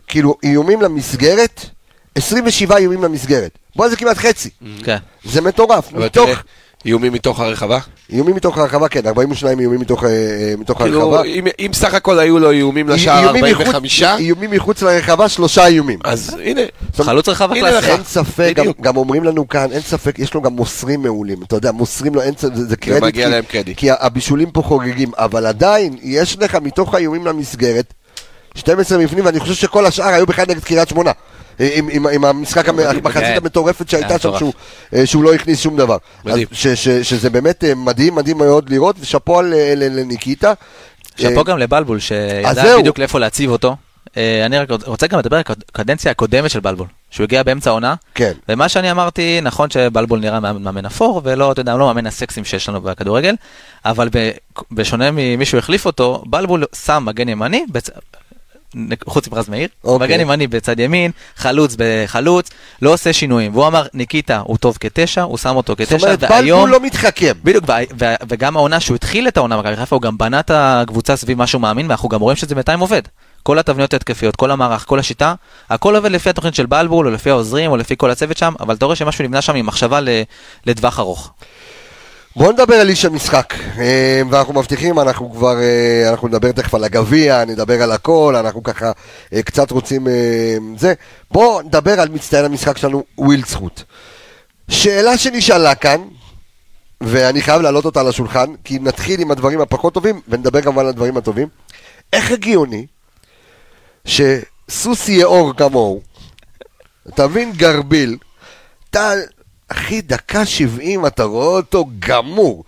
כאילו 0.07 0.35
איומים 0.43 0.81
למסגרת, 0.81 1.65
27 2.15 2.77
איומים 2.77 3.03
למסגרת. 3.03 3.57
בוא, 3.75 3.89
זה 3.89 3.95
כמעט 3.95 4.17
חצי. 4.17 4.49
כן. 4.83 4.97
זה 5.23 5.41
מטורף. 5.41 5.91
מתוך, 5.93 6.29
איומים 6.85 7.13
מתוך 7.13 7.39
הרחבה. 7.39 7.79
איומים 8.11 8.35
מתוך 8.35 8.57
הרחבה, 8.57 8.87
כן, 8.87 9.01
42 9.07 9.59
איומים 9.59 9.79
מתוך, 9.79 10.03
אה, 10.03 10.09
אה, 10.09 10.53
מתוך 10.59 10.77
כאילו, 10.81 11.01
הרחבה. 11.01 11.23
אם- 11.23 11.47
אם 11.59 11.71
סך 11.73 11.93
הכל 11.93 12.19
היו 12.19 12.39
לו 12.39 12.51
איומים 12.51 12.89
לשער 12.89 13.23
איומים 13.23 13.43
מחוץ- 13.45 13.67
45, 13.67 14.03
איומים 14.03 14.51
מחוץ 14.51 14.81
לרחבה, 14.81 15.29
שלושה 15.29 15.65
איומים. 15.67 15.99
אז 16.03 16.35
הנה. 16.43 16.61
חלוץ 17.01 17.29
רחבה 17.29 17.55
הנה 17.55 17.69
קלאסי. 17.69 17.85
לך. 17.87 17.89
אין 17.93 18.03
ספק, 18.03 18.53
גם. 18.55 18.65
גם 18.81 18.97
אומרים 18.97 19.23
לנו 19.23 19.47
כאן, 19.47 19.71
אין 19.71 19.81
ספק, 19.81 20.19
יש 20.19 20.33
לו 20.33 20.41
גם 20.41 20.53
מוסרים 20.53 21.01
מעולים, 21.01 21.37
אתה 21.43 21.55
יודע, 21.55 21.71
מוסרים 21.71 22.15
לו, 22.15 22.21
אין 22.21 22.33
ספק, 22.37 22.55
זה, 22.55 22.65
זה 22.65 22.75
קרדיט, 22.75 23.03
מגיע 23.03 23.25
כי, 23.25 23.31
להם 23.31 23.43
קרדיט. 23.47 23.77
כי 23.77 23.87
הבישולים 23.91 24.51
פה 24.51 24.61
חוגגים, 24.61 25.11
אבל 25.17 25.45
עדיין, 25.45 25.95
יש 26.01 26.37
לך 26.39 26.55
מתוך 26.61 26.93
האיומים 26.95 27.27
למסגרת, 27.27 27.93
12 28.55 28.97
מבנים, 28.97 29.25
ואני 29.25 29.39
חושב 29.39 29.53
שכל 29.53 29.85
השאר 29.85 30.05
היו 30.07 30.25
בכלל 30.25 30.45
נגד 30.49 30.63
קריית 30.63 30.89
שמונה. 30.89 31.11
עם, 31.73 31.89
עם, 31.91 32.07
עם 32.07 32.25
המשחק, 32.25 32.69
המ- 32.69 32.79
המחצית 32.79 33.23
כן. 33.23 33.37
המטורפת 33.37 33.89
שהייתה 33.89 34.19
שם. 34.19 34.37
שהוא, 34.37 34.53
אה, 34.95 35.05
שהוא 35.05 35.23
לא 35.23 35.33
הכניס 35.33 35.59
שום 35.59 35.77
דבר. 35.77 35.97
ש, 36.51 36.67
ש, 36.67 36.89
שזה 36.89 37.29
באמת 37.29 37.63
אה, 37.63 37.75
מדהים, 37.75 38.15
מדהים 38.15 38.37
מאוד 38.37 38.69
לראות, 38.69 38.95
ושאפו 38.99 39.39
אה, 39.41 39.43
לניקיטה. 39.75 40.53
שאפו 41.17 41.43
גם 41.43 41.57
לבלבול, 41.57 41.99
שידע. 41.99 42.77
בדיוק 42.79 42.99
לאיפה 42.99 43.19
להציב 43.19 43.51
אותו. 43.51 43.75
אני 44.45 44.57
רק 44.59 44.69
רוצה 44.85 45.07
גם 45.07 45.19
לדבר 45.19 45.35
על 45.35 45.43
הקדנציה 45.69 46.11
הקודמת 46.11 46.49
של 46.51 46.59
בלבול, 46.59 46.87
שהוא 47.11 47.23
הגיע 47.23 47.43
באמצע 47.43 47.69
העונה, 47.69 47.95
כן. 48.15 48.31
ומה 48.49 48.69
שאני 48.69 48.91
אמרתי, 48.91 49.39
נכון 49.41 49.69
שבלבול 49.69 50.19
נראה 50.19 50.39
מאמן 50.39 50.85
אפור, 50.85 51.21
ולא, 51.23 51.51
אתה 51.51 51.61
יודע, 51.61 51.77
לא 51.77 51.85
מאמן 51.85 52.05
הסקסים 52.07 52.45
שיש 52.45 52.69
לנו 52.69 52.81
בכדורגל, 52.81 53.35
אבל 53.85 54.09
בשונה 54.71 55.09
ממישהו 55.13 55.57
החליף 55.57 55.85
אותו, 55.85 56.23
בלבול 56.25 56.63
שם 56.85 57.03
מגן 57.05 57.29
ימני. 57.29 57.65
חוץ 59.07 59.27
מפרז 59.27 59.49
מאיר, 59.49 59.67
אוקיי. 59.83 60.07
מגן 60.07 60.19
ימני 60.19 60.47
בצד 60.47 60.79
ימין, 60.79 61.11
חלוץ 61.35 61.75
בחלוץ, 61.77 62.49
לא 62.81 62.93
עושה 62.93 63.13
שינויים, 63.13 63.55
והוא 63.55 63.67
אמר, 63.67 63.85
ניקיטה 63.93 64.41
הוא 64.45 64.57
טוב 64.57 64.77
כתשע, 64.79 65.21
הוא 65.21 65.37
שם 65.37 65.55
אותו 65.55 65.73
זאת 65.79 65.89
כתשע, 65.89 66.05
אומרת, 66.05 66.23
והיום... 66.29 66.59
בלבול 66.59 66.69
לא 66.69 66.79
מתחכם. 66.85 67.33
בדיוק, 67.43 67.65
וגם 68.27 68.57
העונה 68.57 68.79
שהוא 68.79 68.95
התחיל 68.95 69.27
את 69.27 69.37
העונה 69.37 69.57
במכבי 69.57 69.75
חיפה, 69.75 69.95
הוא 69.95 70.01
גם 70.01 70.17
בנה 70.17 70.39
את 70.39 70.51
הקבוצה 70.53 71.15
סביב 71.15 71.37
מה 71.37 71.47
שהוא 71.47 71.61
מאמין, 71.61 71.85
ואנחנו 71.87 72.09
גם 72.09 72.21
רואים 72.21 72.37
שזה 72.37 72.55
בינתיים 72.55 72.79
עובד. 72.79 73.01
כל 73.43 73.59
התבניות 73.59 73.93
ההתקפיות, 73.93 74.35
כל 74.35 74.51
המערך, 74.51 74.85
כל 74.87 74.99
השיטה, 74.99 75.33
הכל 75.69 75.95
עובד 75.95 76.11
לפי 76.11 76.29
התוכנית 76.29 76.55
של 76.55 76.65
בלבול, 76.65 77.07
או 77.07 77.11
לפי 77.11 77.29
העוזרים, 77.29 77.71
או 77.71 77.77
לפי 77.77 77.95
כל 77.97 78.11
הצוות 78.11 78.37
שם, 78.37 78.53
אבל 78.59 78.75
אתה 78.75 78.85
רואה 78.85 78.95
שמשהו 78.95 79.23
נבנה 79.23 79.41
שם 79.41 79.55
עם 79.55 79.65
מחשבה 79.65 79.99
ל- 80.01 80.21
לטווח 80.65 80.99
ארוך. 80.99 81.33
בואו 82.35 82.51
נדבר 82.51 82.75
על 82.75 82.89
איש 82.89 83.05
המשחק, 83.05 83.53
אה, 83.79 84.21
ואנחנו 84.29 84.53
מבטיחים, 84.53 84.99
אנחנו 84.99 85.31
כבר, 85.31 85.61
אה, 85.61 86.09
אנחנו 86.11 86.27
נדבר 86.27 86.51
תכף 86.51 86.73
על 86.73 86.83
הגביע, 86.83 87.45
נדבר 87.45 87.83
על 87.83 87.91
הכל, 87.91 88.35
אנחנו 88.39 88.63
ככה 88.63 88.91
אה, 89.33 89.43
קצת 89.43 89.71
רוצים 89.71 90.07
זה. 90.77 90.93
בואו 91.31 91.61
נדבר 91.61 91.99
על 91.99 92.09
מצטיין 92.09 92.45
המשחק 92.45 92.77
שלנו, 92.77 93.03
וויל 93.17 93.43
זכות. 93.45 93.83
שאלה 94.69 95.17
שנשאלה 95.17 95.75
כאן, 95.75 96.01
ואני 97.01 97.41
חייב 97.41 97.61
להעלות 97.61 97.85
אותה 97.85 97.99
על 97.99 98.07
השולחן, 98.07 98.55
כי 98.63 98.79
נתחיל 98.79 99.21
עם 99.21 99.31
הדברים 99.31 99.61
הפחות 99.61 99.93
טובים, 99.93 100.21
ונדבר 100.27 100.59
גם 100.59 100.79
על 100.79 100.87
הדברים 100.87 101.17
הטובים. 101.17 101.47
איך 102.13 102.31
הגיוני 102.31 102.85
שסוסי 104.05 105.11
יאור 105.11 105.53
כמוהו, 105.57 106.01
אתה 107.09 107.27
מבין 107.27 107.51
גרביל, 107.51 108.17
אתה, 108.89 109.13
אחי, 109.71 110.01
דקה 110.01 110.45
שבעים, 110.45 111.05
אתה 111.05 111.23
רואה 111.23 111.47
אותו 111.47 111.85
גמור. 111.99 112.63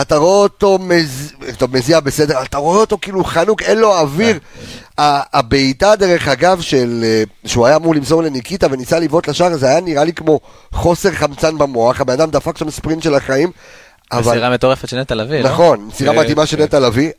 אתה 0.00 0.16
רואה 0.16 0.42
אותו 0.42 0.78
מז... 0.78 1.32
טוב, 1.58 1.76
מזיע 1.76 2.00
בסדר, 2.00 2.42
אתה 2.42 2.58
רואה 2.58 2.80
אותו 2.80 2.98
כאילו 3.02 3.24
חנוק, 3.24 3.62
אין 3.62 3.78
לו 3.78 3.98
אוויר. 3.98 4.38
ה- 4.98 5.38
הבעיטה, 5.38 5.96
דרך 5.96 6.28
אגב, 6.28 6.60
של... 6.60 7.00
אה, 7.04 7.22
שהוא 7.46 7.66
היה 7.66 7.76
אמור 7.76 7.94
למסור 7.94 8.22
לניקיטה 8.22 8.66
וניסה 8.70 8.98
לבעוט 8.98 9.28
לשער, 9.28 9.56
זה 9.56 9.66
היה 9.68 9.80
נראה 9.80 10.04
לי 10.04 10.12
כמו 10.12 10.40
חוסר 10.72 11.12
חמצן 11.12 11.58
במוח, 11.58 12.00
הבן 12.00 12.12
אדם 12.12 12.30
דפק 12.30 12.58
שם 12.58 12.70
ספרינט 12.70 13.02
של 13.02 13.14
החיים. 13.14 13.50
אבל... 14.12 14.32
מסירה 14.32 14.50
מטורפת 14.50 14.88
של 14.88 15.00
נטע 15.00 15.14
לביא, 15.14 15.40
לא? 15.40 15.50
נכון, 15.50 15.84
מסירה 15.88 16.12
כן, 16.12 16.18
מדהימה 16.18 16.46
של 16.46 16.56
כן. 16.56 16.62
נטע 16.62 16.80
לביא. 16.80 17.10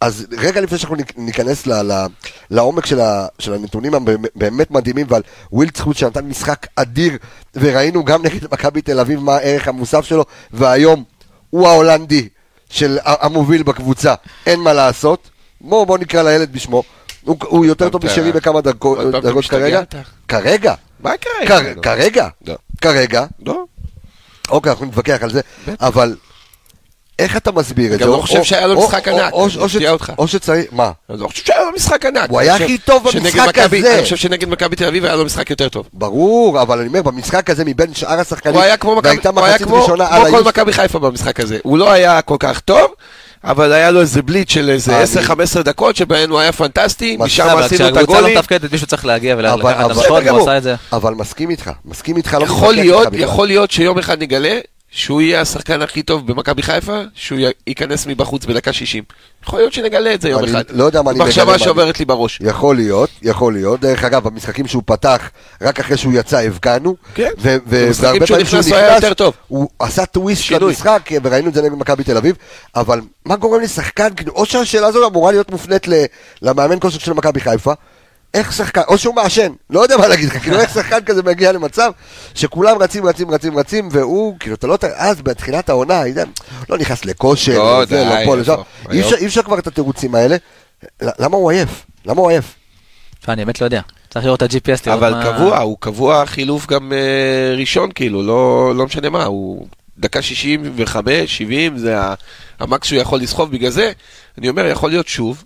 אז 0.00 0.26
רגע 0.38 0.60
לפני 0.60 0.78
שאנחנו 0.78 0.96
ניכנס 1.16 1.66
ל, 1.66 1.72
ל, 1.92 2.06
לעומק 2.50 2.86
של, 2.86 3.00
ה, 3.00 3.26
של 3.38 3.54
הנתונים 3.54 3.94
הבאמת 3.94 4.70
מדהימים 4.70 5.06
ועל 5.10 5.22
ווילדסחוט 5.52 5.96
שנתן 5.96 6.24
משחק 6.24 6.66
אדיר 6.76 7.12
וראינו 7.54 8.04
גם 8.04 8.22
נגד 8.26 8.52
מכבי 8.52 8.82
תל 8.82 9.00
אביב 9.00 9.20
מה 9.20 9.34
הערך 9.36 9.68
המוסף 9.68 10.04
שלו 10.04 10.24
והיום 10.50 11.04
הוא 11.50 11.68
ההולנדי 11.68 12.28
של 12.70 12.98
המוביל 13.04 13.62
בקבוצה, 13.62 14.14
אין 14.46 14.60
מה 14.60 14.72
לעשות. 14.72 15.30
בואו 15.60 15.86
בוא 15.86 15.98
נקרא 15.98 16.22
לילד 16.22 16.52
בשמו, 16.52 16.82
הוא, 17.24 17.36
הוא 17.40 17.64
יותר 17.66 17.88
טוב 17.88 18.06
משרי 18.06 18.32
בכמה 18.32 18.60
דקות 18.60 18.98
משתגע 19.34 19.58
כרגע. 19.58 19.82
כרגע, 20.28 20.74
מה 21.00 21.10
כרגע? 21.20 21.74
כר- 21.74 21.80
כרגע, 21.82 22.28
לא. 22.46 22.54
כרגע, 22.80 23.26
לא. 23.46 23.64
אוקיי, 24.48 24.72
אנחנו 24.72 24.86
נתווכח 24.86 25.18
על 25.22 25.30
זה, 25.32 25.40
אבל 25.80 26.16
איך 27.18 27.36
אתה 27.36 27.52
מסביר 27.52 27.86
את 27.94 27.98
זה? 27.98 28.04
גם 28.04 28.10
לא 28.10 28.14
או- 28.14 28.22
חושב 28.22 28.42
שהיה 28.44 28.66
לו 28.66 28.80
משחק 28.80 29.08
ענק, 29.08 29.32
אני 29.34 29.64
מפתיע 29.64 29.90
אותך. 29.90 30.12
או 30.18 30.28
שצריך, 30.28 30.66
מה? 30.72 30.90
אני 31.10 31.20
לא 31.20 31.28
חושב 31.28 31.44
שהיה 31.44 31.60
לו 31.64 31.70
משחק 31.76 32.06
ענק. 32.06 32.30
הוא 32.30 32.40
אני 32.40 32.48
היה 32.48 32.56
הכי 32.64 32.78
טוב 32.78 33.02
במשחק 33.04 33.58
הזה. 33.58 33.94
אני 33.94 34.02
חושב 34.02 34.16
שנגד 34.16 34.48
מכבי 34.48 34.76
תל 34.76 34.84
אביב 34.84 35.04
היה 35.04 35.16
לו 35.16 35.24
משחק 35.24 35.50
יותר 35.50 35.68
טוב. 35.68 35.88
ברור, 35.92 36.62
אבל 36.62 36.78
אני 36.78 36.88
אומר, 36.88 37.02
במשחק 37.02 37.50
הזה 37.50 37.64
מבין 37.64 37.94
שאר 37.94 38.20
השחקנים, 38.20 38.54
הוא 38.54 38.62
היה 38.62 38.76
כמו 38.76 38.96
מכבי- 38.96 39.08
והייתה 39.08 39.28
הוא 39.28 39.40
היה 39.40 39.50
מחצית 39.52 39.66
כמו 39.66 39.80
ראשונה 39.82 40.06
על 40.10 40.30
כל 40.30 40.44
מכבי 40.44 40.72
חיפה 40.72 40.98
במשחק 40.98 41.40
הזה. 41.40 41.58
הוא 41.62 41.78
לא 41.78 41.90
היה 41.92 42.22
כל 42.22 42.36
כך 42.38 42.60
טוב, 42.60 42.90
אבל 43.44 43.72
היה 43.72 43.90
לו 43.90 44.00
איזה 44.00 44.22
בליט 44.22 44.48
של 44.48 44.70
איזה 44.70 44.96
אני- 44.96 45.02
10-15 45.04 45.62
דקות 45.62 45.96
שבהן 45.96 46.30
הוא 46.30 46.38
היה 46.38 46.52
פנטסטי, 46.52 47.16
משם 47.20 47.46
אבל 47.48 47.62
עשינו 47.62 47.88
את 47.88 47.92
כשהקבוצה 47.94 48.12
לא 48.12 48.18
הגולים. 48.18 48.38
מתפקדת, 48.38 48.72
מישהו 48.72 48.86
צריך 48.86 49.06
להגיע 49.06 49.34
אבל- 49.34 49.42
ולקחת 49.46 49.60
את 49.80 49.84
אבל- 49.84 49.92
המשחק, 49.92 50.22
גמור. 50.26 50.42
עשה 50.42 50.58
את 50.58 50.62
זה. 50.62 50.74
אבל 50.92 51.14
מסכים 51.14 51.50
איתך, 51.50 51.70
מסכים 51.84 52.16
איתך, 52.16 52.36
לא. 52.40 52.46
יכול 53.12 53.46
להיות 53.46 53.70
שיום 53.70 53.98
אחד 53.98 54.22
נגלה 54.22 54.58
שהוא 54.96 55.20
יהיה 55.20 55.40
השחקן 55.40 55.82
הכי 55.82 56.02
טוב 56.02 56.26
במכבי 56.26 56.62
חיפה, 56.62 57.00
שהוא 57.14 57.38
ייכנס 57.66 58.06
מבחוץ 58.06 58.44
בדקה 58.44 58.72
60. 58.72 59.04
יכול 59.44 59.58
להיות 59.58 59.72
שנגלה 59.72 60.14
את 60.14 60.20
זה 60.20 60.28
יום 60.28 60.42
אני 60.44 60.50
אחד. 60.50 60.62
לא 60.70 60.84
יודע 60.84 61.02
מה 61.02 61.10
אני 61.10 61.18
מגלה, 61.18 61.28
מחשבה 61.28 61.58
שעוברת 61.58 61.98
לי 61.98 62.04
בראש. 62.04 62.38
יכול 62.40 62.76
להיות, 62.76 63.10
יכול 63.22 63.52
להיות. 63.52 63.80
דרך 63.80 64.04
אגב, 64.04 64.24
במשחקים 64.24 64.66
שהוא 64.66 64.82
פתח, 64.86 65.30
רק 65.62 65.80
אחרי 65.80 65.96
שהוא 65.96 66.12
יצא, 66.12 66.38
הבקענו. 66.38 66.96
כן. 67.14 67.30
במשחקים 67.66 68.26
שהוא 68.26 68.38
נכנס 68.38 68.68
הוא 68.68 68.76
היה 68.76 68.94
יותר 68.94 69.14
טוב. 69.14 69.34
הוא 69.48 69.68
עשה 69.78 70.06
טוויסט 70.06 70.42
שינוי. 70.42 70.68
למשחק, 70.68 71.10
וראינו 71.22 71.48
את 71.48 71.54
זה 71.54 71.62
נגד 71.62 71.72
מכבי 71.72 72.04
תל 72.04 72.16
אביב. 72.16 72.36
אבל 72.76 73.00
מה 73.24 73.36
גורם 73.36 73.60
לשחקן, 73.60 74.08
או 74.28 74.46
שהשאלה 74.46 74.86
הזו 74.86 75.08
אמורה 75.08 75.32
להיות 75.32 75.50
מופנית 75.50 75.86
למאמן 76.42 76.76
כושר 76.80 76.98
של 76.98 77.12
מכבי 77.12 77.40
חיפה, 77.40 77.72
איך 78.36 78.52
שחקן, 78.52 78.80
או 78.88 78.98
שהוא 78.98 79.14
מעשן, 79.14 79.52
לא 79.70 79.80
יודע 79.80 79.96
מה 79.96 80.08
להגיד 80.08 80.28
לך, 80.28 80.38
כאילו 80.42 80.58
איך 80.60 80.74
שחקן 80.74 80.98
כזה 81.06 81.22
מגיע 81.22 81.52
למצב 81.52 81.92
שכולם 82.34 82.78
רצים, 82.78 83.06
רצים, 83.06 83.30
רצים, 83.30 83.58
רצים, 83.58 83.88
והוא, 83.92 84.36
כאילו, 84.40 84.54
אתה 84.54 84.66
לא, 84.66 84.78
אז 84.96 85.22
בתחילת 85.22 85.68
העונה, 85.68 86.02
לא 86.68 86.78
נכנס 86.78 87.04
לכושר, 87.04 87.58
לא, 87.58 87.84
זה, 87.84 88.04
לא 88.04 88.16
די, 88.16 88.24
פה, 88.26 88.36
לשם, 88.36 88.54
אי 88.92 89.26
אפשר- 89.26 89.42
כבר 89.42 89.58
את 89.58 89.66
התירוצים 89.66 90.14
האלה. 90.14 90.36
למה 91.02 91.36
הוא 91.36 91.50
עייף? 91.50 91.86
למה 92.06 92.20
הוא 92.20 92.30
עייף? 92.30 92.54
תשמע, 93.20 93.34
אני 93.34 93.44
באמת 93.44 93.60
לא 93.60 93.66
יודע. 93.66 93.80
צריך 94.10 94.24
לראות 94.24 94.42
את 94.42 94.52
ה-GPS, 94.54 94.92
אבל. 94.92 95.14
קבוע, 95.24 95.58
הוא 95.58 95.76
קבוע 95.80 96.26
חילוף 96.26 96.66
גם 96.66 96.92
אה, 96.92 97.54
ראשון, 97.56 97.90
כאילו, 97.94 98.22
לא, 98.22 98.72
לא 98.76 98.84
משנה 98.86 99.10
מה, 99.10 99.24
הוא 99.24 99.66
דקה 99.98 100.22
65, 100.22 101.36
70, 101.38 101.78
זה 101.78 101.96
המקס 102.60 102.86
שהוא 102.88 103.00
יכול 103.00 103.20
לסחוב, 103.20 103.50
בגלל 103.50 103.70
זה, 103.70 103.92
אני 104.38 104.48
אומר, 104.48 104.66
יכול 104.66 104.90
להיות 104.90 105.08
שוב, 105.08 105.44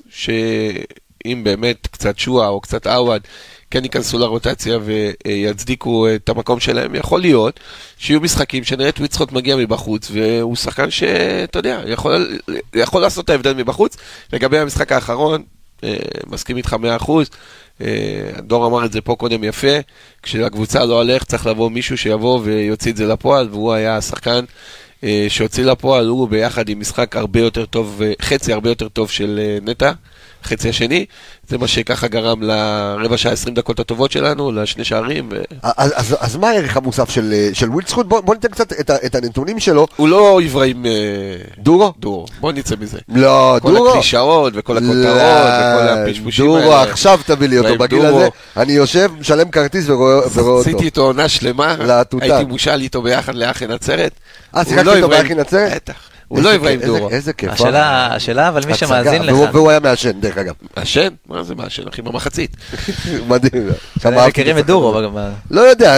שאם 1.22 1.44
באמת 1.44 1.86
קצת 1.86 2.18
שועה 2.18 2.48
או 2.48 2.60
קצת 2.60 2.86
עווד, 2.86 3.22
כן 3.70 3.84
ייכנסו 3.84 4.18
לרוטציה 4.18 4.78
ויצדיקו 5.26 6.06
את 6.14 6.28
המקום 6.28 6.60
שלהם, 6.60 6.94
יכול 6.94 7.20
להיות 7.20 7.60
שיהיו 7.98 8.20
משחקים 8.20 8.64
שנראה 8.64 8.88
את 8.88 9.00
ויצחוט 9.00 9.32
מגיע 9.32 9.56
מבחוץ, 9.56 10.10
והוא 10.12 10.56
שחקן 10.56 10.90
שאתה 10.90 11.58
יודע, 11.58 11.82
יכול, 11.86 12.38
יכול 12.74 13.02
לעשות 13.02 13.24
את 13.24 13.30
ההבדל 13.30 13.54
מבחוץ. 13.54 13.96
לגבי 14.32 14.58
המשחק 14.58 14.92
האחרון, 14.92 15.42
אה, 15.84 15.96
מסכים 16.26 16.56
איתך 16.56 16.72
100%. 16.72 17.30
אה, 17.80 17.86
דור 18.38 18.66
אמר 18.66 18.84
את 18.84 18.92
זה 18.92 19.00
פה 19.00 19.14
קודם 19.14 19.44
יפה, 19.44 19.76
כשהקבוצה 20.22 20.84
לא 20.84 21.02
הולך 21.02 21.24
צריך 21.24 21.46
לבוא 21.46 21.70
מישהו 21.70 21.98
שיבוא 21.98 22.40
ויוציא 22.42 22.92
את 22.92 22.96
זה 22.96 23.06
לפועל, 23.06 23.48
והוא 23.50 23.72
היה 23.72 23.96
השחקן 23.96 24.44
אה, 25.04 25.26
שהוציא 25.28 25.64
לפועל, 25.64 26.06
הוא 26.06 26.28
ביחד 26.28 26.68
עם 26.68 26.80
משחק 26.80 27.16
הרבה 27.16 27.40
יותר 27.40 27.66
טוב, 27.66 28.02
אה, 28.02 28.12
חצי 28.22 28.52
הרבה 28.52 28.68
יותר 28.68 28.88
טוב 28.88 29.10
של 29.10 29.40
אה, 29.42 29.58
נטע, 29.62 29.92
חצי 30.44 30.68
השני, 30.68 31.06
זה 31.48 31.58
מה 31.58 31.68
שככה 31.68 32.08
גרם 32.08 32.42
לרבע 32.42 33.16
שעה 33.16 33.32
20 33.32 33.54
דקות 33.54 33.80
הטובות 33.80 34.12
שלנו, 34.12 34.52
לשני 34.52 34.84
שערים, 34.84 35.28
ו... 35.32 35.42
אז, 35.62 35.92
אז, 35.96 36.16
אז 36.20 36.36
מה 36.36 36.48
הערך 36.50 36.76
המוסף 36.76 37.10
של, 37.10 37.32
אה, 37.32 37.48
של 37.52 37.70
ווילדסחוט? 37.70 38.08
בוא, 38.08 38.20
בוא 38.20 38.34
ניתן 38.34 38.48
קצת 38.48 38.72
את, 38.72 38.90
את 38.90 39.14
הנתונים 39.14 39.60
שלו. 39.60 39.86
הוא 39.96 40.08
לא 40.08 40.40
אברהים 40.46 40.86
אה, 40.86 40.90
דורו? 41.58 41.92
דורו, 41.98 42.26
בוא 42.40 42.52
נצא 42.52 42.74
מזה. 42.80 42.98
לא, 43.08 43.56
כל 43.62 43.74
דורו. 43.74 43.90
הקלישאות 43.90 44.52
וכל 44.56 44.76
הכותרות 44.76 44.96
וכל 44.96 45.88
הפשפושים 45.88 46.44
דורו, 46.44 46.58
האלה. 46.58 46.82
עכשיו 46.82 47.20
תביא 47.26 47.48
לי 47.48 47.58
אותו 47.58 47.78
בגיל 47.78 48.02
דורו. 48.06 48.18
הזה. 48.18 48.28
אני 48.56 48.72
יושב, 48.72 49.10
משלם 49.20 49.50
כרטיס 49.50 49.88
ורואה, 49.88 50.20
ורואה 50.34 50.52
אותו. 50.52 50.60
עשיתי 50.60 50.84
איתו 50.84 51.02
עונה 51.02 51.28
שלמה, 51.28 51.76
להטוטן. 51.76 52.30
הייתי 52.30 52.44
מושאל 52.44 52.80
איתו 52.80 53.02
ביחד 53.02 53.34
לאחי 53.34 53.66
נצרת. 53.66 54.12
אה, 54.56 54.60
הוא 54.60 54.68
שיחקת 54.68 54.86
לא 54.86 54.96
איתו 54.96 55.08
באחי 55.08 55.34
נצרת? 55.34 55.72
בטח. 55.74 56.10
הוא 56.30 56.42
לא 56.42 56.54
אברהים 56.54 56.80
דורו. 56.80 57.10
איזה- 57.10 57.32
כיף. 57.32 57.50
השאלה, 57.50 58.14
השאלה, 58.14 58.48
אבל 58.48 58.62
מי 58.66 58.74
שמאזין 58.74 59.22
לך, 59.22 59.34
והוא- 59.52 59.70
היה 59.70 59.80
מעשן, 59.80 60.10
דרך 60.20 60.38
אגב. 60.38 60.54
מעשן? 60.76 61.08
מה 61.28 61.42
זה 61.42 61.54
מעשן, 61.54 61.82
אחי? 61.88 62.02
במחצית. 62.02 62.56
מדהים. 63.28 63.68
הם 64.04 64.28
מכירים 64.28 64.56
את 64.58 64.62
את 64.62 64.66
דורו. 64.66 65.00
לא 65.50 65.60
יודע, 65.60 65.96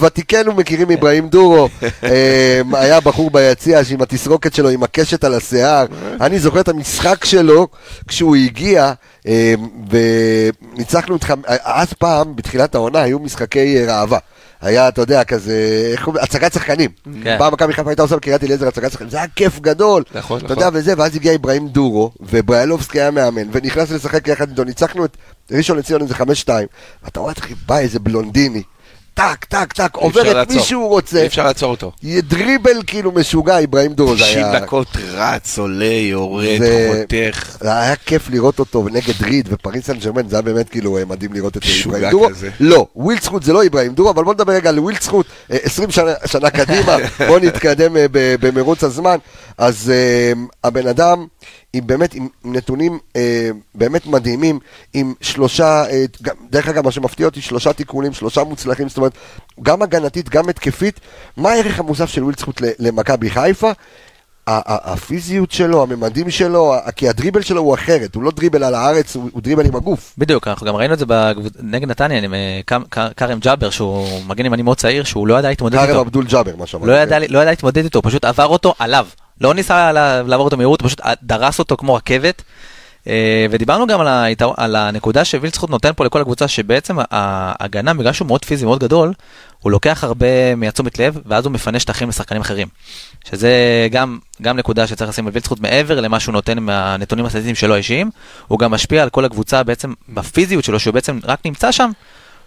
ותיקנו 0.00 0.52
מכירים 0.54 0.90
אברהים 0.90 1.28
דורו. 1.28 1.68
אה, 2.04 2.60
היה 2.72 3.00
בחור 3.00 3.30
ביציע 3.30 3.84
שעם 3.84 4.02
התסרוקת 4.02 4.54
שלו, 4.54 4.68
עם 4.68 4.82
הקשת 4.82 5.24
על 5.24 5.34
השיער. 5.34 5.86
אני 6.20 6.38
זוכר 6.38 6.60
את 6.60 6.68
המשחק 6.68 7.24
שלו 7.24 7.68
כשהוא 8.08 8.36
הגיע, 8.36 8.92
אה, 9.28 9.54
וניצחנו 9.90 11.14
אותך, 11.14 11.34
אז 11.64 11.92
פעם, 11.92 12.36
בתחילת 12.36 12.74
העונה, 12.74 13.00
היו 13.02 13.18
משחקי 13.18 13.76
אה, 13.78 13.98
ראווה. 14.00 14.18
היה, 14.62 14.88
אתה 14.88 15.00
יודע, 15.00 15.24
כזה, 15.24 15.88
איך 15.92 16.04
קוראים? 16.04 16.24
הצגת 16.24 16.52
שחקנים. 16.52 16.90
כן. 17.24 17.36
פעם 17.38 17.52
מכבי 17.52 17.72
חיפה 17.72 17.90
הייתה 17.90 18.02
עושה 18.02 18.16
בקריית 18.16 18.44
אליעזר 18.44 18.68
הצגת 18.68 18.92
שחקנים, 18.92 19.10
זה 19.10 19.16
היה 19.16 19.26
כיף 19.36 19.60
גדול. 19.60 20.02
נכון, 20.14 20.38
אתה 20.38 20.46
נכון. 20.46 20.64
יודע, 20.64 20.78
וזה, 20.78 20.94
ואז 20.96 21.16
הגיע 21.16 21.34
אברהים 21.34 21.68
דורו, 21.68 22.12
ובריאלובסקי 22.20 23.00
היה 23.00 23.10
מאמן, 23.10 23.48
ונכנס 23.52 23.90
לשחק 23.90 24.28
יחד 24.28 24.50
איתו, 24.50 24.64
ניצחנו 24.64 25.04
את 25.04 25.16
ראשון 25.50 25.78
לציון 25.78 26.02
איזה 26.02 26.14
חמש 26.14 26.40
שתיים, 26.40 26.68
ואתה 27.04 27.20
רואה, 27.20 27.32
אחי, 27.38 27.54
בא 27.66 27.78
איזה 27.78 27.98
בלונדיני, 27.98 28.62
טק, 29.14 29.44
טק, 29.44 29.72
טק, 29.72 29.96
עובר 29.96 30.42
את 30.42 30.50
מי. 30.50 30.62
שהוא 30.62 30.88
רוצה, 30.88 31.20
אי 31.20 31.26
אפשר 31.26 31.44
לעצור 31.44 31.70
אותו. 31.70 31.92
דריבל 32.04 32.82
כאילו 32.86 33.12
משוגע, 33.12 33.64
אברהים 33.64 33.92
דורו, 33.92 34.16
זה 34.16 34.24
90 34.24 34.44
היה... 34.44 34.60
דקות 34.60 34.86
רץ, 35.12 35.58
עולה, 35.58 35.84
יורד, 35.84 36.58
חותך. 36.88 37.56
היה 37.60 37.96
כיף 37.96 38.30
לראות 38.30 38.58
אותו 38.58 38.86
נגד 38.92 39.22
ריד 39.22 39.48
ופריס 39.52 39.86
סן 39.86 39.98
ג'רמן, 39.98 40.28
זה 40.28 40.36
היה 40.36 40.42
באמת 40.42 40.68
כאילו 40.68 40.98
אה, 40.98 41.04
מדהים 41.04 41.32
לראות 41.32 41.56
את 41.56 41.62
אברהים 41.86 42.10
דורו. 42.10 42.28
לא, 42.60 42.86
ווילדסחוט 42.96 43.42
זה 43.42 43.52
לא 43.52 43.66
אברהים 43.66 43.94
דורו, 43.94 44.10
אבל 44.10 44.24
בוא 44.24 44.34
נדבר 44.34 44.52
רגע 44.52 44.68
על 44.68 44.78
ווילדסחוט, 44.78 45.26
אה, 45.50 45.56
20 45.62 45.90
שנה, 46.26 46.50
קדימה, 46.50 46.96
בוא 47.28 47.38
נתקדם 47.38 47.96
אה, 47.96 48.06
במרוץ 48.40 48.84
הזמן. 48.84 49.16
אז 49.58 49.92
הבן 50.64 50.86
אדם, 50.86 51.26
עם 51.74 51.86
באמת, 51.86 52.14
עם 52.14 52.28
נתונים 52.44 52.98
אה, 53.16 53.50
באמת 53.74 54.06
מדהימים, 54.06 54.58
עם 54.94 55.14
שלושה, 55.20 55.84
אה, 55.90 56.04
גם- 56.22 56.34
דרך 56.50 56.68
אגב, 56.68 56.84
מה 56.84 56.90
שמפתיע 56.90 57.26
אותי, 57.26 57.40
שלושה 57.40 57.72
תיקונים, 57.72 58.12
שלושה 58.12 58.44
מוצלחים, 58.44 58.88
זאת 58.88 58.96
אומרת, 58.96 59.12
גם 59.62 59.82
הגנתית, 59.82 60.28
גם 60.28 60.48
התקפית, 60.48 61.00
מה 61.36 61.50
הערך 61.50 61.78
המוסף 61.78 62.08
של 62.08 62.22
ווילדסחוט 62.24 62.60
ל- 62.60 62.70
למכבי 62.78 63.30
חיפה? 63.30 63.70
הפיזיות 64.46 65.50
שלו, 65.52 65.82
הממדים 65.82 66.30
שלו, 66.30 66.74
כי 66.96 67.08
הדריבל 67.08 67.42
שלו 67.42 67.60
הוא 67.60 67.74
אחרת, 67.74 68.14
הוא 68.14 68.22
לא 68.22 68.30
דריבל 68.30 68.64
על 68.64 68.74
הארץ, 68.74 69.16
הוא 69.16 69.28
הוא 69.32 69.42
דריבל 69.42 69.66
עם 69.66 69.76
הגוף. 69.76 70.14
בדיוק, 70.18 70.48
אנחנו 70.48 70.66
גם 70.66 70.74
ראינו 70.76 70.94
את 70.94 70.98
זה 70.98 71.04
נגד 71.62 71.88
נתניה, 71.88 72.18
עם 72.18 72.34
אה, 72.34 72.60
כרם 73.16 73.38
ג'אבר, 73.38 73.70
שהוא 73.70 74.06
מגן 74.26 74.46
ימני 74.46 74.62
מאוד 74.62 74.76
צעיר, 74.78 75.04
שהוא 75.04 75.26
לא 75.26 75.38
ידע 75.38 75.48
להתמודד 75.48 75.76
כרם 75.78 75.88
איתו. 75.88 76.00
אבדול 76.00 76.24
ג'אבר, 76.26 76.56
מה 76.56 76.66
שאמרתי. 76.66 76.90
לא 76.90 76.96
ידע, 76.96 77.18
לא 77.18 77.38
ידע 77.38 77.50
להתמודד 77.50 77.84
איתו, 77.84 78.02
פשוט 78.02 78.24
עבר 78.24 78.46
אותו 78.46 78.74
עליו. 78.78 79.06
לא 79.40 79.54
ניסה 79.54 79.92
לעבור 80.22 80.44
אותו 80.44 80.56
מהירות, 80.56 80.80
הוא 80.80 80.88
פשוט 80.88 81.00
דרס 81.22 81.58
אותו 81.58 81.76
כמו 81.76 81.94
רכבת. 81.94 82.42
אה, 83.06 83.46
ודיברנו 83.50 83.86
גם 83.86 84.00
על, 84.00 84.08
היתר... 84.08 84.50
על 84.56 84.76
הנקודה 84.76 85.24
שווילצחוט 85.24 85.70
נותן 85.70 85.90
פה 85.96 86.04
לכל 86.04 86.20
הקבוצה, 86.20 86.48
שבעצם 86.48 86.96
ההגנה, 87.10 87.94
בגלל 87.94 88.12
שהוא 88.12 88.26
מאוד 88.26 88.44
פיזי, 88.44 88.64
מאוד 88.64 88.80
גדול, 88.80 89.12
הוא 89.60 89.72
לוקח 89.72 90.04
הרבה 90.04 90.54
מהתשומת 90.54 90.98
לב, 90.98 91.18
ואז 91.26 91.44
הוא 91.44 91.52
מפנה 91.52 91.80
שטחים 91.80 92.08
לשחקנים 92.08 92.40
אחרים. 92.40 92.68
שזה 93.24 93.52
גם, 93.90 94.18
גם 94.42 94.56
נקודה 94.56 94.86
שצריך 94.86 95.10
לשים 95.10 95.26
על 95.26 95.32
וילצחוט 95.32 95.60
מעבר 95.60 96.00
למה 96.00 96.20
שהוא 96.20 96.32
נותן 96.32 96.58
מהנתונים 96.58 97.24
הסטטיסטיים 97.24 97.54
שלו 97.54 97.74
האישיים, 97.74 98.10
הוא 98.48 98.58
גם 98.58 98.70
משפיע 98.70 99.02
על 99.02 99.10
כל 99.10 99.24
הקבוצה 99.24 99.62
בעצם 99.62 99.92
בפיזיות 100.08 100.64
שלו, 100.64 100.80
שהוא 100.80 100.94
בעצם 100.94 101.18
רק 101.24 101.40
נמצא 101.44 101.72
שם, 101.72 101.90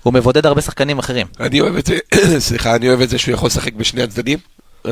הוא 0.03 0.13
מבודד 0.13 0.45
הרבה 0.45 0.61
שחקנים 0.61 0.99
אחרים. 0.99 1.27
אני 1.39 1.61
אוהב 1.61 1.75
את 1.75 1.86
זה, 1.86 1.97
סליחה, 2.47 2.75
אני 2.75 2.89
אוהב 2.89 3.01
את 3.01 3.09
זה 3.09 3.17
שהוא 3.17 3.33
יכול 3.33 3.47
לשחק 3.47 3.73
בשני 3.73 4.03
הצדדים. 4.03 4.39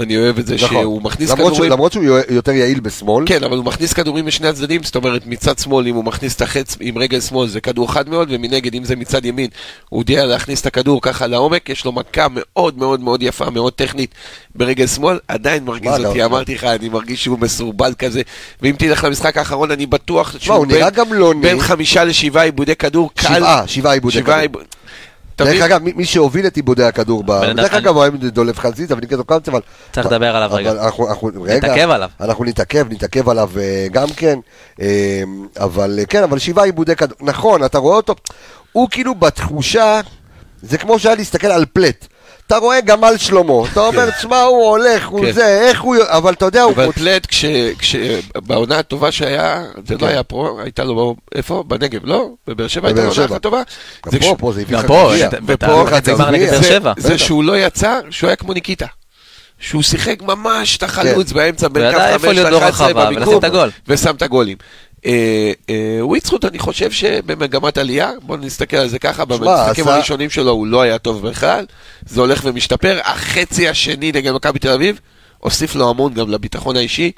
אני 0.01 0.17
אוהב 0.17 0.39
את 0.39 0.47
זה 0.47 0.55
נכון. 0.55 0.67
שהוא 0.81 1.01
מכניס 1.01 1.29
למרות 1.29 1.39
שהוא- 1.39 1.53
כדורים. 1.55 1.71
למרות 1.71 1.91
שהוא 1.91 2.05
יותר 2.29 2.51
יעיל 2.51 2.79
בשמאל. 2.79 3.23
כן, 3.27 3.43
אבל 3.43 3.57
הוא 3.57 3.65
מכניס 3.65 3.93
כדורים 3.93 4.25
משני 4.25 4.47
הצדדים, 4.47 4.83
זאת 4.83 4.95
אומרת, 4.95 5.21
מצד 5.27 5.59
שמאל, 5.59 5.87
אם 5.87 5.95
הוא 5.95 6.03
מכניס 6.05 6.35
את 6.35 6.41
החץ 6.41 6.77
עם 6.79 6.97
רגל 6.97 7.21
שמאל, 7.21 7.47
זה 7.47 7.61
כדור 7.61 7.91
חד 7.93 8.09
מאוד, 8.09 8.27
ומנגד, 8.31 8.73
אם 8.75 8.83
זה 8.85 8.95
מצד 8.95 9.25
ימין, 9.25 9.47
הוא 9.89 10.01
יודע 10.01 10.25
להכניס 10.25 10.61
את 10.61 10.65
הכדור 10.65 11.01
ככה 11.01 11.27
לעומק, 11.27 11.69
יש 11.69 11.85
לו 11.85 11.91
מכה 11.91 12.27
מאוד 12.29 12.77
מאוד 12.77 12.99
מאוד 12.99 13.23
יפה, 13.23 13.49
מאוד 13.49 13.73
טכנית 13.73 14.15
ברגל 14.55 14.87
שמאל, 14.87 15.17
עדיין 15.27 15.63
מרגיז 15.63 15.91
אותי, 16.05 16.19
לא- 16.19 16.25
אמרתי 16.25 16.55
לך, 16.55 16.63
אני 16.63 16.89
מרגיש 16.89 17.23
שהוא 17.23 17.39
מסורבל 17.39 17.93
כזה, 17.99 18.21
ואם 18.61 18.75
תלך 18.77 19.03
למשחק 19.03 19.37
האחרון, 19.37 19.71
אני 19.71 19.85
בטוח 19.85 20.35
שהוא 20.39 20.65
גם 20.95 21.13
לא 21.13 21.33
בין. 21.41 21.59
חמישה 21.59 22.03
לשבעה 22.03 22.43
עיבודי 22.43 22.75
כדור, 22.75 23.09
קל. 23.15 23.27
שבעה, 23.35 23.67
שבעה 23.67 23.93
עיבודי 23.93 24.17
שבעה 24.17 24.47
כדור. 24.47 24.61
דרך? 25.37 25.61
אגב, 25.61 25.81
מי- 25.83 26.05
שהוביל 26.05 26.47
את 26.47 26.55
עיבודי 26.55 26.83
הכדור, 26.83 27.23
דרך 27.55 27.73
אגב, 27.73 27.95
הוא 27.95 28.03
היה 28.03 28.11
דולב 28.11 28.57
חזיזה 28.57 28.97
וניקטו 28.97 29.23
קמצא, 29.23 29.51
אבל... 29.51 29.61
צריך 29.91 30.07
לדבר 30.07 30.35
עליו 30.35 30.49
רגע. 30.53 30.73
נתעכב 31.57 31.89
עליו. 31.89 32.09
אנחנו 32.21 32.43
נתעכב, 32.43 32.85
נתעכב 32.89 33.29
עליו 33.29 33.49
אה, 33.59 33.87
גם 33.91 34.07
כן, 34.15 34.39
אה, 34.81 35.23
אבל 35.59 35.99
אה, 35.99 36.05
כן, 36.05 36.23
אבל 36.23 36.39
שבעה 36.39 36.65
עיבודי 36.65 36.95
כדור, 36.95 37.17
נכון, 37.21 37.63
אתה 37.63 37.77
רואה 37.77 37.95
אותו, 37.95 38.15
הוא 38.71 38.87
כאילו 38.91 39.15
בתחושה, 39.15 40.01
זה 40.61 40.77
כמו 40.77 40.99
שהיה 40.99 41.15
להסתכל 41.15 41.47
על 41.47 41.65
פלט. 41.73 42.07
אתה 42.47 42.57
רואה 42.57 42.81
גמל 42.81 43.13
שלמה, 43.17 43.53
אתה 43.71 43.79
אומר, 43.79 44.09
תשמע, 44.09 44.41
הוא 44.41 44.69
הולך, 44.69 45.07
הוא 45.07 45.25
כן. 45.25 45.31
זה, 45.31 45.61
איך 45.69 45.81
הוא... 45.81 45.95
אבל 46.07 46.33
אתה 46.33 46.45
יודע, 46.45 46.61
הוא... 46.61 46.73
אבל 46.73 46.91
פלט, 46.91 47.27
בעונה 48.35 48.79
הטובה 48.79 49.11
שהיה, 49.11 49.63
זה 49.87 49.95
כן. 49.95 50.05
לא 50.05 50.09
היה 50.09 50.23
פה, 50.23 50.59
הייתה 50.63 50.83
לו, 50.83 51.15
איפה? 51.35 51.63
בנגב, 51.67 52.05
לא? 52.05 52.29
בבאר 52.47 52.67
שבע 52.67 52.87
הייתה 52.87 53.03
לו 53.03 53.09
עונה. 53.09 53.25
אחת 53.25 53.41
טובה. 53.41 53.61
גם 54.05 54.11
זה 54.11 54.19
פה, 54.19 54.35
פה 54.39 54.51
זה 54.51 54.61
הביא 54.61 54.77
לך 54.77 54.83
גביע. 54.85 55.29
ופה 55.45 55.85
זה-. 56.97 57.17
שהוא 57.17 57.43
לא 57.43 57.57
יצא, 57.57 57.99
שהוא 58.09 58.27
היה 58.27 58.35
כמו 58.35 58.53
ניקיטה. 58.53 58.85
שהוא 59.59 59.83
שיחק 59.83 60.21
ממש 60.21 60.77
את 60.77 60.83
החלוץ 60.83 61.31
באמצע 61.31 61.67
בין 61.67 61.83
איפה 61.83 62.19
חמש 62.19 62.25
להיות 62.25 62.51
ל-11 62.51 62.59
ברחבה 62.59 63.09
ולשים 63.09 63.39
במיקום. 63.39 63.69
ושם 63.87 64.15
את 64.15 64.21
הגולים. 64.21 64.57
אה, 65.05 65.51
אה, 65.69 65.99
וויצחוט, 66.01 66.45
אני 66.45 66.59
חושב 66.59 66.91
שבמגמת 66.91 67.77
עלייה, 67.77 68.11
בואו 68.21 68.37
נסתכל 68.37 68.77
על 68.77 68.87
זה 68.87 68.99
ככה, 68.99 69.25
במשחקים 69.25 69.87
הראשונים 69.87 70.29
שלו 70.29 70.51
הוא 70.51 70.67
לא 70.67 70.81
היה 70.81 70.97
טוב 70.97 71.27
בכלל, 71.27 71.65
זה 72.05 72.21
הולך 72.21 72.41
ומשתפר, 72.43 72.99
החצי 73.03 73.69
השני 73.69 74.11
נגד 74.11 74.31
מכבי 74.31 74.59
תל 74.59 74.69
אביב, 74.69 74.99
הוסיף 75.39 75.75
לו 75.75 75.89
המון 75.89 76.13
גם 76.13 76.29
לביטחון 76.29 76.75
האישי, 76.75 77.11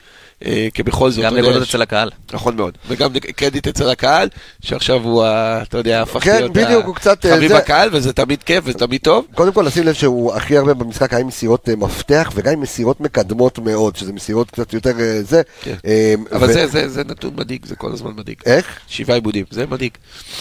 כי 0.74 0.84
בכל 0.84 1.12
זאת, 1.12 1.24
גם 1.24 1.38
נקודות 1.38 1.64
אצל 1.64 1.82
הקהל. 1.82 2.10
נכון 2.34 2.56
מאוד, 2.56 2.78
וגם 2.88 3.12
קרדיט 3.36 3.68
אצל 3.68 3.90
הקהל, 3.90 4.30
שעכשיו 4.62 5.02
הוא, 5.04 5.26
אתה 5.62 5.78
יודע, 5.78 6.02
הפך 6.02 6.24
כן, 6.24 6.44
להיות 6.44 7.08
אה, 7.08 7.36
חביב 7.36 7.52
הקהל, 7.52 7.90
וזה 7.92 8.14
תמיד 8.14 8.44
כיף 8.44 8.64
וזה 8.68 8.78
תמיד 8.78 9.02
טוב. 9.02 9.26
קודם 9.36 9.52
כל 9.52 9.62
לשים 9.62 9.84
לב 9.84 9.94
שהוא 9.94 10.34
הכי 10.34 10.58
הרבה 10.58 10.74
במשחק 10.74 11.14
היה 11.14 11.22
עם 11.22 11.28
מסירות 11.28 11.70
אה, 11.70 11.76
מפתח 11.76 12.32
וגם 12.36 12.54
עם 12.54 12.62
מסירות 12.62 13.02
מקדמות 13.02 13.60
מאוד, 13.60 13.96
שזה 13.96 14.14
מסירות 14.14 14.52
קצת 14.52 14.74
יותר 14.74 15.00
אה, 15.00 15.20
זה. 15.24 15.42
כן. 15.62 15.76
אה, 15.86 16.14
אבל 16.32 16.68
זה, 16.88 17.04
נתון 17.04 17.32
מדאיג, 17.38 17.66
זה 17.66 17.76
כל 17.76 17.92
הזמן 17.94 18.12
מדאיג. 18.16 18.38
איך? 18.46 18.80
שבעה 18.88 19.16
עיבודים, 19.16 19.46
זה 19.52 19.66
מדאיג. 19.66 19.92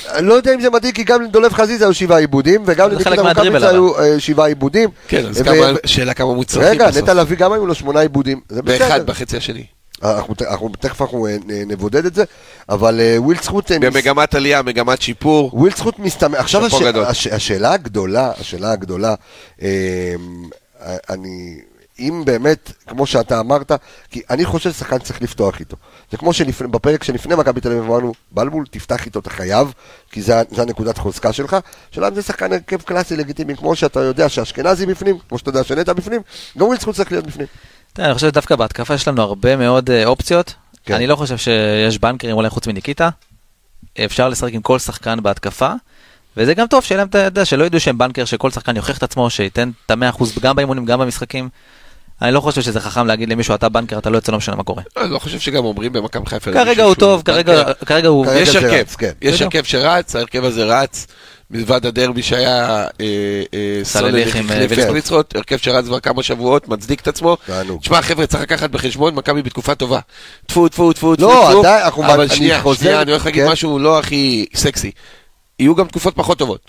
אני 0.08 0.26
לא 0.26 0.34
יודע 0.34 0.54
אם 0.54 0.60
זה 0.60 0.70
מדאיג, 0.70 0.94
כי 0.94 1.04
גם 1.04 1.22
לדולב 1.22 1.52
חזיזה 1.52 1.84
היו 1.84 1.94
שבעה 1.94 2.18
עיבודים, 2.18 2.62
וגם 2.66 2.90
זה 2.90 2.94
לניקיטה 2.94 3.22
רוקאביצה. 3.22 3.70
היו 3.70 3.98
אה, 3.98 4.20
שבעה 4.20 4.46
עיבודים. 4.46 4.88
כן, 5.08 5.26
אז 5.26 5.42
שאלה 5.86 6.14
כמה 6.14 6.34
מוצלחים 6.34 6.70
רגע, 6.70 6.88
בסוף. 6.88 7.02
נטע 7.02 7.14
לביא 7.14 7.36
גם 7.36 7.52
היו 7.52 7.66
לו 7.66 7.74
שמונה 7.74 8.00
עיבודים. 8.00 8.40
ואחד. 8.50 9.06
בחצי 9.06 9.36
השני. 9.36 9.64
אנחנו, 10.04 10.34
אנחנו, 10.50 10.68
תכף 10.80 11.02
אנחנו 11.02 11.26
אה, 11.26 11.36
נבודד 11.66 12.06
את 12.06 12.14
זה, 12.14 12.24
אבל 12.68 13.00
אה, 13.00 13.16
ווילדסחוט... 13.18 13.72
אה, 13.72 13.78
מס- 13.78 13.84
במגמת 13.84 14.34
עלייה, 14.34 14.62
מגמת 14.62 15.02
שיפור. 15.02 15.50
ווילדסחוט 15.54 15.98
מסתמך. 15.98 16.38
עכשיו 16.40 16.66
הש... 16.66 16.74
הש... 16.82 17.26
השאלה 17.26 17.72
הגדולה, 17.72 18.32
השאלה 18.40 18.72
הגדולה, 18.72 19.14
אני... 21.10 21.60
אם 21.98 22.22
באמת, 22.26 22.72
כמו 22.86 23.06
שאתה 23.06 23.40
אמרת, 23.40 23.72
כי 24.10 24.22
אני 24.30 24.44
חושב 24.44 24.72
ששחקן 24.72 24.98
צריך 24.98 25.22
לפתוח 25.22 25.60
איתו. 25.60 25.76
זה 26.10 26.16
כמו 26.16 26.32
שבפרק 26.32 27.04
שלפני 27.04 27.34
מכבי 27.34 27.60
תל 27.60 27.72
אביב 27.72 27.82
אמרנו, 27.84 28.12
בלבול, 28.32 28.64
תפתח 28.70 29.06
איתו, 29.06 29.18
אתה 29.18 29.30
חייב, 29.30 29.72
כי 30.10 30.22
זה, 30.22 30.42
זה 30.50 30.62
הנקודת 30.62 30.98
חוזקה 30.98 31.32
שלך. 31.32 31.56
השאלה 31.92 32.08
אם 32.08 32.14
זה 32.14 32.22
שחקן 32.22 32.52
הרכב 32.52 32.82
קלאסי 32.82 33.16
לגיטימי, 33.16 33.56
כמו 33.56 33.76
שאתה 33.76 34.00
יודע 34.00 34.28
שאשכנזי 34.28 34.86
בפנים, 34.86 35.18
כמו 35.28 35.38
שאתה 35.38 35.48
יודע 35.50 35.64
שנטע 35.64 35.92
בפנים, 35.92 36.20
גם 36.58 36.66
וויל 36.66 36.80
זכות 36.80 36.94
צריך 36.94 37.12
להיות 37.12 37.26
בפנים. 37.26 37.46
תראה, 37.94 38.08
אני 38.08 38.14
חושב 38.14 38.28
שדווקא 38.28 38.56
בהתקפה 38.56 38.94
יש 38.94 39.08
לנו 39.08 39.22
הרבה 39.22 39.56
מאוד 39.56 39.90
אה, 39.90 40.04
אופציות. 40.04 40.54
כן. 40.84 40.94
אני 40.94 41.06
לא 41.06 41.16
חושב 41.16 41.36
שיש 41.36 41.98
בנקרים 41.98 42.36
אולי 42.36 42.50
חוץ 42.50 42.66
מניקיטה. 42.66 43.08
אפשר 44.04 44.28
לשחק 44.28 44.52
עם 44.52 44.62
כל 44.62 44.78
שחקן 44.78 45.22
בהתקפה. 45.22 45.72
וזה 46.36 46.54
גם 46.54 46.66
טוב 46.66 46.84
שיהיה 46.84 46.98
להם, 46.98 47.08
אתה 47.08 47.18
יודע, 47.18 47.44
שלא 47.44 47.64
ידעו 47.64 47.80
שהם 47.80 47.98
בנקר, 47.98 48.24
שכל 48.24 48.50
שחקן 48.50 48.76
יוכיח 48.76 48.98
את 48.98 49.02
עצמו, 49.02 49.30
שייתן 49.30 49.70
את 49.86 49.90
המאה 49.90 50.08
אחוז 50.08 50.38
גם 50.38 50.56
באימונים, 50.56 50.84
גם 50.84 51.00
במשחקים. 51.00 51.48
אני 52.22 52.32
לא 52.32 52.40
חושב 52.40 52.62
שזה 52.62 52.80
חכם 52.80 53.06
להגיד 53.06 53.28
למישהו, 53.28 53.54
אתה 53.54 53.68
בנקר, 53.68 53.98
אתה 53.98 54.10
לא 54.10 54.16
יוצא, 54.16 54.32
לא 54.32 54.38
משנה 54.38 54.56
מה 54.56 54.62
קורה. 54.62 54.82
אני 54.96 55.10
לא 55.10 55.18
חושב 55.18 55.40
שגם 55.40 55.64
אומרים 55.64 55.92
במכבי 55.92 56.26
חיפה. 56.26 56.52
כרגע 56.52 56.84
הוא 56.84 56.94
טוב, 56.94 57.22
כרגע 57.86 58.08
הוא... 58.08 58.26
יש 58.34 58.56
הרכב, 58.56 58.84
כן. 58.98 59.12
יש. 59.22 59.42
הרכב 59.42 59.64
שרץ, 59.64 60.16
ההרכב 60.16 60.44
הזה 60.44 60.64
רץ, 60.64 61.06
מלבד 61.50 61.86
הדרבי 61.86 62.22
שהיה 62.22 62.66
אה, 63.00 63.06
אה, 63.54 63.80
סלליך 63.84 64.36
עם, 64.36 64.48
כן. 64.48 64.68
ספריצרוט, 64.82 65.36
הרכב 65.36 65.56
שרץ 65.56 65.84
כבר 65.84 66.00
כמה 66.00 66.22
שבועות, 66.22 66.68
מצדיק 66.68 67.00
את 67.00 67.08
עצמו. 67.08 67.36
תשמע 67.80 68.02
חבר'ה, 68.02 68.26
צריך 68.26 68.42
לקחת 68.42 68.70
בחשבון, 68.70 69.14
מכבי 69.14 69.42
בתקופה 69.42 69.74
טובה. 69.74 70.00
טפו, 70.46 70.68
טפו, 70.68 70.92
טפו, 70.92 71.16
טפו, 71.16 71.26
לא, 71.26 71.46
טפו. 71.50 71.58
עדיין, 71.60 71.84
אנחנו- 71.84 72.04
אבל 72.04 72.20
אני 72.20 72.36
שנייה, 72.36 72.60
חוזר- 72.60 72.80
שנייה, 72.80 73.02
אני 73.02 73.10
הולך 73.10 73.26
להגיד 73.26 73.44
כן. 73.44 73.50
משהו 73.50 73.78
לא 73.78 73.98
הכי 73.98 74.46
סקסי. 74.54 74.90
יהיו 75.58 75.74
גם 75.74 75.86
תקופות 75.86 76.14
פחות 76.16 76.38
טובות, 76.38 76.60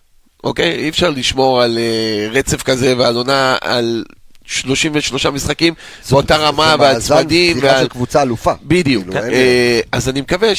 אוקיי? 0.43 0.71
אי 0.75 0.89
אפשר 0.89 1.09
לשמור 1.09 1.61
על 1.61 1.77
אה, 1.77 2.27
רצף 2.31 2.63
כזה 2.63 2.93
ועל 2.97 3.15
עונה, 3.15 3.55
על 3.61 4.03
33 4.45 5.25
משחקים, 5.25 5.73
באותה 6.11 6.37
רמה 6.37 6.75
ועל 6.79 6.93
מאזן 6.93 7.15
צמדים. 7.21 7.57
פתיחה 7.57 7.67
ועל- 7.73 7.83
של 7.83 7.87
קבוצה 7.89 8.21
אלופה. 8.21 8.53
בדיוק. 8.63 9.03
כאילו, 9.05 9.17
אה, 9.33 9.79
אז 9.91 10.09
אני 10.09 10.21
מקווה 10.21 10.55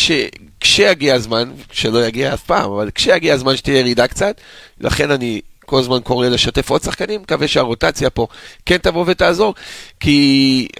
שכשיגיע 0.60 1.14
הזמן, 1.14 1.52
שלא 1.72 2.06
יגיע 2.06 2.34
אף 2.34 2.42
פעם, 2.42 2.72
אבל 2.72 2.90
כשיגיע 2.94 3.34
הזמן 3.34 3.56
שתהיה 3.56 3.78
ירידה 3.78 4.06
קצת, 4.06 4.40
לכן 4.80 5.10
אני 5.10 5.40
כל 5.66 5.78
הזמן 5.78 5.98
קורא 6.04 6.28
לשתף 6.28 6.70
עוד 6.70 6.82
שחקנים, 6.82 7.20
מקווה 7.22 7.48
שהרוטציה 7.48 8.10
פה 8.10 8.26
כן 8.66 8.76
תבוא 8.76 9.04
ותעזור, 9.06 9.54
כי 10.00 10.16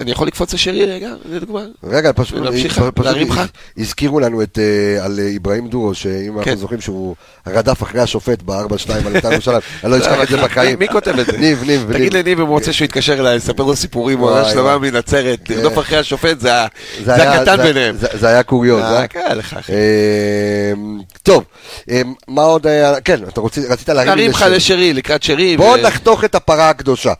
אני 0.01 0.11
יכול 0.11 0.27
לקפוץ 0.27 0.55
לשרי 0.55 0.85
רגע, 0.87 1.09
לדוגמה. 1.25 1.61
רגע, 1.85 2.11
פשוט, 2.17 2.39
להמשיך, 2.39 2.81
פשוט? 2.95 3.05
הזכירו 3.79 4.21
לנו 4.21 4.43
את, 4.43 4.59
אה, 4.59 5.05
על 5.05 5.21
אה, 5.21 5.37
אברהים 5.37 5.69
דורו, 5.69 5.95
שאם 5.95 6.11
כן. 6.33 6.39
אנחנו 6.39 6.57
זוכרים 6.57 6.81
שהוא 6.81 7.15
רדף 7.47 7.83
אחרי 7.83 8.01
השופט 8.01 8.43
ב-4-2 8.43 8.53
על 8.93 9.13
בית"ר 9.13 9.33
ירושלים, 9.33 9.61
אני 9.85 9.93
לא 9.93 9.99
אשכח 9.99 10.23
את 10.23 10.29
זה 10.29 10.37
בחיים. 10.37 10.79
מי 10.79 10.89
כותב 10.89 11.19
את 11.19 11.27
זה? 11.27 11.39
ניב, 11.39 11.63
ניב, 11.67 11.93
תגיד 11.93 12.03
ניב. 12.03 12.17
לניב 12.17 12.41
אם 12.41 12.47
הוא 12.47 12.55
רוצה 12.55 12.73
שהוא 12.73 12.85
יתקשר 12.85 13.21
אליי, 13.21 13.37
לספר 13.37 13.63
לו 13.63 13.77
סיפורים, 13.77 14.19
הוא 14.19 14.31
עונה 14.31 14.45
שלמה 14.49 14.77
וואי. 14.77 14.91
מנצרת, 14.91 15.39
כן. 15.45 15.55
לרדוף 15.55 15.79
אחרי 15.79 15.99
השופט, 15.99 16.41
זה 16.41 16.51
זה 16.99 17.05
זה 17.05 17.31
הקטן 17.33 17.57
זה- 17.57 17.63
ביניהם. 17.63 17.97
זה- 17.97 18.07
זה 18.21 18.29
היה 18.29 18.43
קוריוז, 18.43 18.83
אה, 18.83 19.01
אה? 19.01 19.07
כן. 19.09 19.21
אמ, 19.69 20.99
טוב, 21.23 21.45
אמ, 21.91 22.13
מה 22.29 22.43
עוד? 22.43 22.67
כן, 23.05 23.21
אתה 23.29 23.41
רצית 23.69 23.89
להרים 23.89 24.31
לשרי, 24.77 24.93
לקראת 24.93 25.23
שרי. 25.23 25.57
בואו 25.57 25.79
ו- 25.81 25.83
נחתוך 25.87 26.25
את 26.25 26.35
הפרה 26.35 26.71
הקדושה. 26.71 27.13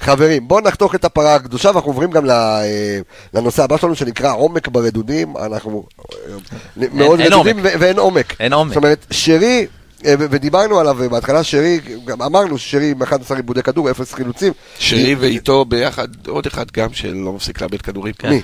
חברים, 0.00 0.48
בואו 0.48 0.60
נחתוך 0.60 0.94
את 0.94 1.04
הפרה 1.04 1.34
הקדושה, 1.34 1.68
ואנחנו 1.68 1.90
עוברים 1.90 2.10
גם 2.10 2.30
אה, 2.30 2.98
לנושא 3.34 3.62
הבא 3.62 3.76
שלנו 3.76 3.94
שנקרא 3.94 4.32
עומק 4.32 4.68
ברדודים. 4.68 5.36
אנחנו 5.36 5.86
אה, 6.02 6.86
מאוד 6.92 7.20
אין 7.20 7.32
רדודים 7.32 7.58
ו- 7.62 7.68
ואין 7.80 7.98
עומק. 7.98 8.34
אין 8.40 8.52
עומק. 8.52 8.68
זאת 8.68 8.76
אומרת, 8.76 9.06
שרי, 9.10 9.66
אה, 10.06 10.14
ודיברנו 10.18 10.78
עליו 10.78 10.96
בהתחלה, 11.10 11.44
שרי, 11.44 11.80
גם 12.04 12.22
אמרנו 12.22 12.58
ששרי 12.58 12.90
עם 12.90 13.02
11 13.02 13.36
עיבודי 13.36 13.62
כדור, 13.62 13.90
אפס 13.90 14.14
חילוצים. 14.14 14.52
שרי 14.78 15.14
ואיתו 15.14 15.64
ביחד, 15.64 16.08
עוד 16.28 16.46
אחד 16.46 16.70
גם 16.70 16.92
שלא 16.92 17.32
מפסיק 17.32 17.62
לאבד 17.62 17.82
כדורים. 17.82 18.14
מי? 18.24 18.42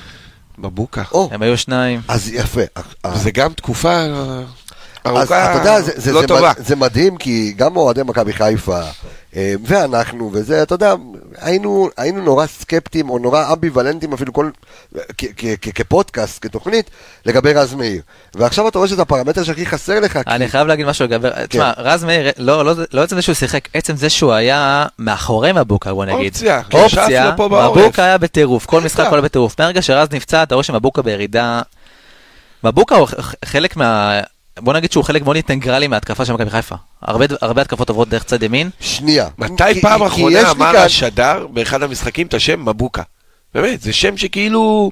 מבוקה. 0.59 1.03
או, 1.13 1.29
הם 1.33 1.43
היו 1.43 1.59
שניים. 1.59 2.01
אז 2.09 2.33
יפה. 2.33 2.61
זה 3.15 3.31
גם 3.31 3.53
תקופה 3.53 4.07
ארוכה 5.07 5.23
אתה 5.53 5.59
יודע, 5.59 5.81
זה, 5.81 5.93
זה, 5.97 6.13
לא 6.13 6.21
זה, 6.21 6.27
טובה. 6.27 6.53
מד- 6.59 6.67
זה 6.67 6.77
מדהים, 6.77 7.17
כי 7.17 7.53
גם 7.57 7.77
אוהדי 7.77 8.03
מכבי 8.03 8.33
חיפה, 8.33 8.81
אה, 9.37 9.55
ואנחנו, 9.67 10.31
וזה, 10.33 10.63
אתה 10.63 10.75
יודע, 10.75 10.95
היינו, 11.41 11.89
היינו 11.97 12.23
נורא 12.23 12.47
סקפטיים, 12.47 13.11
או 13.11 13.19
נורא 13.19 13.53
אמביוולנטיים 13.53 14.13
אפילו 14.13 14.33
כל, 14.33 14.51
כ- 15.19 15.25
כ- 15.37 15.55
כ- 15.63 15.69
כפודקאסט, 15.75 16.39
כתוכנית, 16.47 16.91
לגבי 17.27 17.53
רז 17.53 17.75
מאיר. 17.75 18.03
ועכשיו 18.35 18.69
אתה 18.69 18.79
רואה 18.79 18.89
שזה 18.89 19.03
הפרמטר 19.03 19.43
שהכי 19.45 19.67
חסר 19.67 20.01
לך. 20.01 20.13
כי- 20.13 20.21
אני 20.27 20.49
חייב 20.49 20.67
להגיד 20.67 20.87
משהו 20.87 21.05
לגבי, 21.05 21.29
כן. 21.31 21.47
תשמע, 21.47 21.73
רז 21.77 22.05
מאיר, 22.05 22.31
לא, 22.39 22.65
לא, 22.65 22.73
לא 22.93 23.03
עצם 23.03 23.17
זה 23.17 23.23
שהוא 23.23 23.35
שיחק, 23.35 23.69
עצם 23.75 23.97
זה 23.97 24.11
שהוא 24.11 24.33
היה 24.33 24.87
מאחורי 24.99 25.53
מבוקה, 25.53 25.95
בוא 25.95 26.05
נגיד. 26.05 26.33
אופציה, 26.75 27.33
פה 27.37 27.49
בעורף. 27.49 27.79
מבוקה 27.79 28.05
היה 28.05 28.19
בטירוף, 28.19 28.67
כל 28.67 28.81
משחק 28.81 29.01
היה 29.13 29.21
בטירוף. 29.23 29.55
מהרגע 29.61 29.83
שרז 29.83 30.09
נפצע, 30.13 30.43
אתה 30.43 30.55
רואה 30.55 30.65
שמבוקה 30.65 31.03
בירידה. 31.03 31.63
מבוקה 32.65 32.95
הוא 32.97 33.09
חלק 33.45 33.77
מה... 33.77 34.21
בוא 34.59 34.73
נגיד 34.75 34.93
שהוא 34.93 35.05
חלק 35.05 35.23
מאוד 35.23 35.37
אינטגרלי 35.37 35.87
מההתקפה 35.87 36.25
של 36.25 36.33
מכבי 36.33 36.51
חיפה. 36.51 36.75
הרבה, 37.03 37.25
הרבה 37.41 37.63
התקפות 37.63 37.89
עוברות 37.89 38.09
דרך 38.09 38.25
צד 38.25 38.43
ימין. 38.43 38.71
שנייה. 38.81 39.29
מתי 39.39 39.75
כי- 39.75 39.81
פעם 39.81 39.99
כי 40.01 40.05
יש 40.07 40.13
אחרונה 40.13 40.51
אמר 40.51 40.73
כאן- 40.73 40.83
השדר 40.85 41.47
באחד 41.53 41.83
המשחקים 41.83 42.27
את 42.27 42.35
השם 42.35 42.69
מבוקה? 42.69 43.03
באמת, 43.55 43.81
זה 43.81 43.93
שם 43.93 44.17
שכאילו... 44.17 44.91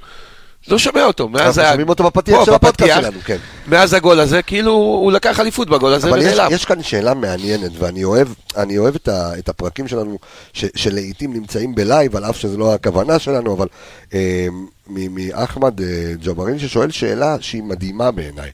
לא 0.69 0.79
שומע 0.79 1.05
אותו. 1.05 1.29
מאז 1.29 1.59
אנחנו 1.59 1.63
ה- 1.63 1.71
שומעים 1.73 1.89
אותו 1.89 2.05
בפתיח 2.05 2.45
של 2.45 2.55
הפודקאסט 2.55 3.01
שלנו, 3.01 3.19
כן. 3.25 3.37
מאז 3.67 3.93
הגול 3.95 4.21
הזה, 4.21 4.43
כאילו 4.43 4.73
הוא 4.73 5.13
לקח 5.13 5.41
אליפות 5.41 5.69
בגול 5.69 5.93
הזה 5.93 6.09
אבל 6.11 6.23
יש, 6.23 6.35
ונעלם. 6.35 6.53
יש 6.53 6.65
כאן 6.65 6.83
שאלה 6.83 7.15
מעניינת, 7.15 7.71
ואני 7.79 8.05
אוהב, 8.05 8.29
אני 8.57 8.79
אוהב 8.79 8.95
את, 8.95 9.09
ה, 9.09 9.39
את 9.39 9.49
הפרקים 9.49 9.89
שלנו, 9.89 10.19
ש, 10.53 10.65
שלעיתים 10.75 11.33
נמצאים 11.33 11.75
בלייב, 11.75 12.17
על 12.17 12.25
אף 12.25 12.37
שזו 12.39 12.59
לא 12.59 12.75
הכוונה 12.75 13.19
שלנו, 13.19 13.55
אבל 13.55 13.67
אה, 14.15 14.47
מ- 14.87 15.15
מאחמד 15.15 15.81
אה, 15.81 15.87
ג'בארין 16.25 16.59
ששואל 16.59 16.91
שאלה 16.91 17.37
שהיא 17.41 17.63
מדהימה 17.63 18.11
בעיניי, 18.11 18.45
אה, 18.49 18.51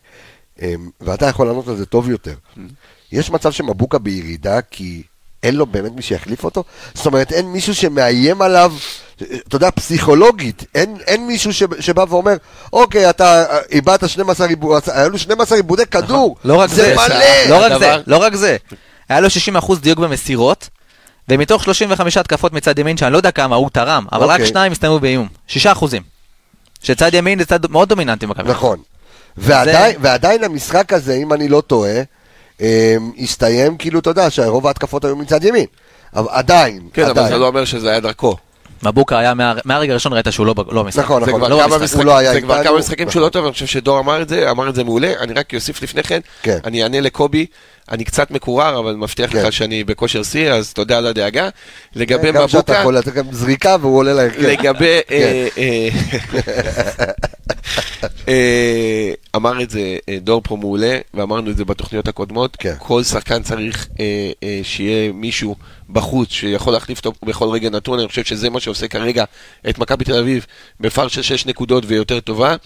ואתה 1.00 1.26
יכול 1.26 1.46
לענות 1.46 1.68
על 1.68 1.76
זה 1.76 1.86
טוב 1.86 2.10
יותר. 2.10 2.34
יש 3.12 3.30
מצב 3.30 3.52
שמבוקה 3.52 3.98
בירידה 3.98 4.60
כי 4.62 5.02
אין 5.42 5.54
לו 5.54 5.66
באמת 5.66 5.92
מי 5.92 6.02
שיחליף 6.02 6.44
אותו? 6.44 6.64
זאת 6.94 7.06
אומרת, 7.06 7.32
אין 7.32 7.46
מישהו 7.46 7.74
שמאיים 7.74 8.42
עליו, 8.42 8.72
אתה 9.16 9.56
יודע, 9.56 9.70
פסיכולוגית, 9.70 10.64
אין, 10.74 10.96
אין 11.06 11.26
מישהו 11.26 11.54
ש, 11.54 11.62
שבא 11.80 12.04
ואומר, 12.08 12.36
אוקיי, 12.72 13.10
אתה 13.10 13.44
איבדת 13.70 14.08
12 14.08 14.46
עיבודי, 14.46 14.90
היו 14.92 15.10
לו 15.10 15.18
12 15.18 15.56
עיבודי 15.56 15.86
כדור, 15.86 16.36
לא 16.44 16.54
רק 16.54 16.70
זה, 16.70 16.94
מלא. 16.96 17.16
לא 17.48 17.64
רק 17.64 17.78
זה, 17.78 17.96
לא 18.06 18.16
רק 18.16 18.34
זה. 18.34 18.56
היה 19.08 19.20
לו 19.20 19.28
60% 19.60 19.74
דיוק 19.80 19.98
במסירות, 19.98 20.68
ומתוך 21.28 21.64
35 21.64 22.16
התקפות 22.16 22.52
מצד 22.52 22.78
ימין, 22.78 22.96
שאני 22.96 23.12
לא 23.12 23.16
יודע 23.16 23.30
כמה 23.30 23.56
הוא 23.56 23.70
תרם, 23.70 24.06
אבל 24.12 24.24
רק 24.24 24.30
אוקיי. 24.30 24.46
שניים 24.46 24.72
הסתיימו 24.72 25.00
באיום. 25.00 25.28
6 25.46 25.66
אחוזים. 25.66 26.02
שצד 26.82 27.14
ימין 27.14 27.38
זה 27.38 27.44
צד 27.44 27.70
מאוד 27.70 27.88
דומיננטי 27.88 28.26
במכבי. 28.26 28.50
נכון. 28.50 28.78
ועדיין, 29.38 29.96
ועדיין 30.00 30.44
המשחק 30.44 30.92
הזה, 30.92 31.14
אם 31.14 31.32
אני 31.32 31.48
לא 31.48 31.60
טועה, 31.60 32.02
אמ, 32.60 32.66
הסתיים 33.18 33.76
כאילו, 33.76 33.98
אתה 34.00 34.10
יודע, 34.10 34.30
שרוב 34.30 34.66
ההתקפות 34.66 35.04
היו 35.04 35.16
מצד 35.16 35.44
ימין. 35.44 35.66
אבל 36.16 36.26
עדיין, 36.30 36.80
כן, 36.92 37.02
אבל 37.02 37.10
עדיין. 37.10 37.28
זה 37.28 37.36
לא 37.38 37.46
אומר 37.46 37.64
שזה 37.64 37.90
היה 37.90 38.00
דרכו. 38.00 38.36
מבוקה 38.82 39.18
היה, 39.18 39.34
מה- 39.34 39.54
מהרגע 39.64 39.92
הראשון 39.92 40.12
ראית 40.12 40.26
שהוא 40.30 40.46
לא 40.46 40.54
לא 40.70 40.84
משחק. 40.84 41.04
נכון, 41.04 41.24
זה 41.24 41.30
נכון. 41.30 41.40
כבר 41.40 41.48
לא 41.48 41.62
כמה 41.62 41.76
הוא 41.96 42.04
לא 42.04 42.18
היה 42.18 42.32
זה 42.32 42.40
כבר. 42.40 42.64
כמה 42.64 42.78
משחקים 42.78 43.10
שהוא 43.10 43.22
לא 43.22 43.28
טוב, 43.28 43.44
אני 43.44 43.52
חושב 43.52 43.66
שדור 43.66 43.98
אמר 43.98 44.22
את 44.22 44.28
זה, 44.28 44.50
אמר 44.50 44.68
את 44.68 44.74
זה 44.74 44.84
מעולה. 44.84 45.12
אני 45.20 45.32
רק 45.32 45.54
אוסיף 45.54 45.82
לפני 45.82 46.02
כן, 46.02 46.20
כן. 46.42 46.58
אני 46.64 46.82
אענה 46.82 47.00
לקובי, 47.00 47.46
אני 47.90 48.04
קצת 48.04 48.30
מקורר, 48.30 48.78
אבל 48.78 48.94
מבטיח 48.94 49.32
כן. 49.32 49.38
לך 49.38 49.52
שאני 49.52 49.84
בכושר 49.84 50.22
שיא, 50.22 50.50
אז 50.50 50.72
תודה 50.72 50.98
על 50.98 51.06
הדאגה. 51.06 51.48
לגבי 51.94 52.32
גם 52.32 52.48
שאתה 52.48 52.58
מבוקה, 52.58 52.80
יכול 52.80 52.96
לתת 52.96 53.14
גם 53.14 53.32
זריקה 53.32 53.76
והוא 53.80 53.96
עולה 53.96 54.12
להרכב. 54.14 54.42
לגבי... 54.42 55.00
כן. 55.08 55.14
אה, 55.14 55.48
אה, 55.58 55.88
אה, 58.28 59.12
אמר 59.36 59.62
את 59.62 59.70
זה 59.70 59.96
דור 60.20 60.40
פה 60.44 60.56
מעולה, 60.56 60.98
ואמרנו 61.14 61.50
את 61.50 61.56
זה 61.56 61.64
בתוכניות 61.64 62.08
הקודמות. 62.08 62.56
כן. 62.56 62.74
כל 62.78 63.02
שחקן 63.02 63.42
צריך 63.42 63.88
אה, 64.00 64.30
אה, 64.42 64.60
שיהיה 64.62 65.12
מישהו 65.12 65.56
בחוץ 65.90 66.30
שיכול 66.30 66.72
להחליף 66.72 66.98
אותו 66.98 67.12
בכל 67.22 67.48
רגע 67.48 67.70
נתון. 67.70 67.98
אני 67.98 68.08
חושב 68.08 68.24
שזה 68.24 68.50
מה 68.50 68.60
שעושה 68.60 68.88
כרגע 68.88 69.24
את 69.68 69.78
מכבי 69.78 70.04
תל 70.04 70.18
אביב 70.18 70.46
בפער 70.80 71.08
של 71.08 71.22
6 71.22 71.46
נקודות 71.46 71.84
ויותר 71.86 72.20
טובה. 72.20 72.56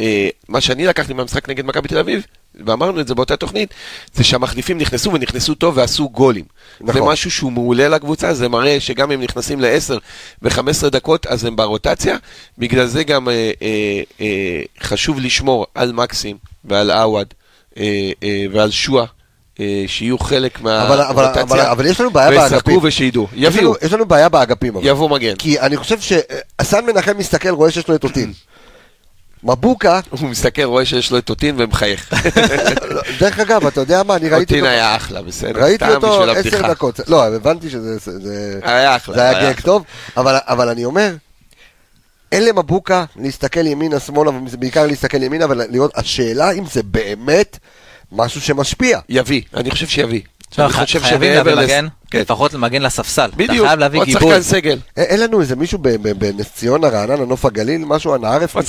אה, 0.00 0.28
מה 0.48 0.60
שאני 0.60 0.86
לקחתי 0.86 1.12
מהמשחק 1.12 1.48
נגד 1.48 1.64
מכבי 1.64 1.88
תל 1.88 1.98
אביב, 1.98 2.26
ואמרנו 2.66 3.00
את 3.00 3.08
זה 3.08 3.14
באותה 3.14 3.36
תוכנית, 3.36 3.74
זה 4.14 4.24
שהמחליפים 4.24 4.78
נכנסו 4.78 5.12
ונכנסו 5.12 5.54
טוב 5.54 5.76
ועשו 5.76 6.08
גולים. 6.08 6.44
נכון. 6.80 6.94
זה 6.94 7.00
משהו 7.00 7.30
שהוא 7.30 7.52
מעולה 7.52 7.88
לקבוצה, 7.88 8.34
זה 8.34 8.48
מראה 8.48 8.80
שגם 8.80 9.12
אם 9.12 9.20
נכנסים 9.20 9.60
ל-10 9.60 9.94
ו-15 10.42 10.88
דקות, 10.88 11.26
אז 11.26 11.44
הם 11.44 11.56
ברוטציה. 11.56 12.16
בגלל 12.58 12.86
זה 12.86 13.04
גם 13.04 13.28
אה, 13.28 13.50
אה, 13.62 14.02
אה, 14.20 14.62
חשוב 14.80 15.20
לשמור 15.20 15.66
על 15.74 15.92
מקסים 15.92 16.36
ועל 16.64 16.90
עווד 16.90 17.34
אה, 17.78 18.10
אה, 18.22 18.44
ועל 18.52 18.70
שועה. 18.70 19.04
אה, 19.60 19.84
שיהיו 19.86 20.18
חלק 20.18 20.60
אבל, 20.60 20.70
אבל, 20.70 21.00
אבל, 21.00 21.22
מהרוטציה, 21.22 21.72
אבל 21.72 21.86
יש 21.86 22.00
לנו 22.00 22.10
בעיה 22.10 22.30
באגפים. 22.30 22.52
וישחקו 22.52 22.80
ושידעו. 22.82 23.28
יש 23.32 23.38
לנו, 23.38 23.46
יביאו, 23.46 23.74
יש 23.82 23.92
לנו 23.92 24.06
בעיה 24.06 24.28
באגפים. 24.28 24.76
אבל. 24.76 24.86
יבוא 24.86 25.10
מגן. 25.10 25.34
כי 25.36 25.60
אני 25.60 25.76
חושב 25.76 25.98
שסן 26.00 26.86
מנחם 26.86 27.18
מסתכל, 27.18 27.48
רואה 27.48 27.70
שיש 27.70 27.88
לו 27.88 27.94
את 27.94 28.04
אותין. 28.04 28.32
מבוקה, 29.44 30.00
הוא 30.10 30.28
מסתכל, 30.28 30.62
רואה 30.62 30.84
שיש 30.84 31.10
לו 31.10 31.18
את 31.18 31.24
טוטין 31.24 31.54
ומחייך. 31.58 32.12
דרך 33.20 33.38
אגב, 33.38 33.66
אתה 33.66 33.80
יודע 33.80 34.02
מה, 34.02 34.16
אני 34.16 34.28
ראיתי 34.28 34.46
טוטין 34.46 34.64
אותו, 34.64 34.70
היה 34.70 34.96
אחלה, 34.96 35.22
בסדר. 35.22 35.62
ראיתי 35.62 35.84
אותו 35.88 36.22
עשר. 36.30 36.68
דקות. 36.68 37.00
לא, 37.08 37.26
הבנתי 37.26 37.70
שזה... 37.70 37.98
זה- 37.98 38.18
זה... 38.20 38.60
היה 38.62 38.96
אחלה. 38.96 39.14
זה 39.14 39.22
היה 39.22 39.52
גג 39.52 39.60
טוב, 39.60 39.84
אבל, 40.16 40.68
אני 40.68 40.84
אומר, 40.84 41.14
אין 42.32 42.44
למבוקה 42.44 43.04
להסתכל 43.16 43.66
ימינה 43.66 44.00
שמאלה, 44.00 44.30
ובעיקר 44.30 44.86
להסתכל 44.86 45.22
ימינה, 45.22 45.46
ולראות, 45.48 45.90
השאלה 45.98 46.50
אם 46.50 46.64
זה 46.72 46.82
באמת 46.82 47.58
משהו 48.12 48.40
שמשפיע. 48.40 48.98
יביא, 49.08 49.42
אני 49.54 49.70
חושב 49.70 49.86
שיביא. 49.86 50.20
אני 50.58 50.68
חושב 50.72 51.02
חייבים 51.02 51.32
שמעבר 51.34 51.62
מגן, 51.62 51.86
כן. 52.12 52.20
לפחות 52.20 52.54
מגן 52.54 52.82
לספסל. 52.82 53.24
אתה 53.24 53.36
בדיוק, 53.36 53.66
חייב 53.66 53.78
להביא 53.80 54.00
עוד 54.00 54.06
גיבוי. 54.06 54.30
שחקן 54.30 54.42
סגל. 54.42 54.78
אין 54.96 55.20
לנו 55.20 55.40
איזה 55.40 55.56
מישהו 55.56 55.78
ב- 55.78 55.88
ב- 55.88 56.18
בנס 56.18 56.46
ציונה, 56.54 56.88
רעננה, 56.88 57.24
נוף 57.24 57.44
הגליל, 57.44 57.84
משהו, 57.84 58.14
אנא 58.14 58.26
ערף, 58.26 58.56
עוד 58.56 58.64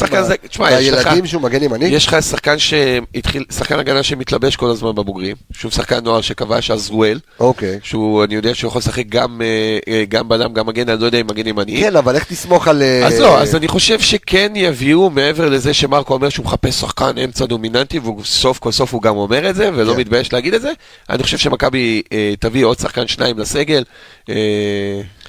הילדים 0.59 1.25
שהוא 1.27 1.41
מגן 1.41 1.63
ימני? 1.63 1.85
יש 1.85 2.07
לך 2.07 2.23
שחקן 2.23 2.59
שהתחיל, 2.59 3.43
שחקן 3.51 3.79
הגנה 3.79 4.03
שמתלבש 4.03 4.55
כל 4.55 4.69
הזמן 4.69 4.95
בבוגרים, 4.95 5.35
שהוא 5.51 5.71
שחקן 5.71 6.03
נוער 6.03 6.21
שכבש, 6.21 6.71
עזרואל, 6.71 7.19
אוקיי. 7.39 7.79
שהוא, 7.83 8.23
אני 8.23 8.35
יודע 8.35 8.55
שהוא 8.55 8.67
יכול 8.67 8.79
לשחק 8.79 9.03
גם, 9.09 9.41
אה, 9.41 9.77
אה, 9.87 10.03
גם 10.09 10.29
בלם, 10.29 10.53
גם 10.53 10.67
מגן, 10.67 10.89
אני 10.89 11.01
לא 11.01 11.05
יודע 11.05 11.21
אם 11.21 11.27
מגן 11.27 11.47
ימני. 11.47 11.79
כן, 11.79 11.95
אבל 11.95 12.15
איך 12.15 12.23
תסמוך 12.23 12.67
על... 12.67 12.81
אה, 12.81 13.07
אז 13.07 13.19
לא, 13.19 13.41
אז 13.41 13.55
אני 13.55 13.67
חושב 13.67 13.99
שכן 13.99 14.51
יביאו, 14.55 15.09
מעבר 15.09 15.49
לזה 15.49 15.73
שמרקו 15.73 16.13
אומר 16.13 16.29
שהוא 16.29 16.45
מחפש 16.45 16.75
שחקן 16.79 17.17
אמצע 17.23 17.45
דומיננטי, 17.45 17.99
והוא 17.99 18.23
סוף 18.23 18.59
כל 18.59 18.71
סוף 18.71 18.93
הוא 18.93 19.01
גם 19.01 19.17
אומר 19.17 19.49
את 19.49 19.55
זה, 19.55 19.69
ולא 19.75 19.93
כן. 19.93 19.99
מתבייש 19.99 20.33
להגיד 20.33 20.53
את 20.53 20.61
זה, 20.61 20.71
אני 21.09 21.23
חושב 21.23 21.37
שמכבי 21.37 22.01
תביא 22.39 22.65
עוד 22.65 22.79
שחקן 22.79 23.07
שניים 23.07 23.32
לסגל, 23.39 23.83
אה, 24.29 24.35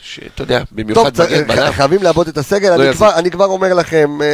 שאתה 0.02 0.42
יודע, 0.42 0.58
טוב, 0.58 0.68
במיוחד 0.72 1.14
צ- 1.16 1.20
מגן 1.20 1.46
בלם. 1.46 1.72
חייבים 1.72 2.02
לעבוד 2.02 2.28
את 2.28 2.38
הסגל, 2.38 2.68
לא 2.68 2.74
אני 2.74 2.84
יזיק. 2.84 2.96
כבר- 2.96 3.14
אני 3.14 3.30
כבר 3.30 3.44
אומר 3.46 3.74
לכם, 3.74 4.18
אה, 4.22 4.26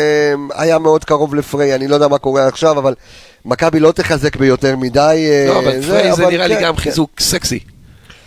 היה 0.63 0.79
מאוד 0.79 1.05
קרוב 1.05 1.35
לפריי, 1.35 1.75
אני 1.75 1.89
לא 1.89 1.95
יודע 1.95 2.09
מה 2.09 2.19
קורה 2.19 2.47
עכשיו, 2.47 2.79
אבל 2.79 2.95
מכבי 3.45 3.81
לא 3.81 3.93
תחזק 3.93 4.37
ביותר 4.37 4.77
מדי. 4.77 4.99
אה, 5.31 5.45
לא, 5.49 5.59
אבל 5.59 5.83
פריי 5.83 6.13
זה 6.13 6.23
אבל 6.25 6.31
נראה 6.31 6.47
לי 6.47 6.57
כן, 6.57 6.63
גם 6.63 6.75
כן. 6.77 6.81
חיזוק 6.83 7.11
סקסי. 7.21 7.59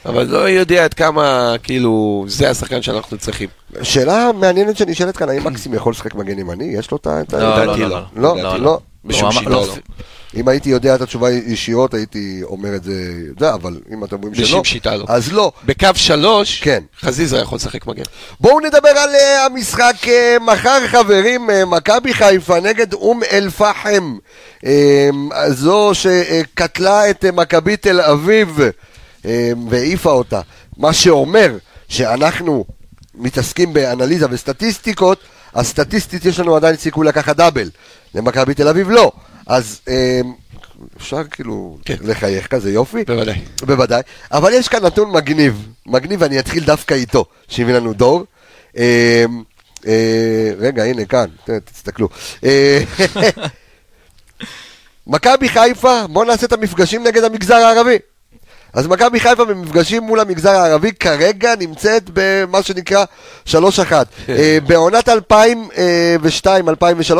אבל 0.06 0.24
לא 0.28 0.50
יודע 0.50 0.84
עד 0.84 0.94
כמה, 0.94 1.56
כאילו, 1.64 2.26
זה 2.28 2.50
השחקן 2.50 2.82
שאנחנו 2.82 3.18
צריכים. 3.18 3.50
שאלה 3.84 4.32
מעניינת 4.40 4.78
שנשאלת 4.78 5.18
כאן, 5.18 5.30
האם 5.30 5.44
מקסים 5.48 5.74
יכול 5.74 5.92
לשחק 5.92 6.16
מגן 6.16 6.40
ימני? 6.40 6.64
יש 6.66 6.92
לו 6.92 6.98
את 6.98 7.08
ה... 7.08 7.22
לא, 7.34 7.40
לא, 7.40 7.64
לדעתי 7.64 7.82
לא, 7.82 7.90
לא. 7.90 8.02
לא, 8.16 8.38
לדעתי 8.38 8.60
לא. 8.60 8.80
בשום 9.06 9.32
שיטה 9.32 9.50
לא, 9.50 9.68
לא. 9.68 9.76
אם 10.36 10.48
הייתי 10.48 10.70
יודע 10.70 10.96
את 10.96 11.02
התשובה 11.02 11.32
ישירות, 11.32 11.94
הייתי 11.94 12.40
אומר 12.44 12.76
את 12.76 12.84
זה, 12.84 12.94
זה, 13.40 13.54
אבל 13.54 13.80
אם 13.94 14.04
אתם 14.04 14.16
אומרים 14.16 14.36
שלא, 14.36 14.64
שיטה 14.64 14.96
לא. 14.96 15.06
אז 15.08 15.34
לא. 15.34 15.52
בקו 15.66 15.88
שלוש, 15.96 16.62
כן. 16.62 16.84
חזיזה 17.02 17.38
יכול 17.38 17.56
לשחק 17.56 17.88
מגן. 17.88 18.04
בואו 18.40 18.60
נדבר 18.60 18.90
על 18.90 19.10
uh, 19.10 19.46
המשחק 19.46 19.96
uh, 20.04 20.08
מחר, 20.44 20.88
חברים, 20.88 21.50
uh, 21.50 21.66
מכבי 21.66 22.14
חיפה 22.14 22.60
נגד 22.60 22.94
אום 22.94 23.22
אל-פחם, 23.32 24.18
uh, 24.60 24.68
זו 25.50 25.92
שקטלה 25.94 27.10
את 27.10 27.26
uh, 27.26 27.32
מכבי 27.32 27.78
תל 27.78 28.02
אביב 28.02 28.60
uh, 29.22 29.26
והעיפה 29.70 30.12
אותה, 30.12 30.42
מה 30.78 30.94
שאומר 30.94 31.58
שאנחנו 31.88 32.66
מתעסקים 33.16 33.74
באנליזה 33.74 34.26
וסטטיסטיקות, 34.30 35.20
אז 35.54 35.68
סטטיסטית 35.68 36.26
יש 36.26 36.40
לנו 36.40 36.56
עדיין 36.56 36.76
סיכוי 36.76 37.08
לקחת 37.08 37.36
דאבל, 37.36 37.70
למכבי 38.16 38.54
תל 38.54 38.68
אביב 38.68 38.90
לא, 38.90 39.12
אז 39.48 39.82
uh, 39.86 39.92
אפשר 40.98 41.24
כאילו 41.24 41.78
כן. 41.86 41.96
לחייך 42.02 42.48
כזה 42.48 42.72
יופי. 42.72 43.04
בוודאי. 43.04 43.42
בוודאי, 43.62 44.02
אבל 44.32 44.54
יש 44.54 44.68
כאן 44.68 44.86
נתון 44.86 45.12
מגניב, 45.12 45.68
מגניב 45.86 46.22
ואני 46.22 46.40
אתחיל 46.40 46.64
דווקא 46.64 46.94
איתו, 46.94 47.26
שהביא 47.48 47.74
לנו 47.74 47.94
דור. 47.94 48.26
אה, 48.78 49.26
אה, 49.88 50.52
רגע, 50.58 50.84
הנה 50.84 51.06
כאן, 51.06 51.26
תסתכלו. 51.66 52.10
אה, 52.44 52.84
מכבי 55.08 55.50
חיפה, 55.50 56.08
בואו 56.08 56.26
נעשה 56.26 56.46
את 56.46 56.54
המפגשים 56.54 57.04
נגד 57.04 57.24
המגזר 57.24 57.56
הערבי. 57.56 57.98
אז 58.74 58.88
מכבי 58.88 59.20
חיפה 59.20 59.46
במפגשים 59.46 60.04
מול 60.04 60.20
המגזר 60.20 60.50
הערבי 60.50 60.92
כרגע 60.92 61.54
נמצאת 61.60 62.04
במה 62.14 62.64
שנקרא 62.64 63.06
3-1. 63.48 63.52
אה, 64.30 64.58
בעונת 64.68 65.10
2002-2003, 65.10 65.16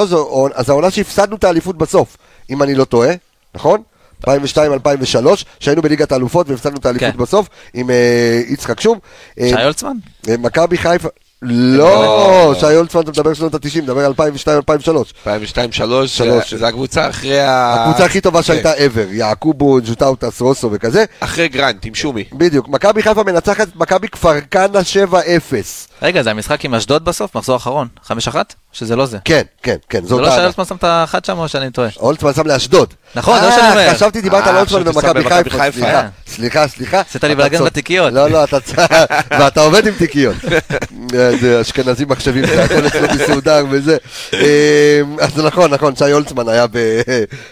זו- 0.06 0.48
אז 0.54 0.70
העונה 0.70 0.92
שהפסדנו 0.92 1.36
את 1.36 1.44
האליפות 1.44 1.78
בסוף, 1.78 2.18
אם 2.50 2.64
אני 2.64 2.76
לא 2.76 2.84
טועה, 2.86 3.14
נכון? 3.56 3.82
2002-2003, 4.28 4.32
שהיינו 5.60 5.82
בליגת 5.82 6.12
האלופות 6.12 6.50
והפסדנו 6.50 6.78
את 6.78 6.86
האליפות 6.86 7.12
כן. 7.12 7.18
בסוף, 7.18 7.48
עם 7.74 7.90
אה, 7.90 8.42
יצחק 8.48 8.80
שום. 8.82 9.00
אה, 9.40 9.48
שי 9.50 9.62
הולצמן? 9.64 9.96
אה, 10.30 10.38
מכבי 10.38 10.78
חיפה, 10.78 11.08
לא, 11.46 12.56
שי 12.60 12.66
הולצמן 12.66 13.02
אתה 13.02 13.12
מדבר 13.12 13.34
שנות 13.34 13.54
ה-90, 13.54 13.82
מדבר 13.82 14.12
2002-2003. 14.12 14.14
2002-2003, 15.26 15.30
שלוש. 16.06 16.54
זה 16.54 16.68
הקבוצה 16.68 17.10
אחרי 17.10 17.40
ה... 17.40 17.74
הקבוצה 17.74 18.06
הכי 18.06 18.22
טובה 18.22 18.40
כן. 18.40 18.44
שהייתה 18.44 18.74
ever, 18.74 19.12
יעקובו, 19.12 19.80
ג'וטאוטס, 19.86 20.42
רוסו 20.42 20.70
וכזה. 20.72 21.06
אחרי 21.20 21.48
גרנט, 21.48 21.86
עם 21.86 21.96
שומי. 21.96 22.24
בדיוק, 22.34 22.70
מכבי 22.70 23.02
חיפה 23.02 23.24
מנצחת 23.24 23.68
את 23.68 23.76
מכבי 23.76 24.08
כפר 24.08 24.42
כנא 24.52 24.80
7-0. 25.12 25.14
רגע, 26.04 26.24
זה 26.24 26.32
המשחק 26.32 26.66
עם 26.66 26.76
אשדוד 26.76 27.06
בסוף, 27.06 27.36
מחזור 27.36 27.56
אחרון? 27.58 27.88
5-1? 28.08 28.12
שזה 28.74 28.96
לא 28.96 29.06
זה. 29.06 29.18
כן, 29.26 29.42
כן, 29.64 29.76
כן, 29.90 30.02
זה 30.02 30.08
זאת 30.08 30.22
לא. 30.22 30.42
הולצמן 30.42 30.66
שם 30.66 30.76
את 30.76 30.84
האחת 30.84 31.26
שם 31.26 31.38
או 31.38 31.48
שאני 31.48 31.72
טועה? 31.72 31.90
הולצמן 31.96 32.34
שם 32.34 32.48
לאשדוד. 32.48 32.94
נכון, 33.16 33.40
זה 33.40 33.46
מה 33.50 33.56
שאני 33.56 33.70
אומר. 33.70 33.80
אה, 33.88 33.94
חשבתי 33.96 34.22
דיברת 34.22 34.44
אה, 34.44 34.50
על 34.50 34.56
הולצמן 34.58 34.80
חשבתי 34.94 35.14
במכבי 35.24 35.50
שם 35.50 35.58
חיפה. 35.60 35.72
סליחה, 35.80 36.00
אה. 36.02 36.08
סליחה, 36.28 36.68
סליחה. 36.68 37.00
עשית 37.00 37.24
לי 37.24 37.36
בלאגן 37.36 37.58
צודק. 37.58 37.72
בתיקיות. 37.72 38.14
לא, 38.14 38.28
לא, 38.30 38.44
אתה 38.44 38.60
צ- 38.60 38.74
ואתה 39.40 39.62
עובד 39.62 39.88
עם 39.88 39.94
תיקיות. 39.94 40.36
אה, 41.16 41.38
זה 41.42 41.62
אשכנזים 41.62 42.08
מחשבים, 42.10 42.46
זה 42.48 42.64
הכל 42.64 42.88
אצלו 42.88 43.08
מסודר 43.24 43.66
וזה. 43.70 43.98
אה, 44.34 45.02
אז 45.22 45.38
נכון, 45.40 45.74
נכון, 45.74 45.96
שי 45.96 46.12
הולצמן 46.12 46.50
היה 46.50 46.66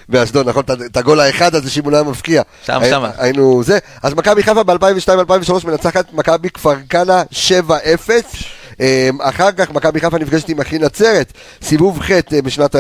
באשדוד, 0.10 0.50
נכון, 0.50 0.64
את- 0.86 0.98
הגול 0.98 1.20
האחד 1.20 1.56
הזה 1.56 1.70
שאם 1.72 1.84
הוא 1.84 1.92
לא 1.92 1.98
היה 1.98 2.04
מבקיע. 2.06 2.42
שם, 2.66 2.82
שמה. 2.90 3.10
היינו 3.18 3.64
זה. 3.64 3.80
אז 4.04 4.14
מכבי 4.14 4.44
חיפה 4.44 4.64
ב-2002-2003 4.64 5.68
מנצחת 5.68 6.14
מכבי 6.14 6.50
כפר 6.50 6.74
כנא 6.90 7.22
7-0. 7.32 8.41
אמ, 8.82 9.22
אחר 9.22 9.52
כך 9.52 9.72
מכבי 9.72 10.00
חיפה 10.00 10.18
נפגשת 10.18 10.50
עם 10.50 10.60
אחי 10.60 10.78
נצרת, 10.78 11.34
סיבוב 11.62 12.00
ח' 12.00 12.12
אה, 12.12 12.42
בשנת 12.44 12.76
2004-2005 12.76 12.80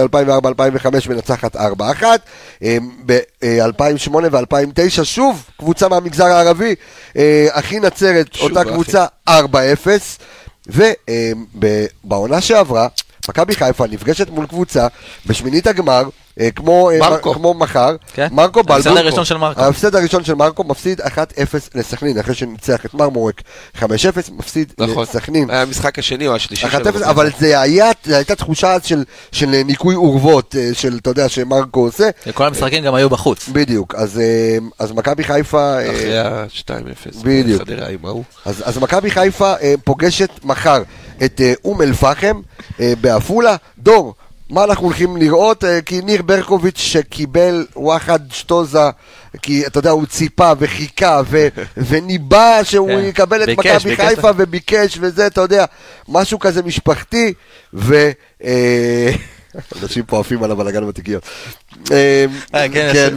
מנצחת 1.09 1.55
4-1, 1.55 1.59
ב-2008 3.05 4.15
ו-2009 4.31 5.03
שוב 5.03 5.45
קבוצה 5.57 5.87
מהמגזר 5.87 6.25
הערבי, 6.25 6.75
אה, 7.17 7.47
אחי 7.51 7.79
נצרת, 7.79 8.27
אותה. 8.41 8.63
קבוצה 8.63 9.05
4-0, 9.29 9.31
ובעונה 10.67 12.41
שעברה 12.41 12.87
מכבי 13.29 13.55
חיפה 13.55 13.87
נפגשת 13.87 14.29
מול 14.29 14.47
קבוצה 14.47 14.87
בשמינית 15.25 15.67
הגמר, 15.67 16.03
כמו, 16.55 16.91
אה, 16.91 16.99
מרקו. 16.99 17.33
כמו 17.33 17.53
מחר, 17.53 17.95
כן. 18.13 18.27
מרקו 18.31 18.59
ההפסד 18.59 18.89
בלבוקו. 18.89 18.99
הראשון 18.99 19.25
של 19.25 19.37
מרקו. 19.37 19.61
ההפסד 19.61 19.95
הראשון 19.95 20.23
של 20.23 20.33
מרקו 20.33 20.63
מפסיד 20.63 21.01
1-0 21.01 21.07
לסכנין, 21.75 22.19
אחרי 22.19 22.35
שניצח 22.35 22.85
את 22.85 22.93
מרמורק 22.93 23.41
5-0, 23.79 23.83
מפסיד 24.31 24.73
נכון. 24.77 25.03
לסכנין. 25.03 25.49
היה 25.49 25.61
המשחק 25.61 25.99
השני 25.99 26.27
או 26.27 26.35
השלישי 26.35 26.67
1-0, 26.67 26.69
שלו. 26.69 27.09
אבל 27.09 27.29
זה 27.39 27.59
היה, 27.59 27.91
הייתה 28.05 28.35
תחושה 28.35 28.73
אז 28.73 28.85
של, 28.85 29.03
של 29.31 29.47
ניקוי 29.65 29.95
אורוות, 29.95 30.55
אה, 30.59 30.69
של, 30.73 30.97
אתה 31.01 31.09
יודע, 31.09 31.29
שמרקו 31.29 31.79
עושה. 31.79 32.09
כל 32.33 32.45
המשחקים 32.45 32.83
גם 32.83 32.95
היו 32.95 33.09
בחוץ. 33.09 33.49
בדיוק, 33.49 33.95
אז, 33.95 34.19
אה, 34.19 34.57
אז 34.79 34.91
מכבי 34.91 35.23
חיפה, 35.23 35.77
אה, 35.77 35.91
אחרי 35.91 36.19
ה-2-0. 36.19 37.23
בדיוק. 37.23 37.61
חדרה 37.61 37.89
עם 37.89 38.05
ההוא. 38.05 38.23
אז, 38.45 38.63
אז 38.65 38.77
מכבי 38.77 39.11
חיפה 39.11 39.53
אה, 39.61 39.73
פוגשת 39.83 40.29
מחר 40.43 40.83
את 41.25 41.41
אה, 41.41 41.53
אום 41.65 41.81
אל-פחם 41.81 42.41
אה, 42.79 42.93
בעפולה. 43.01 43.55
דור, 43.77 44.13
מה 44.51 44.63
אנחנו 44.63 44.85
הולכים 44.85 45.17
לראות? 45.17 45.63
אה, 45.63 45.81
כי 45.81 46.01
ניר 46.01 46.21
ברקוביץ' 46.21 46.77
שקיבל 46.77 47.65
וואחד 47.75 48.19
שטוזה, 48.31 48.89
כי 49.41 49.67
אתה 49.67 49.79
יודע, 49.79 49.89
הוא 49.89 50.05
ציפה 50.05 50.51
וחיכה 50.59 51.21
ו, 51.25 51.47
וניבא 51.87 52.63
שהוא 52.63 52.89
כן. 52.89 53.05
יקבל 53.05 53.43
את 53.43 53.49
מכבי. 53.49 53.95
חיפה 53.95 54.29
וביקש 54.37 54.97
וזה, 55.01 55.27
אתה 55.27 55.41
יודע, 55.41 55.65
משהו 56.09 56.39
כזה 56.39 56.63
משפחתי, 56.63 57.33
ו... 57.73 58.11
אנשים 59.83 60.03
פה 60.03 60.19
עפים 60.19 60.43
על 60.43 60.51
הבלאגן 60.51 60.87
בתיקיות. 60.87 61.23
אה, 61.91 62.25
אה, 62.55 62.69
כן, 62.69 62.89
כן, 62.93 63.13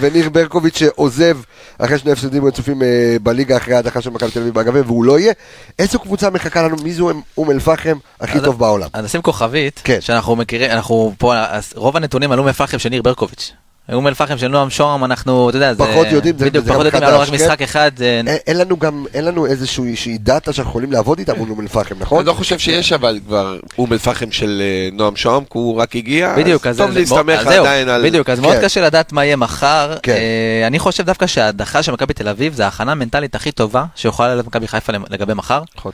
וניר- 0.00 0.30
ברקוביץ' 0.30 0.78
שעוזב 0.78 1.36
אחרי 1.78 1.98
שני 1.98 2.12
הפסדים 2.12 2.44
רצופים 2.44 2.82
אה, 2.82 3.16
בליגה 3.22 3.56
אחרי 3.56 3.74
ההדחה 3.74 4.00
של 4.02 4.10
מכבי 4.10 4.30
תל 4.30 4.40
אביב 4.40 4.54
באגבי, 4.54 4.80
והוא 4.80 5.04
לא 5.04 5.18
יהיה. 5.18 5.32
איזו 5.78 5.98
קבוצה 5.98 6.30
מחכה 6.30 6.62
לנו? 6.62 6.76
מי 6.82 6.92
זו 6.92 7.10
אום 7.38 7.50
אל-פחם 7.50 7.98
הכי 8.20 8.40
טוב 8.40 8.58
בעולם? 8.58 8.88
נשים 9.02 9.22
כוכבית, 9.22 9.80
כן. 9.84 10.00
שאנחנו 10.00 10.36
מכירים, 10.36 10.70
אנחנו 10.70 11.14
פה, 11.18 11.34
רוב 11.74 11.96
הנתונים 11.96 12.32
על 12.32 12.38
אום 12.38 12.48
אל-פחם 12.48 12.78
של 12.78 12.88
ניר 12.88 13.02
ברקוביץ'. 13.02 13.52
אום 13.92 14.06
אל-פחם 14.06 14.38
של 14.38 14.48
נועם 14.48 14.70
שוהם, 14.70 15.04
אנחנו, 15.04 15.48
אתה 15.50 15.56
יודע, 15.56 15.74
זה... 15.74 15.78
פחות 15.78 16.06
יודעים, 16.10 16.38
זה- 16.38 16.44
בדיוק, 16.44 16.66
פחות 16.68 16.84
יודעים, 16.84 17.02
היה 17.02 17.12
לו 17.12 17.20
רק 17.20 17.28
כן? 17.28 17.34
משחק 17.34 17.62
אחד, 17.62 17.90
זה- 17.96 18.20
אין- 18.46 18.56
לנו 18.58 18.76
גם, 18.78 19.04
אין 19.14 19.24
לנו 19.24 19.46
איזושהי 19.46 19.96
דאטה 20.18 20.52
שאנחנו 20.52 20.70
יכולים 20.70 20.92
לעבוד 20.92 21.18
איתה 21.18 21.34
מול 21.34 21.50
אום 21.50 21.60
אל-פחם, 21.60 21.94
נכון? 22.00 22.18
אני 22.18 22.26
לא 22.26 22.32
חושב 22.32 22.58
שיש 22.58 22.92
אבל 22.92 23.18
כבר 23.26 23.56
אום 23.78 23.92
אל-פחם 23.92 24.32
של 24.32 24.62
אה, 24.64 24.88
נועם 24.92 25.16
שוהם, 25.16 25.42
כי 25.44 25.58
הוא 25.58 25.76
רק 25.80 25.96
הגיע. 25.96 26.34
בדיוק, 26.38 26.66
אז 26.66 26.76
טוב 26.76 26.90
להסתמך 26.90 27.46
עדיין 27.46 27.88
על... 27.88 28.04
בדיוק, 28.04 28.30
אז 28.30 28.40
מאוד 28.40 28.54
כן. 28.56 28.62
קשה 28.64 28.80
לדעת 28.80 29.12
מה 29.12 29.24
יהיה 29.24 29.36
מחר. 29.36 29.96
כן. 30.02 30.12
אה, 30.12 30.66
אני 30.66 30.78
חושב 30.78 31.04
דווקא 31.06 31.26
שההדחה 31.26 31.82
של 31.82 31.92
מכבי 31.92 32.14
תל 32.14 32.28
אביב 32.28 32.54
זה 32.54 32.64
ההכנה 32.64 32.92
המנטלית 32.92 33.34
הכי 33.34 33.52
טובה 33.52 33.84
שיכולה 33.94 34.34
להיות 34.34 34.46
מכבי 34.46 34.68
חיפה 34.68 34.92
לגבי 35.10 35.34
מחר. 35.34 35.62
נכון. 35.76 35.92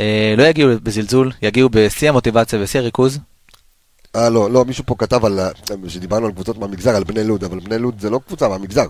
אה, 0.00 0.34
לא 0.36 0.42
יגיעו 0.42 0.70
בזלזול, 0.82 1.32
יגיעו 1.42 1.68
בשיא 1.72 2.08
המוטיבציה 2.08 2.58
ושיא 2.62 2.80
הריכוז. 2.80 3.18
אה, 4.16 4.28
לא, 4.30 4.50
לא, 4.50 4.64
מישהו 4.64 4.84
פה 4.86 4.94
כתב 4.98 5.24
על, 5.24 5.38
ה- 5.40 5.50
שדיברנו 5.88 6.26
על 6.26 6.32
קבוצות 6.32 6.58
מהמגזר, 6.58 6.96
על 6.96 7.04
בני 7.04 7.24
לוד, 7.24 7.44
אבל 7.44 7.60
בני 7.60 7.78
לוד 7.78 8.00
זה 8.00 8.10
לא 8.10 8.20
קבוצה 8.26 8.48
מהמגזר. 8.48 8.86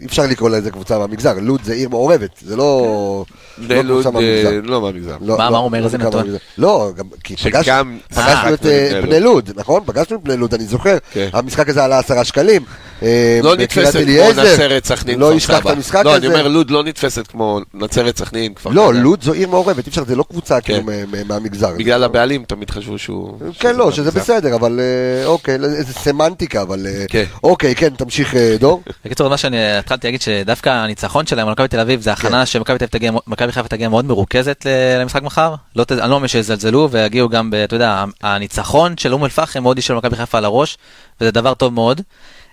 אי 0.00 0.06
אפשר 0.06 0.22
לקרוא 0.26 0.50
לזה 0.50 0.70
קבוצה 0.70 0.98
מהמגזר, 0.98 1.34
לוד 1.40 1.60
זה 1.64 1.72
עיר 1.72 1.88
מעורבת, 1.88 2.30
זה 2.42 2.56
לא... 2.56 3.24
בני 3.58 3.68
לא 3.76 3.82
לוד 3.82 4.02
קבוצה 4.04 4.18
אה, 4.18 4.22
מהמגזר. 4.44 4.60
לא 4.70 4.80
מהמגזר. 4.80 5.16
לא, 5.20 5.38
מה- 5.38 5.44
לא, 5.44 5.50
מה 5.52 5.58
אומר? 5.58 5.80
לא 5.80 5.84
איזה 5.84 5.98
זה 5.98 6.04
נתון? 6.04 6.26
לא, 6.58 6.90
כי 7.24 7.36
שגם 7.36 7.98
פגשנו, 8.14 8.54
את 8.54 8.66
אה, 8.66 9.00
בני 9.02 9.20
לוד, 9.20 9.50
נכון? 9.56 9.82
פגשנו 9.86 10.16
את 10.16 10.22
בני 10.22 10.36
לוד, 10.36 10.54
אני 10.54 10.64
זוכר. 10.64 10.98
כן. 11.12 11.28
המשחק 11.32 11.68
הזה 11.68 11.84
עלה 11.84 11.98
עשרה 11.98 12.24
שקלים. 12.24 12.62
אה, 13.02 13.40
לא 13.42 13.56
נתפסת 13.56 13.92
כמו. 14.04 14.42
נצרת 14.42 14.84
סכנין 14.84 15.18
לא 15.18 15.34
ישכח 15.34 15.58
את. 15.66 15.66
המשחק 15.70 16.04
לא, 16.04 16.10
הזה. 16.10 16.18
אני 16.18 16.34
אומר 16.34 16.48
לוד 16.48 16.70
לא 16.70 16.84
נתפסת 16.84 17.26
כמו 17.26 17.60
נצרת 17.74 18.18
סכנין 18.18 18.54
כפר 18.54 18.70
לא. 18.70 18.94
לוד 18.94 19.22
זו 19.22 19.32
עיר 19.32 19.48
מעורבת, 19.48 19.86
אי 19.86 19.90
אפשר, 19.90 20.04
זה 20.04 20.16
לא 20.16 20.24
קבוצה 20.30 20.60
כאילו 20.60 20.80
כן. 20.86 20.92
מ- 21.12 21.28
מהמגזר. 21.28 21.74
בגלל 21.78 21.98
זה- 21.98 22.04
הבעלים 22.04 22.44
תמיד 22.48 22.70
חשבו 22.70 22.98
שהוא... 22.98 23.38
כן, 23.58 23.76
לא, 23.76 23.90
שזה. 23.92 24.10
בסדר, 24.10 24.54
אבל 24.54 24.80
אה, 24.80 25.26
אוקיי, 25.26 25.54
איזה 25.54 25.92
סמנטיקה, 25.92 26.62
אבל... 26.62 26.86
אה, 26.86 27.04
כן. 27.08 27.24
אוקיי, 27.42 27.74
כן, 27.74 27.88
תמשיך 27.96 28.34
אה, 28.36 28.56
דור. 28.60 28.82
בקיצור, 29.04 29.28
מה 29.28 29.36
שאני 29.36 29.56
התחלתי 29.84 30.06
להגיד 30.06 30.22
שדווקא 30.22 30.68
הניצחון 30.70 31.26
שלהם 31.26 31.46
על 31.46 31.52
מכבי 31.52 31.68
תל 31.68 31.80
אביב 31.80 32.00
זה 32.00 32.14
כן. 32.14 32.26
הכנה 32.26 32.46
שמכבי 32.46 32.78
תל 32.78 32.84
אביב 32.84 32.90
תגיע- 32.92 33.12
מכבי 33.26 33.52
חיפה 33.52 33.68
תגיע 33.68 33.88
מאוד 33.88 34.04
מרוכזת 34.04 34.66
למשחק 35.00 35.22
מחר. 35.22 35.54
לא 35.76 35.84
אני 35.90 36.10
לא 36.10 36.14
אומר 36.14 36.26
שיזלזלו 36.26 36.88
ויגיעו 36.90 37.28
גם, 37.28 37.50
ב- 37.50 37.54
אתה 37.54 37.76
יודע, 37.76 38.04
הניצחון 38.22 38.96
של 38.96 39.12
אום 39.12 39.24
אל-פחם 39.24 39.62
מאוד 39.62 39.78
ישאיר 39.78 39.96
למכבי 39.98 40.16
חיפה 40.16 40.38
על 40.38 40.44
הראש, 40.44 40.78
וזה 41.20 41.30
דבר 41.30 41.54
טוב 41.54 41.72
מאוד. 41.72 42.00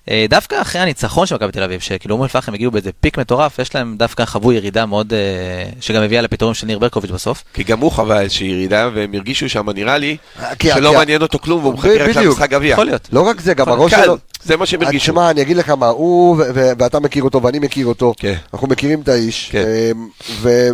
אה, 0.09 0.25
דווקא 0.29 0.61
אחרי 0.61 0.81
הניצחון 0.81 1.25
של 1.27 1.35
מכבי 1.35 1.51
תל 1.51 1.63
אביב, 1.63 1.79
שכאילו 1.81 2.15
אום 2.15 2.23
אל-פחם 2.23 2.53
הגיעו 2.53 2.71
באיזה 2.71 2.89
פיק 3.01 3.17
מטורף, 3.17 3.59
יש 3.59 3.75
להם 3.75 3.95
דווקא 3.97 4.25
חוו 4.25 4.51
ירידה 4.53 4.85
מאוד, 4.85 5.13
אה, 5.13 5.19
שגם 5.81 6.03
הביאה 6.03 6.21
לפיטורים 6.21 6.53
של 6.55 6.67
ניר 6.67 6.79
ברקוביץ' 6.79 7.11
בסוף. 7.11 7.43
כי 7.53 7.63
גם 7.63 7.79
הוא 7.79 7.91
חווה 7.91 8.21
איזושהי 8.21 8.47
ירידה, 8.47 8.89
והם 8.93 9.13
הרגישו 9.13 9.49
שם, 9.49 9.69
נראה 9.69 9.97
לי, 9.97 10.17
כי- 10.59 10.69
שלא 10.73 10.93
מעניין 10.93 11.21
אותו 11.21 11.39
כלום, 11.39 11.61
והוא 11.63 11.73
מחכה 11.73 11.89
רק. 12.09 12.15
למשחק 12.17 12.49
גביע. 12.49 12.73
יכול 12.73 12.85
להיות. 12.85 13.09
לא 13.11 13.21
רק 13.21 13.41
זה, 13.41 13.53
גם 13.53 13.69
הראש 13.69 13.91
שלו... 13.91 14.17
זה 14.43 14.57
מה 14.57 14.65
שהם 14.65 14.81
הרגישו. 14.81 15.03
תשמע, 15.11 15.31
אני 15.31 15.41
אגיד 15.41 15.57
לך 15.57 15.69
מה, 15.69 15.87
הוא 15.87 16.35
ו- 16.35 16.41
ו- 16.53 16.71
ואתה 16.77 16.99
מכיר 16.99 17.23
אותו 17.23 17.43
ואני 17.43 17.59
מכיר 17.59 17.85
אותו, 17.85 18.13
כן. 18.17 18.35
אנחנו 18.53 18.67
מכירים 18.67 19.01
את 19.01 19.07
האיש, 19.09 19.49
כן. 19.51 19.63
אמ, 19.91 20.07
ו- 20.41 20.69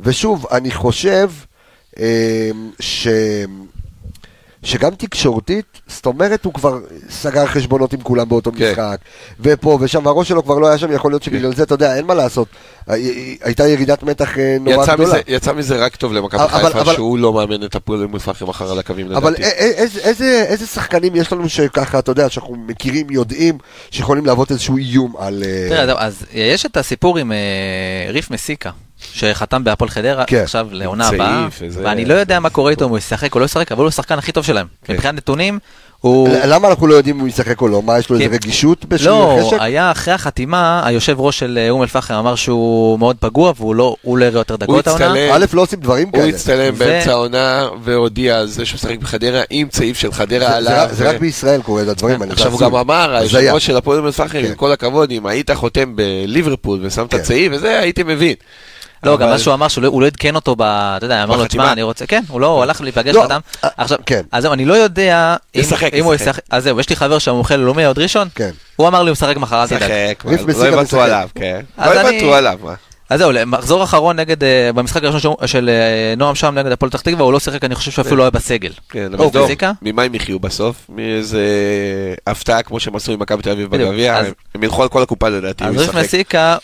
ושוב, 0.00 0.46
אני 0.52 0.70
חושב 0.70 1.30
אמ, 2.00 2.04
ש... 2.80 3.08
שגם 4.64 4.90
תקשורתית, 4.94 5.64
זאת 5.86 6.06
אומרת, 6.06 6.44
הוא 6.44 6.52
כבר 6.54 6.78
סגר 7.10 7.46
חשבונות 7.46 7.92
עם 7.92 8.00
כולם 8.00 8.28
באותו 8.28 8.52
כן. 8.52 8.70
משחק, 8.70 8.96
ופה 9.40 9.78
ושם, 9.80 10.06
והראש 10.06 10.28
שלו 10.28 10.44
כבר 10.44 10.58
לא 10.58 10.66
היה 10.66 10.78
שם, 10.78 10.92
יכול 10.92 11.12
להיות 11.12 11.22
שבגלל 11.22 11.54
זה, 11.54 11.62
אתה 11.62 11.74
יודע, 11.74 11.96
אין 11.96 12.06
מה 12.06 12.14
לעשות. 12.14 12.48
הי- 12.86 13.38
הייתה 13.42 13.68
ירידת 13.68 14.02
מתח 14.02 14.38
אה, 14.38 14.56
נורא 14.60 14.82
יצא 14.84 14.94
גדולה. 14.94 15.08
מזה, 15.08 15.20
יצא 15.28 15.52
מזה 15.52 15.76
רק 15.84 15.96
טוב 15.96 16.12
למכבי 16.12 16.40
אבל- 16.42 16.66
חיפה, 16.66 16.80
אבל- 16.80 16.94
שהוא 16.94 17.18
לא 17.18 17.32
מאמן 17.32 17.64
את 17.64 17.74
הפועל 17.74 18.02
אום 18.02 18.14
אל-פחם 18.14 18.46
מחר 18.48 18.70
על 18.72 18.78
הקווים 18.78 19.12
אבל 19.12 19.30
לדעתי. 19.30 19.44
א- 19.44 19.46
א- 19.46 19.50
איזה, 19.62 20.00
איזה, 20.00 20.44
איזה 20.48 20.66
שחקנים 20.66 21.16
יש 21.16 21.32
לנו 21.32 21.48
שככה, 21.48 21.98
אתה 21.98 22.10
יודע, 22.10 22.28
שאנחנו 22.30 22.56
מכירים, 22.66 23.10
יודעים, 23.10 23.58
שיכולים 23.90 24.26
להוות 24.26 24.50
איזשהו 24.50 24.76
איום 24.76 25.14
על... 25.18 25.42
אה, 25.46 25.66
תראה, 25.68 25.94
אז 26.04 26.26
יש 26.32 26.66
את 26.66 26.76
הסיפור 26.76 27.18
עם 27.18 27.32
אה, 27.32 27.36
ריף 28.08 28.30
מסיקה, 28.30 28.70
שחתם 29.12 29.64
בהפועל 29.64 29.90
חדרה, 29.90 30.24
כן. 30.24 30.42
עכשיו 30.42 30.66
לעונה 30.70 31.08
הבאה, 31.08 31.46
וזה- 31.60 31.80
ואני 31.84 32.04
לא 32.04 32.14
יודע 32.14 32.40
מה 32.40 32.50
קורה 32.50 32.70
איתו, 32.70 32.84
אם 32.84 32.90
הוא 32.90 32.98
ישחק 32.98 33.34
או 33.34 33.40
לא 33.40 33.44
ישחק, 33.44 33.72
אבל 33.72 33.80
הוא 33.80 33.88
השחקן 33.88 34.18
הכי 34.18 34.32
טוב 34.32 34.44
שלהם. 34.44 34.66
כן. 34.84 34.92
מבחינת 34.92 35.14
נתונים, 35.14 35.58
הוא... 36.00 36.28
למה 36.46 36.68
אנחנו 36.68 36.86
לא 36.86 36.94
יודעים 36.94 37.14
אם 37.14 37.20
הוא 37.20 37.28
ישחק 37.28 37.60
או 37.60 37.68
לא? 37.68 37.82
מה, 37.82 37.98
יש 37.98 38.10
לו 38.10 38.16
איזה 38.16 38.28
כי- 38.28 38.34
רגישות 38.34 38.84
בשביל 38.84 39.10
לא, 39.10 39.40
חשק? 39.46 39.56
היה 39.60 39.90
אחרי 39.90 40.14
החתימה, 40.14 40.82
היושב 40.86 41.20
ראש 41.20 41.38
של 41.38 41.58
אה, 41.62 41.70
אום 41.70 41.82
אל-פחם 41.82 42.14
אמר 42.14 42.34
שהוא 42.34 42.98
מאוד 42.98 43.16
פגוע, 43.20 43.52
והוא 43.56 43.74
לא 43.74 43.96
הוא 44.02 44.18
לא 44.18 44.24
יראה 44.24 44.40
יותר 44.40 44.54
הוא 44.54 44.58
דקות 44.60 44.86
העונה. 44.86 45.34
א', 45.36 45.44
לא 45.52 45.62
עושים 45.62 45.80
דברים 45.80 46.08
הוא 46.08 46.12
כאלה. 46.16 46.28
הצטלם 46.28 46.74
ו- 46.74 46.78
באמצע 46.78 47.10
העונה 47.10 47.68
והודיע 47.82 48.38
על 48.38 48.46
זה 48.46 48.66
שהוא 48.66 48.76
משחק 48.78 48.98
בחדרה 48.98 49.42
עם 49.50 49.68
צעיף 49.68 49.98
של 49.98 50.12
חדרה 50.12 50.38
זה- 50.40 50.46
זה 50.50 50.56
עליו. 50.56 50.84
רק- 50.84 50.92
זה 50.92 51.10
רק 51.10 51.16
בישראל 51.20 51.62
קורה 51.62 51.82
את 51.82 51.88
הדברים 51.88 52.22
האלה. 52.22 52.32
עכשיו 52.32 52.56
זה 52.58 52.64
הוא 52.64 52.72
גם. 52.72 52.76
אמר. 52.78 53.14
היושב 53.16 53.38
ראש 53.52 53.66
של 53.66 53.76
הפועל 53.76 53.98
אום 53.98 54.06
אל-פחם, 54.06 54.28
כן. 54.28 54.44
עם 54.44 54.54
כל 54.54 54.72
הכבוד, 54.72 55.10
אם 55.10 55.26
היית 55.26 55.50
חותם 55.50 55.96
בליברפול 55.96 56.78
ושמת 56.82 57.10
כן. 57.14 57.22
צעיף 57.22 57.52
וזה, 57.56 57.78
הייתי 57.80 58.02
מבין. 58.02 58.34
לא, 59.04 59.16
גם 59.16 59.28
מה 59.28 59.38
שהוא 59.38 59.54
אמר, 59.54 59.68
שהוא 59.68 59.82
לא- 59.82 60.00
לא 60.00 60.06
עדכן 60.06 60.34
אותו, 60.34 60.56
ב- 60.56 60.62
אתה 60.62 61.06
יודע, 61.06 61.22
אמר 61.22 61.36
לו. 61.36 61.46
תשמע, 61.46 61.72
אני 61.72 61.82
רוצה, 61.82 62.06
כן, 62.06 62.22
הוא 62.28 62.40
לא, 62.40 62.46
הוא 62.46 62.62
הלך 62.62 62.80
להיפגש 62.80 63.14
לא, 63.14 63.22
חתם. 63.24 63.40
אה, 63.64 63.68
עכשיו, 63.76 63.98
כן. 64.06 64.20
אז 64.32 64.42
זהו, 64.42 64.52
אני 64.52 64.64
לא 64.64 64.74
יודע 64.74 65.36
אם 65.54 65.60
ישחק, 65.60 65.94
אם 65.94 66.04
הוא 66.04 66.14
ישחק. 66.14 66.42
אז 66.50 66.64
זהו, 66.64 66.80
יש 66.80 66.88
לי 66.90 66.96
חבר 66.96 67.18
שהמומחה 67.18 67.56
ללאומי 67.56 67.84
עוד 67.84 67.98
ראשון, 67.98 68.28
כן. 68.34 68.50
הוא 68.76 68.88
אמר 68.88 69.02
לי, 69.02 69.08
הוא 69.08 69.12
משחק 69.12 69.36
מחר, 69.36 69.62
אל 69.62 69.66
תדאג. 69.66 70.14
לא 70.24 70.30
יוותרו 70.66 70.82
משחק. 70.82 70.98
עליו, 70.98 71.28
כן. 71.34 71.60
אז 71.78 71.94
לא 71.94 72.00
אני- 72.00 72.08
יוותרו 72.10 72.34
עליו, 72.34 72.58
מה? 72.64 72.74
אז 73.14 73.20
זהו, 73.20 73.30
מחזור 73.46 73.84
אחרון 73.84 74.16
נגד, 74.20 74.44
אה, 74.44 74.70
במשחק 74.74 75.04
הראשון 75.04 75.34
של- 75.46 75.68
אה, 75.68 76.14
נועם 76.16 76.34
שם 76.34 76.54
נגד 76.58 76.72
הפועל 76.72 76.90
פתח 76.90 77.00
תקווה, 77.00 77.22
הוא 77.24 77.32
לא 77.32 77.40
שיחק, 77.40 77.64
אני 77.64 77.74
חושב 77.74 77.90
שאפילו 77.90 78.16
לא 78.16 78.22
היה 78.22 78.30
בסגל. 78.30 78.70
כן, 78.88 79.04
אבל 79.14 79.24
אוקיי. 79.24 79.30
דור, 79.30 79.42
פיזיקה? 79.42 79.72
ממה 79.82 80.02
הם 80.02 80.14
יחיו 80.14 80.38
בסוף? 80.40 80.86
מאיזה 80.88 81.44
הפתעה 82.26 82.62
כמו 82.62 82.80
שהם 82.80 82.96
עשו 82.96 83.12
עם 83.12 83.20
מכבי 83.20 83.42
תל 83.42 83.50
אביב 83.50 83.70
בגביע, 83.70 84.16
הם- 84.54 84.62
ילכו 84.64 84.82
על 84.82 84.88
כל 84.88 85.02
הקופה 85.02 85.28
לדעתי, 85.28 85.64
אז 85.64 85.76
ריף. 85.76 85.94
מסיקה, 85.94 86.56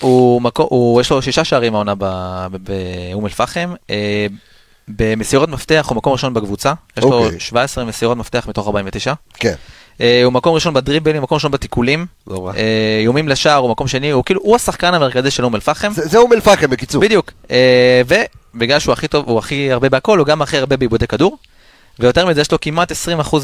יש 1.00 1.10
לו 1.10 1.22
שישה 1.22 1.44
שערים 1.44 1.74
העונה 1.74 1.94
באום 1.94 3.24
אל-פחם. 3.26 3.74
אה, 3.90 4.26
במסירות 4.88 5.48
מפתח 5.48 5.86
הוא 5.88 5.96
מקום 5.96 6.12
ראשון 6.12 6.34
בקבוצה, 6.34 6.72
יש 6.96 7.04
לו 7.04 7.12
אוקיי. 7.24 7.40
17 7.40 7.84
מסירות 7.84 8.16
מפתח 8.16 8.46
מתוך 8.48 8.66
49. 8.66 9.12
כן. 9.34 9.54
אה, 10.00 10.20
הוא 10.24 10.32
מקום 10.32 10.54
ראשון 10.54 10.74
בדריבלים, 10.74 11.22
מקום 11.22 11.36
ראשון 11.36 11.50
בתיקולים. 11.50 12.06
לא. 12.26 12.50
אה, 12.56 12.98
איומים 13.02 13.28
לשער 13.28 13.56
הוא 13.56 13.70
מקום 13.70 13.88
שני, 13.88 14.10
הוא 14.10 14.24
כאילו, 14.24 14.40
הוא 14.42 14.56
השחקן 14.56 14.94
המרכזי 14.94 15.30
של 15.30 15.44
אום 15.44 15.54
אל-פחם. 15.54 15.92
זה 15.92 16.08
זה 16.08 16.18
אום 16.18 16.32
אל-פחם 16.32 16.70
בקיצור. 16.70 17.02
בדיוק. 17.02 17.30
אה, 17.50 18.02
ובגלל 18.54 18.78
שהוא 18.78 18.92
הכי 18.92 19.08
טוב, 19.08 19.28
הוא 19.28 19.38
הכי 19.38 19.72
הרבה 19.72 19.88
בהכל, 19.88 20.18
הוא 20.18 20.26
גם 20.26 20.42
הכי 20.42 20.58
הרבה 20.58 20.76
בעיבודי 20.76 21.06
כדור. 21.06 21.38
ויותר 21.98 22.26
מזה, 22.26 22.40
יש 22.40 22.52
לו 22.52 22.60
כמעט 22.60 22.92
20% 22.92 22.94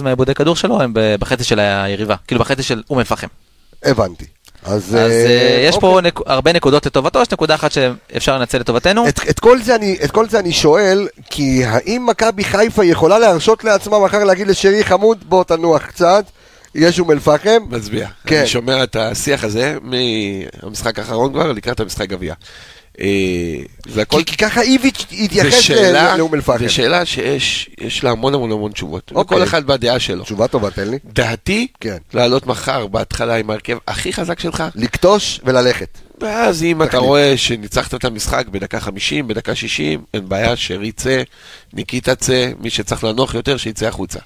מעיבודי 0.03 0.35
כדור 0.35 0.57
שלו 0.57 0.81
הם 0.83 0.93
בחצי 1.21 1.45
של 1.45 1.59
היריבה, 1.61 2.15
כאילו 2.27 2.41
בחצי 2.41 2.63
של 2.63 2.83
אום 2.91 2.99
אל-פחם. 2.99 3.27
הבנתי. 3.85 4.25
אז 4.65 4.83
אז 4.83 4.95
אה, 4.95 5.65
יש 5.69 5.79
פה 5.79 5.87
אוקיי. 5.89 6.11
נק- 6.11 6.21
הרבה 6.27 6.53
נקודות 6.53 6.87
לטובתו, 6.87 7.23
יש 7.23 7.31
נקודה 7.33 7.55
אחת 7.55 7.73
שאפשר 7.73 8.39
לנצל 8.39 8.59
לטובתנו. 8.59 9.09
את, 9.09 9.21
את, 9.31 9.41
כל 9.41 9.63
זה 9.63 9.75
אני, 9.75 9.97
את 10.05 10.11
כל 10.11 10.29
זה 10.29 10.39
אני 10.39 10.53
שואל, 10.53 11.09
כי 11.31 11.65
האם 11.65 12.07
מכבי 12.07 12.45
חיפה 12.45 12.85
יכולה 12.85 13.19
להרשות 13.19 13.65
לעצמה 13.65 13.99
מחר 13.99 14.25
להגיד 14.25 14.47
לשרי 14.49 14.85
חמוד, 14.85 15.19
בוא 15.29 15.45
תנוח 15.45 15.83
קצת, 15.83 16.25
יש 16.77 17.01
אום 17.01 17.11
אל-פחם? 17.11 17.59
מצביע. 17.71 18.09
כן. 18.27 18.39
אני 18.39 18.47
שומע 18.47 18.83
את 18.83 18.97
השיח 18.97 19.45
הזה 19.45 19.77
מהמשחק 19.83 20.99
האחרון 20.99 21.33
כבר 21.33 21.53
לקראת 21.53 21.81
המשחק 21.81 22.09
גביע. 22.09 22.35
אה, 23.01 23.07
זה 23.89 24.03
הכל... 24.03 24.23
כי, 24.23 24.37
ככה 24.37 24.63
איביץ' 24.63 25.07
התייחס 25.13 25.71
לאום 26.19 26.35
אל-פחם. 26.35 26.59
זה 26.59 26.69
שאלה 26.69 27.05
שיש 27.05 27.71
יש 27.81 28.05
לה 28.05 28.11
המון 28.11 28.35
המון 28.35 28.53
המון 28.53 28.73
תשובות. 28.73 29.13
אוקיי. 29.15 29.37
וכל 29.37 29.45
אחד 29.45 29.67
בדעה 29.67 29.99
שלו. 29.99 30.25
תשובה 30.25 30.49
טובה, 30.49 30.71
תן 30.71 30.89
לי. 30.89 30.99
דעתי, 31.05 31.67
כן. 31.81 31.97
לעלות 32.15 32.47
מחר 32.47 32.87
בהתחלה 32.87 33.35
עם 33.35 33.51
ההרכב 33.51 33.79
הכי 33.89 34.13
חזק 34.13 34.41
שלך, 34.41 34.65
לקטוש 34.75 35.41
וללכת. 35.45 35.99
ואז 36.21 36.63
אם 36.63 36.83
אתה. 36.83 36.99
רואה 36.99 37.37
שניצחת 37.37 37.95
את 37.95 38.05
המשחק 38.05 38.47
בדקה 38.49 38.81
50, 38.81 39.29
בדקה 39.29 39.55
60, 39.55 40.05
אין 40.15 40.29
בעיה, 40.29 40.57
שרי 40.57 40.93
צא, 40.93 41.23
ניקיטה 41.73 42.15
צא, 42.15 42.51
מי 42.61 42.71
שצריך 42.71 43.05
לנוח 43.05 43.35
יותר, 43.35 43.57
שיצא 43.57 43.87
החוצה. 43.87 44.19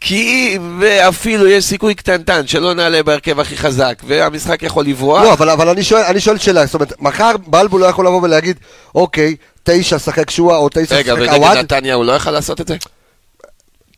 כי 0.00 0.58
ואפילו 0.80 1.46
יש 1.46 1.64
סיכוי 1.64 1.94
קטנטן 1.94 2.46
שלא 2.46 2.74
נעלה 2.74 3.02
בהרכב 3.02 3.40
הכי 3.40 3.56
חזק, 3.56 4.02
והמשחק 4.06 4.62
יכול 4.62 4.84
לברוח. 4.84 5.22
לא, 5.22 5.32
אבל, 5.32 5.50
אבל 5.50 5.68
אני, 5.68 5.82
שואל, 5.82 6.02
אני 6.02 6.20
שואל 6.20 6.38
שאלה, 6.38 6.66
זאת 6.66 6.74
אומרת, 6.74 6.92
מחר 7.00 7.32
בלבול 7.46 7.80
לא 7.80 7.86
יכול 7.86 8.06
לבוא 8.06 8.22
ולהגיד, 8.22 8.56
אוקיי, 8.94 9.36
תשע 9.62 9.98
שחק 9.98 10.30
שועה 10.30 10.58
או 10.58 10.68
תשע 10.68 10.96
רגע, 10.96 11.12
שחק 11.12 11.22
ונגד 11.22 11.32
עווד? 11.32 11.56
נתניה 11.58 11.94
הוא 11.94 12.04
לא 12.04 12.12
יכל 12.12 12.30
לעשות 12.30 12.60
את 12.60 12.68
זה? 12.68 12.76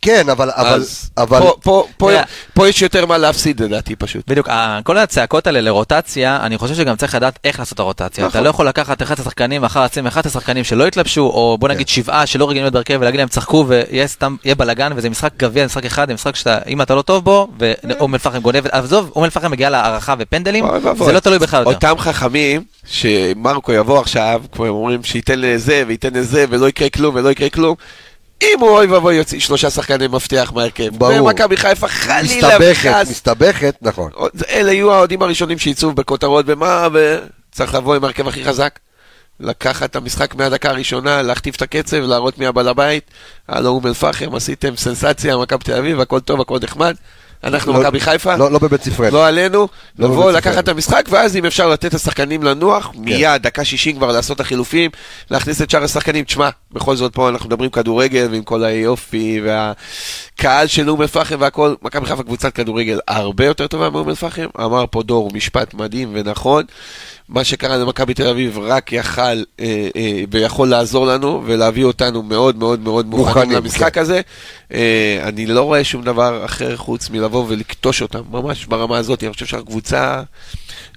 כן, 0.02 0.28
אבל, 0.28 0.50
אבל, 0.50 0.66
אז 0.68 1.10
אבל, 1.18 1.38
פה- 1.40 1.54
פה- 1.62 1.86
פה- 1.96 2.10
תראה. 2.10 2.22
פה 2.54 2.68
יש 2.68 2.82
יותר 2.82 3.06
מה 3.06 3.18
להפסיד 3.18 3.62
לדעתי 3.62 3.96
פשוט. 3.96 4.22
בדיוק, 4.28 4.48
כל 4.84 4.98
הצעקות 4.98 5.46
האלה 5.46 5.60
לרוטציה, 5.60 6.38
אני 6.42 6.58
חושב 6.58 6.74
שגם 6.74 6.96
צריך 6.96 7.14
לדעת 7.14 7.38
איך 7.44 7.58
לעשות 7.58 7.74
את 7.74 7.80
הרוטציה. 7.80 8.24
נכון. 8.24 8.30
אתה 8.30 8.40
לא 8.40 8.48
יכול 8.48 8.68
לקחת 8.68 9.02
11 9.02 9.24
שחקנים 9.24 9.62
ואחר 9.62 9.84
לשים 9.84 10.06
11 10.06 10.32
שחקנים 10.32 10.64
שלא 10.64 10.84
יתלבשו, 10.88 11.20
או 11.22 11.56
בוא 11.60 11.68
נגיד 11.68 11.88
שבעה 11.88 12.26
שלא 12.26 12.44
רגילים 12.44 12.62
להיות 12.64 12.72
בהרכב 12.74 12.98
ולהגיד 13.00 13.18
להם 13.20 13.28
צחקו 13.28 13.64
ויהיה 13.68 14.06
סתם, 14.06 14.36
יהיה 14.44 14.54
בלאגן 14.54 14.92
וזה 14.96 15.10
משחק 15.10 15.30
גביע, 15.36 15.64
משחק 15.66 15.84
אחד, 15.84 16.08
זה 16.08 16.14
משחק 16.14 16.36
שאתה, 16.36 16.58
אם 16.68 16.82
אתה 16.82 16.94
לא 16.94 17.02
טוב 17.02 17.24
בו, 17.24 17.48
ואום 17.58 18.14
אל-פחם 18.14 18.38
גונב, 18.38 18.66
עזוב, 18.72 19.12
אום 19.16 19.24
אל-פחם 19.24 19.50
מגיעה 19.50 19.70
להערכה 19.70 20.14
ופנדלים. 20.18 20.64
זה 21.04 21.12
לא 21.12 21.20
תלוי 21.20 21.38
בך 21.38 21.52
יותר. 21.52 21.64
אותם 21.70 21.94
חכמים, 21.98 22.62
שמרקו 22.86 23.72
יבוא 23.72 24.00
עכשיו, 24.00 24.42
כמו 24.52 24.64
הם 24.64 24.70
אומרים, 24.70 25.04
שייתן 25.04 25.40
לזה 25.40 25.82
וייתן 25.86 26.14
לזה 26.14 26.44
ולא 26.50 26.68
יקרה 26.68 26.88
כלום 26.90 27.14
ולא 27.14 27.28
יקרה 27.30 27.50
כלום. 27.50 27.74
אם 28.42 28.60
הוא 28.60 28.70
אוי 28.70 28.86
ואבוי 28.86 29.14
יוציא 29.14 29.40
שלושה 29.40 29.70
שחקני 29.70 30.08
מפתח 30.08 30.52
מהרכב, 30.54 30.96
ברור. 30.98 31.24
ומכבי 31.24 31.56
חיפה 31.56 31.88
חלילה 31.88 32.48
מסתבכת, 32.48 32.90
וחס, 32.90 33.10
מסתבכת, 33.10 33.74
נכון. 33.82 34.10
אלה 34.48 34.72
יהיו 34.72 34.92
האוהדים 34.92 35.22
הראשונים 35.22 35.58
שיצאו 35.58 35.92
בכותרות 35.92 36.46
במה, 36.46 36.88
וצריך 36.92 37.74
לבוא 37.74 37.94
עם 37.96 38.04
ההרכב 38.04 38.28
הכי 38.28 38.44
חזק. 38.44 38.78
לקחת 39.40 39.90
את 39.90 39.96
המשחק 39.96 40.34
מהדקה 40.34 40.70
הראשונה, 40.70 41.22
להכתיב 41.22 41.54
את 41.56 41.62
הקצב, 41.62 41.96
להראות 41.96 42.38
מי 42.38 42.46
הבעל 42.46 42.68
הבית. 42.68 43.10
הלו 43.48 43.68
אום 43.68 43.86
אל-פחם, 43.86 44.34
עשיתם 44.34 44.76
סנסציה, 44.76 45.36
מכבי 45.36 45.64
תל 45.64 45.72
אביב, 45.72 46.00
הכל 46.00 46.20
טוב, 46.20 46.40
הכל 46.40 46.58
נחמד. 46.62 46.94
אנחנו 47.44 47.72
לא- 47.72 47.80
מכבי 47.80 48.00
חיפה. 48.00 48.36
לא, 48.36 48.50
לא 48.50 48.58
בבית 48.58 48.82
ספרנו. 48.82 49.10
לא 49.10 49.26
עלינו, 49.26 49.68
לא 49.98 50.08
לבוא, 50.08 50.32
לקחת. 50.32 50.58
את 50.58 50.68
המשחק, 50.68 51.04
ואז 51.10 51.36
אם 51.36 51.44
אפשר 51.44 51.68
לתת 51.68 51.94
לשחקנים 51.94 52.42
לנוח, 52.42 52.90
מיד, 52.94 53.42
דקה 53.42 53.64
60 53.64 53.96
כבר 53.96 54.12
לעשות 54.12 54.36
את 54.36 54.40
החילופים, 54.40 54.90
להכניס 55.30 55.62
את 55.62 55.70
שאר 55.70 55.84
השחקנים. 55.84 56.24
תשמע, 56.24 56.48
בכל 56.72 56.96
זאת 56.96 57.14
פה 57.14 57.28
אנחנו 57.28 57.46
מדברים 57.46 57.70
כדורגל, 57.70 58.28
ועם 58.30 58.42
כל 58.42 58.64
היופי, 58.64 59.40
והקהל 59.44 60.66
של 60.66 60.90
אום 60.90 61.02
אל-פחם 61.02 61.36
והכל, 61.38 61.74
מכבי 61.82 62.06
חיפה 62.06 62.22
קבוצת 62.22 62.54
כדורגל 62.54 62.98
הרבה 63.08 63.46
יותר 63.46 63.66
טובה 63.66 63.90
מאום 63.90 64.08
אל-פחם. 64.08 64.46
אמר 64.60 64.84
פה 64.90 65.02
דור 65.02 65.30
משפט 65.34 65.74
מדהים 65.74 66.10
ונכון. 66.12 66.64
מה 67.28 67.44
שקרה 67.44 67.76
למכבי 67.76 68.14
תל 68.14 68.26
אביב 68.26 68.58
רק 68.58 68.92
יכל 68.92 69.20
אה, 69.20 69.42
אה, 69.96 70.22
ויכול 70.30 70.68
לעזור 70.68 71.06
לנו 71.06 71.42
ולהביא 71.46 71.84
אותנו 71.84 72.22
מאוד 72.22 72.56
מאוד 72.56 72.80
מאוד 72.80 73.06
מוכנים 73.06 73.26
מוכנים, 73.26 73.52
למשחק 73.52 73.94
כן. 73.94 74.00
הזה. 74.00 74.20
אה, 74.72 75.20
אני 75.22 75.46
לא 75.46 75.62
רואה 75.62 75.84
שום 75.84 76.02
דבר 76.02 76.44
אחר 76.44 76.76
חוץ 76.76 77.10
מלבוא 77.10 77.44
ולכתוש 77.48 78.02
אותם, 78.02 78.22
ממש 78.30 78.66
ברמה 78.66 78.98
הזאת. 78.98 79.22
אני 79.22 79.32
חושב 79.32 79.46
שהקבוצה 79.46 80.22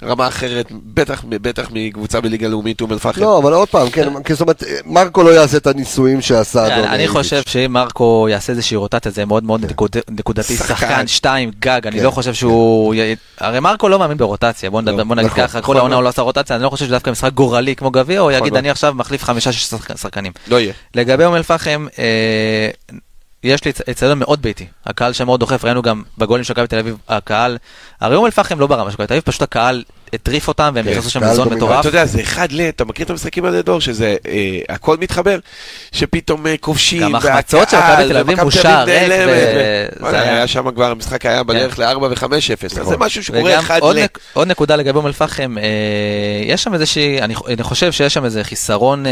רמה 0.04 0.28
אחרת, 0.28 0.72
בטח, 0.94 1.24
בטח 1.30 1.68
מקבוצה 1.74 2.22
בליגה 2.22 2.48
לאומית 2.48 2.82
אום 2.82 2.92
אל-פחם. 2.92 3.22
לא, 3.22 3.38
אבל 3.38 3.54
עוד 3.54 3.70
פעם, 3.70 3.90
כן, 3.90 4.24
כי 4.24 4.34
זאת 4.34 4.42
אומרת, 4.42 4.64
מרקו 4.86 5.24
לא 5.24 5.30
יעשה 5.30 5.58
את 5.58 5.68
הניסויים 5.68 6.22
שעשה 6.22 6.68
אדון 6.68 6.88
אני 6.88 7.04
איביץ'. 7.04 7.10
חושב 7.18 7.42
שאם 7.48 7.74
מרקו 7.74 8.28
יעשה 8.32 8.52
איזושהי 8.54 8.78
רוטציה, 8.78 9.12
זה 9.12 9.26
מאוד 9.26 9.44
מאוד 9.44 9.66
נקוד- 9.66 9.96
נקודתי, 10.10 10.56
שחקן. 10.58 11.08
שתיים, 11.08 11.52
גג, 11.60 11.82
אני 11.88 11.98
כן. 11.98 12.04
לא 12.06 12.12
חושב 12.12 12.34
שהוא... 12.34 12.96
הרי 13.40 13.60
מרקו 13.60 13.90
לא 13.90 14.00
מאמין 14.00 14.18
ברוטציה, 14.18 14.70
בוא 14.70 14.82
נדבר- 14.82 14.98
לא, 14.98 15.04
בוא 15.04 15.16
נגיד 15.16 15.32
נכון, 15.32 15.44
ככה, 15.48 15.60
נכון 15.60 15.74
כל 15.74 15.78
העונה 15.78 15.90
מאוד. 15.90 15.98
הוא 15.98 16.04
לא 16.04 16.10
עשה 16.10 16.22
רוטציה, 16.22 16.56
אני 16.56 16.64
לא 16.64 16.70
חושב 16.70 16.86
שדווקא 16.86 17.10
משחק 17.10 17.34
גורלי 17.34 17.76
כמו 17.76 17.92
גביע, 17.92 18.20
הוא 18.20 18.32
יגיד 18.32 18.44
מאוד. 18.44 18.58
אני 18.58 18.70
עכשיו 18.70 18.94
מחליף 18.94 19.24
חמישה 19.24 19.52
שש 19.52 19.64
שחק- 19.70 19.98
שחקנים. 19.98 20.32
לא 20.48 20.60
יהיה. 20.60 20.74
לגבי 20.96 21.26
אום 21.26 21.36
אל-פחם, 21.36 21.88
אה, 22.00 22.70
יש 23.44 23.64
לי 23.66 23.72
אצטדיון 23.92 24.20
מאוד 24.20 24.42
ביתי, 24.42 24.66
הקהל 24.86 25.14
שם 25.14 25.26
מאוד 25.26 25.40
דוחף, 25.40 25.66
ראינו 25.66 25.82
גם 25.82 26.04
בגולים 26.18 26.44
של 26.44 26.54
מכבי 26.54 26.68
תל 26.68 26.80
אביב, 26.80 26.98
הקהל, 27.10 27.58
הרי 28.02 28.16
אום 28.16 28.26
אל-פחם 28.26 28.60
לא 28.60 28.68
ברמה 28.68 28.92
של 28.92 28.96
מכבי 28.96 29.08
תל 29.08 29.14
אביב, 29.14 29.24
פשוט 29.24 29.42
הקהל 29.42 29.84
הטריף 30.14 30.48
אותם 30.48 30.72
והם 30.76 30.86
כן, 30.86 30.92
נכנסו 30.92 31.10
שם 31.10 31.24
לזון 31.24 31.36
דומיננטי. 31.36 31.56
מטורף. 31.66 31.80
אתה 31.80 31.88
יודע, 31.88 32.06
זה 32.06 32.22
אחד 32.22 32.52
ל... 32.52 32.62
אתה 32.62 32.86
מכיר 32.86 33.06
את 33.06 33.10
המשחקים 33.10 33.46
האלה, 33.46 33.62
דור? 33.62 33.82
שזה 33.82 34.16
אה, 34.28 34.60
הכל 34.70 34.98
מתחבר? 34.98 35.40
שפתאום 35.92 36.48
אה, 36.48 36.56
כובשים, 36.60 37.02
גם 37.02 37.16
החמצות 37.16 37.70
של 37.70 37.78
מכבי 37.78 38.08
תל 38.10 38.18
אביב 38.18 38.40
הוא 38.40 38.52
שער 38.52 38.86
ריק, 38.86 39.12
ו- 40.02 40.10
זה 40.12 40.22
היה- 40.22 40.48
שם 40.48 40.72
כבר, 40.72 40.92
המשחק 40.92 41.26
היה 41.26 41.44
בדרך 41.44 41.80
ל-4 41.80 41.98
ו-5-0, 41.98 42.26
אז 42.82 42.88
זה 42.88 42.98
משהו 42.98 43.24
שקורה 43.24 43.60
אחד 43.60 43.80
ל... 43.96 44.06
עוד 44.34 44.48
נקודה 44.48 44.76
לגבי 44.76 44.98
אום 44.98 45.08
אל-פחם, 45.08 45.56
אה, 45.58 45.64
יש 46.46 46.64
שם 46.64 46.74
איזושהי, 46.74 47.22
אני, 47.22 47.36
אני 47.48 47.64
חושב 47.64 47.92
שיש 47.92 48.14
שם 48.14 48.26
איזה 48.26 48.44
חיסרון 48.44 49.06
אה, 49.06 49.12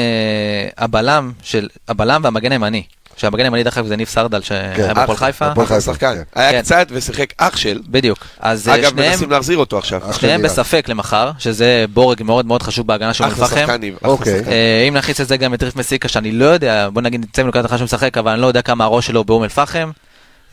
הבלם 1.88 2.22
והמגן 2.24 2.52
הימני. 2.52 2.84
שהמגן 3.20 3.44
הימני 3.44 3.64
דרך 3.64 3.78
אגב 3.78 3.88
זה 3.88 3.96
ניב 3.96 4.08
סרדל 4.08 4.42
שהיה 4.42 4.76
כן, 4.76 4.88
בהפועל 4.94 5.18
אח- 5.18 5.24
חיפה. 5.24 5.46
הפועל 5.46 5.66
אחלה 5.68 5.78
חיפה, 5.80 5.94
שחקן. 5.94 6.16
כן. 6.16 6.42
היה 6.42 6.52
כן. 6.52 6.62
קצת 6.62 6.88
ושיחק 6.92 7.34
אח 7.38 7.58
של. 7.58 7.80
בדיוק. 7.88 8.26
אז 8.40 8.68
אה, 8.70 8.76
אגב, 8.76 8.96
מנסים 8.96 9.32
להחזיר 9.32 9.58
אותו 9.58 9.78
עכשיו. 9.78 10.02
שניהם. 10.14 10.42
בספק 10.42 10.86
למחר, 10.90 11.32
שזה 11.40 11.86
בורג 11.94 12.24
מאוד 12.24 12.46
מאוד 12.46 12.64
חשוב 12.64 12.88
בהגנה 12.88 13.14
של 13.14 13.24
אחלה 13.24 13.66
אוקיי. 14.04 14.42
אה, 14.48 14.86
אם 14.88 14.94
נכניס 14.98 15.22
את 15.22 15.28
זה 15.28 15.38
גם 15.38 15.54
את 15.54 15.64
ריף 15.64 15.76
מסיקה, 15.76 16.08
שאני 16.08 16.32
לא 16.32 16.46
יודע, 16.46 16.90
בוא 16.94 17.02
נגיד 17.02 17.22
נצא 17.30 17.44
מנקודת 17.44 17.64
הנחה 17.64 17.78
שהוא 17.78 17.86
משחק, 17.86 18.18
אבל 18.18 18.32
אני 18.32 18.42
לא 18.42 18.48
יודע 18.48 18.62
כמה 18.62 18.84
הראש 18.84 19.08
שלו 19.08 19.24
באום 19.24 19.44
אל-פחם. 19.44 19.92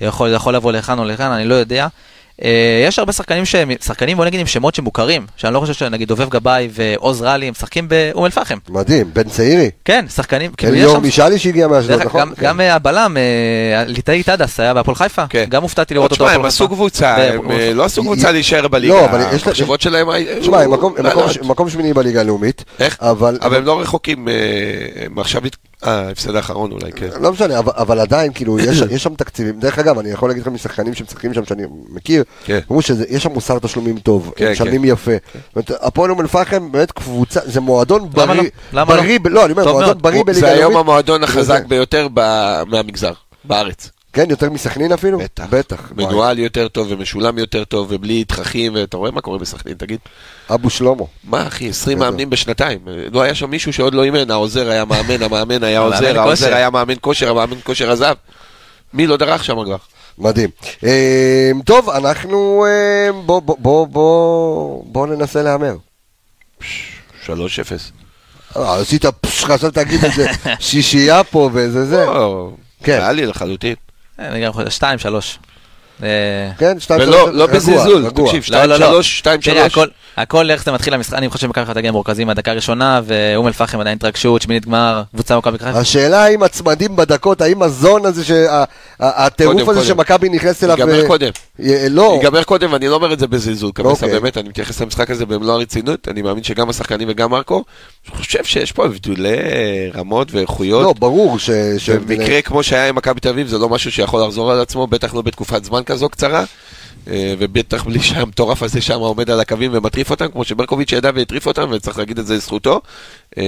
יכול 0.00 0.54
לבוא 0.54 0.72
לכאן 0.72 0.98
או 0.98 1.04
לכאן, 1.04 1.30
אני 1.30 1.44
לא 1.44 1.54
יודע. 1.54 1.86
אה, 2.44 2.84
יש 2.88 2.98
הרבה 2.98 3.12
שחקנים 3.12 3.44
שהם, 3.44 3.70
שחקנים 3.84 4.16
בוא 4.16 4.24
נגיד 4.24 4.40
עם 4.40 4.46
שמות 4.46 4.74
שמוכרים, 4.74 5.26
שאני 5.36 5.54
לא 5.54 5.60
חושב 5.60 5.72
שנגיד 5.72 6.08
דובב 6.08 6.28
גבאי 6.28 6.68
ועוז 6.72 7.22
רלי 7.22 7.46
הם 7.46 7.52
משחקים 7.52 7.88
באום 7.88 8.24
אל-פחם. 8.24 8.58
מדהים, 8.68 9.10
בן 9.12 9.22
צעירי. 9.28 9.70
כן, 9.84 10.04
שחקנים, 10.14 10.50
כאילו 10.56 10.92
שם... 10.92 11.02
משאלי 11.02 11.38
שהגיע 11.38 11.68
מאשדוד, 11.68 12.02
נכון? 12.02 12.20
גם, 12.20 12.32
גם 12.40 12.60
אה, 12.60 12.74
הבלם, 12.74 13.16
אה, 13.16 13.84
ליטאי 13.86 14.22
תדס 14.22 14.60
היה 14.60 14.74
בהפועל 14.74 14.94
חיפה, 14.94 15.26
כן. 15.26 15.44
גם 15.48 15.62
הופתעתי 15.62 15.94
לראות 15.94 16.10
אותו 16.10 16.24
תשמע, 16.24 16.34
הם 16.36 16.44
עשו. 16.44 16.68
קבוצה, 16.68 17.16
הם 17.16 17.40
לא 17.74 17.84
עשו 17.84 18.02
קבוצה 18.02 18.32
להישאר 18.32 18.68
בליגה. 18.68 18.94
לא, 18.94 19.04
אבל 19.04 19.20
יש 19.20 19.42
לה- 19.42 19.46
המחשבות 19.46 19.80
שלהם 19.80 20.08
היו... 20.10 20.40
תשמע, 20.40 20.60
הם 20.62 20.70
מקום- 21.42 21.68
שמיני 21.70 21.92
בליגה 21.92 22.20
הלאומית, 22.20 22.64
איך? 22.80 22.96
אבל... 23.00 23.38
אבל 23.42 23.56
הם 23.56 23.64
לא 23.64 23.80
רחוקים, 23.80 24.28
הם 25.04 25.18
עכשיו 25.18 25.42
אה, 25.84 26.06
ההפסד 26.08 26.36
האחרון 26.36 26.72
אולי, 26.72 26.92
כן. 26.92 27.08
לא 27.20 27.32
משנה, 27.32 27.58
אבל, 27.58 27.72
אבל 27.76 28.00
עדיין, 28.00 28.32
כאילו, 28.32 28.58
יש, 28.58 28.82
יש 28.90 29.02
שם 29.02 29.14
תקציבים. 29.14 29.60
דרך 29.60 29.78
אגב, 29.78 29.98
אני 29.98 30.08
יכול 30.10 30.30
להגיד 30.30 30.42
לכם 30.42 30.54
משחקנים 30.54 30.94
שמשחקים 30.94 31.34
שם 31.34 31.44
שאני 31.44 31.62
מכיר, 31.88 32.24
כן. 32.44 32.58
אמרו 32.70 32.82
שיש 32.82 33.22
שם 33.22 33.32
מוסר 33.32 33.58
תשלומים 33.58 33.98
טוב, 33.98 34.32
כן, 34.36 34.46
הם 34.46 34.52
משלמים 34.52 34.84
יפה. 34.84 35.10
זאת 35.34 35.68
אומרת, 35.70 35.82
הפועל 35.84 36.10
אום 36.10 36.20
אל-פחם, 36.20 36.72
באמת 36.72 36.92
קבוצה, 36.92 37.40
זה 37.44 37.60
מועדון 37.60 38.02
למה 38.02 38.26
בריא, 38.26 38.42
לא? 38.72 38.80
למה 38.80 38.96
לא? 38.96 39.02
לא, 39.30 39.44
אני 39.44 39.52
אומר, 39.52 39.72
מועדון. 39.72 39.98
בריא 40.02 40.22
בליגה 40.24 40.40
זה 40.40 40.52
היום. 40.52 40.76
המועדון 40.76 41.24
החזק 41.24 41.64
ביותר 41.66 42.08
ב- 42.14 42.62
מהמגזר, 42.66 43.12
בארץ. 43.44 43.90
כן, 44.16 44.30
יותר 44.30 44.50
מסכנין 44.50 44.92
אפילו? 44.92 45.18
בטח. 45.18 45.44
בטח. 45.50 45.92
מנוהל 45.96 46.38
יותר 46.38 46.68
טוב 46.68 46.86
ומשולם 46.90 47.38
יותר 47.38 47.64
טוב 47.64 47.86
ובלי 47.90 48.24
תככים, 48.24 48.74
ואתה 48.74 48.96
רואה 48.96 49.10
מה 49.10 49.20
קורה 49.20 49.38
בסכנין, 49.38 49.74
תגיד. 49.74 49.98
אבו 50.54 50.70
שלמה. 50.70 51.02
מה 51.24 51.46
אחי, 51.46 51.68
20 51.68 51.98
איזה- 51.98 52.10
מאמנים 52.10 52.30
בשנתיים. 52.30 52.78
לא 53.12 53.22
היה 53.22 53.34
שם 53.34 53.50
מישהו 53.50 53.72
שעוד 53.72 53.94
לא 53.94 54.04
אימן, 54.04 54.30
העוזר 54.30 54.68
היה 54.70 54.84
מאמן, 54.84 55.22
המאמן 55.22 55.62
היה 55.64 55.80
עוזר. 55.80 56.20
העוזר 56.20 56.54
היה 56.54 56.70
מאמן 56.70 56.94
כושר, 57.00 57.30
המאמן 57.30 57.56
כושר 57.64 57.90
עזב. 57.90 58.14
מי 58.94 59.06
לא 59.06 59.16
דרך 59.16 59.44
שם 59.44 59.64
כבר? 59.64 59.76
מדהים. 60.18 60.50
אה, 60.84 61.50
טוב, 61.64 61.90
אנחנו... 61.90 62.66
אה, 62.68 63.12
בוא, 63.12 63.40
בוא, 63.40 63.86
בוא, 63.86 64.82
בוא, 64.86 65.06
ננסה 65.06 65.42
להמר. 65.42 65.76
3-0. 67.26 67.30
אה, 68.56 68.80
עשית 68.80 69.04
פש, 69.20 69.44
חשבת 69.44 69.76
להגיד 69.76 70.04
את 70.04 70.12
זה, 70.12 70.26
שישייה 70.60 71.24
פה 71.24 71.50
וזה 71.52 71.86
זה. 71.86 72.04
לא, 72.06 72.50
כן. 72.82 72.98
ריאלי 73.00 73.26
לחלוטין. 73.26 73.74
אני 74.18 74.44
גם 74.44 74.52
חושב, 74.52 74.70
שתיים, 74.70 74.98
שלוש. 74.98 75.38
אה, 76.02 76.08
כן, 76.58 76.80
שתיים, 76.80 77.00
ולא 77.00 77.12
שלוש, 77.12 77.34
לא 77.34 77.42
רגוע, 77.44 77.56
בזלזול, 77.56 78.06
רגוע. 78.06 78.26
תקשיב, 78.26 78.44
לא, 78.54 78.64
לא, 78.64 78.76
לא. 78.76 79.00
2-3, 79.00 79.22
תראה, 79.42 79.66
2-3. 79.66 79.78
הכל- 80.16 80.50
איך 80.50 80.64
זה 80.64 80.72
מתחיל 80.72 80.94
המשחק, 80.94 81.14
אני 81.14 81.28
חושב 81.28 81.46
שמכבי 81.46 81.64
חיפה 81.64 81.74
תגיע 81.74 81.92
מורכזים 81.92 82.26
מהדקה 82.26 82.50
הראשונה, 82.50 83.00
ואום 83.06 83.46
אל-פחם 83.46 83.80
עדיין 83.80 83.96
התרגשות, 83.96 84.42
שמינית 84.42 84.66
גמר, 84.66 85.02
קבוצה 85.14 85.38
מכבי 85.38 85.58
חיפה. 85.58 85.78
השאלה 85.78 86.24
האם 86.24 86.42
הצמדים 86.42 86.96
בדקות, 86.96 87.40
האם 87.40 87.62
הזון 87.62 88.06
הזה, 88.06 88.24
שה- 88.24 88.62
ה- 88.62 88.64
הטירוף 89.00 89.68
הזה. 89.68 89.84
שמכבי 89.84 90.28
נכנסת 90.28 90.64
אליו... 90.64 90.76
ייגמר 90.78 91.02
אה, 91.02 91.06
קודם. 91.06 91.30
אה, 91.62 91.86
לא, 91.90 92.18
ייגמר 92.22 92.42
קודם, 92.42 92.72
ואני 92.72 92.88
לא 92.88 92.94
אומר 92.94 93.12
את 93.12 93.18
זה 93.18 93.26
בזלזול, 93.26 93.70
קבסה, 93.74 93.88
אוקיי. 94.06 94.20
באמת, 94.20 94.36
אני 94.38 94.48
מתייחס 94.48 94.80
למשחק 94.80 95.10
הזה 95.10 95.26
במלוא 95.26 95.54
הרצינות, 95.54 96.08
אני 96.08 96.22
מאמין 96.22 96.42
שגם 96.44 96.68
השחקנים 96.70 97.08
וגם 97.10 97.30
מרקו, 97.30 97.64
אני 98.08 98.16
חושב 98.16 98.44
שיש 98.44 98.72
פה 98.72 98.84
הבדלי 98.84 99.36
רמות 99.94 100.28
ואיכויות. 100.32 100.82
לא, 100.82 100.94
ברור 100.98 101.38
ש... 101.38 101.50
ש- 101.78 101.90
במקרה 101.90 102.42
כמו 102.42 102.62
שהיה 102.62 102.88
עם 102.88 102.94
מכבי 102.96 103.20
תל 103.20 103.28
אביב, 103.28 103.48
זה 103.48 103.58
לא 103.58 103.68
משהו 103.68 103.92
שיכול 103.92 104.22
לחזור 104.24 104.52
על 104.52 104.60
עצמו, 104.60 104.86
בטח 104.86 105.14
לא 105.14 105.22
בתקופת 105.22 105.64
זמן 105.64 105.82
כזו 105.84 106.08
קצרה. 106.08 106.44
אה, 107.10 107.34
ובטח 107.38 107.84
בלי 107.84 108.00
שהמטורף 108.02 108.62
הזה 108.62 108.80
שם 108.80 108.98
עומד 108.98 109.30
על 109.30 109.40
הקווים 109.40 109.70
ומטריף 109.74 110.10
אותם, 110.10 110.28
כמו 110.28 110.44
שברקוביץ' 110.44 110.92
ידע 110.92 111.10
והטריף 111.14 111.46
אותם, 111.46 111.70
וצריך 111.72 111.98
להגיד 111.98 112.18
את 112.18 112.26
זה 112.26 112.34
לזכותו. 112.34 112.80
אה, 113.38 113.42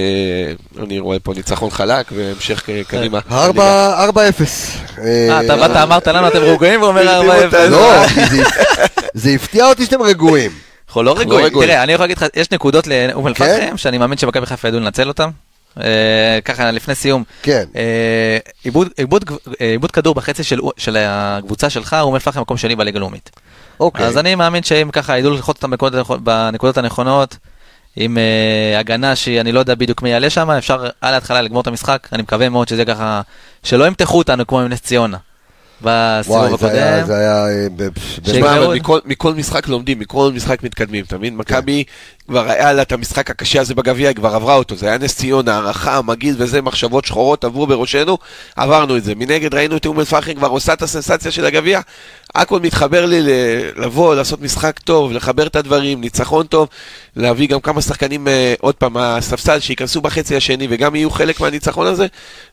אני 0.83 0.99
רואה 0.99 1.19
פה 1.19 1.33
ניצחון 1.33 1.69
חלק 1.69 2.05
והמשך 2.15 2.69
אה, 2.69 2.81
קדימה. 2.87 3.19
ארבע, 3.31 3.93
ארבע 4.03 4.29
אפס. 4.29 4.77
אה, 5.03 5.41
אתה 5.45 5.55
באת, 5.57 5.71
אמרת 5.75 6.07
לנו, 6.07 6.27
אתם 6.27 6.37
רגועים, 6.39 6.81
ואומר 6.81 7.09
הקדימו 7.09 7.33
4-0. 7.33 7.45
אותנו. 7.45 7.69
לא, 7.69 8.03
זה- 9.13 9.29
הפתיע 9.29 9.65
אותי 9.65 9.85
שאתם 9.85 10.01
רגועים. 10.01 10.51
אנחנו 10.87 11.03
לא 11.03 11.19
רגועים. 11.19 11.45
רגועים. 11.45 11.69
תראה, 11.69 11.83
אני 11.83 11.93
יכול 11.93 12.03
להגיד 12.03 12.17
לך, 12.17 12.25
יש 12.35 12.51
נקודות 12.51 12.87
לאום 12.87 13.33
כן? 13.33 13.43
אל-פחם, 13.43 13.77
שאני 13.77 13.97
מאמין 13.97 14.17
שמכבי 14.17 14.45
חיפה 14.45 14.67
ידעו 14.67 14.79
לנצל 14.79 15.07
אותם. 15.07 15.29
אה, 15.81 16.39
ככה, 16.45 16.71
לפני 16.71 16.95
סיום. 16.95 17.23
כן. 17.41 17.63
אה, 17.75 18.37
אה, 19.61 19.67
עיבוד 19.71 19.91
כדור 19.93 20.15
בחצי 20.15 20.43
של- 20.43 20.59
של 20.77 20.97
הקבוצה 20.99 21.69
שלך, 21.69 21.95
אום 22.01 22.15
אל-פחם 22.15 22.41
מקום 22.41 22.57
שני 22.57 22.75
בליגה 22.75 22.97
הלאומית. 22.97 23.29
אוקיי. 23.79 24.05
אז 24.05 24.17
אני 24.17 24.35
מאמין 24.35 24.63
שאם 24.63 24.89
ככה 24.91 25.17
ידעו 25.17 25.31
ללחוץ 25.31 25.55
אותם 25.57 25.71
בנקודות 25.71 26.07
בנקודות 26.23 26.77
הנכונות, 26.77 27.37
עם 27.95 28.17
אה, 28.17 28.79
הגנה 28.79 29.15
שאני 29.15 29.51
לא 29.51 29.59
יודע 29.59 29.75
בדיוק 29.75 30.01
מי 30.01 30.09
יעלה 30.09 30.29
שם, 30.29 30.49
אפשר 30.51 30.83
על 31.01 31.13
ההתחלה 31.13 31.41
לגמור 31.41 31.61
את 31.61 31.67
המשחק. 31.67 32.07
אני 32.13 32.21
מקווה 32.21 32.49
מאוד 32.49 32.67
שזה 32.67 32.85
ככה, 32.85 33.21
שלא 33.63 33.87
ימתחו 33.87 34.17
אותנו 34.17 34.47
כמו 34.47 34.59
עם 34.61 34.67
נס 34.67 34.81
ציונה. 34.81 35.17
בסיבוב 35.81 36.37
וואי, 36.37 36.57
זה 36.57 36.71
היה- 36.71 36.89
הקודם. 36.95 37.07
זה 37.07 37.17
היה... 37.17 37.45
אה, 37.47 37.67
ב- 37.75 37.83
ב- 37.83 37.99
שיגמרו 37.99 38.33
תשמע, 38.33 38.51
אבל 38.57 38.63
עוד. 38.63 38.77
מכל- 38.77 38.99
מכל 39.05 39.33
משחק 39.33 39.67
לומדים, 39.67 39.99
מכל 39.99 40.31
משחק 40.35 40.63
מתקדמים, 40.63 41.05
אתה 41.07 41.17
מבין? 41.17 41.37
מכבי 41.37 41.83
כבר 42.29 42.49
היה 42.49 42.73
לה 42.73 42.81
את 42.81 42.91
המשחק 42.91 43.29
הקשה 43.29 43.61
הזה 43.61 43.75
בגביע, 43.75 44.07
היא 44.07 44.15
כבר 44.15 44.35
עברה 44.35 44.55
אותו, 44.55 44.75
זה 44.75 44.87
היה 44.87 44.97
נס 44.97 45.15
ציונה, 45.15 45.53
הערכה, 45.55 46.01
מגעיל 46.01 46.35
וזה, 46.37 46.61
מחשבות 46.61 47.05
שחורות 47.05 47.43
עברו 47.43 47.67
בראשנו, 47.67 48.17
עברנו 48.55 48.97
את 48.97 49.03
זה. 49.03 49.15
מנגד 49.15 49.53
ראינו 49.53 49.77
את 49.77 49.85
אום 49.85 49.99
אל-פחם 49.99 50.33
כבר 50.33 50.47
עושה 50.47 50.73
את 50.73 50.81
הסנסציה 50.81 51.31
של 51.31 51.45
הגביע, 51.45 51.81
הכל 52.35 52.59
מתחבר 52.59 53.05
לי 53.05 53.19
לבוא, 53.75 54.15
לעשות 54.15 54.41
משחק 54.41 54.79
טוב, 54.79 55.11
לחבר 55.11 55.47
את 55.47 55.55
הדברים, 55.55 56.01
ניצחון 56.01 56.47
טוב, 56.47 56.67
להביא 57.15 57.47
גם 57.47 57.59
כמה 57.59 57.81
שחקנים, 57.81 58.27
אה, 58.27 58.53
עוד 58.59 58.75
פעם, 58.75 58.93
מהספסל, 58.93 59.59
שייכנסו 59.59 60.01
בחצי 60.01 60.35
השני 60.35 60.67
וגם 60.69 60.95
יהיו 60.95 61.09
חלק 61.09 61.39
מהניצחון 61.39 61.87
הזה, 61.87 62.07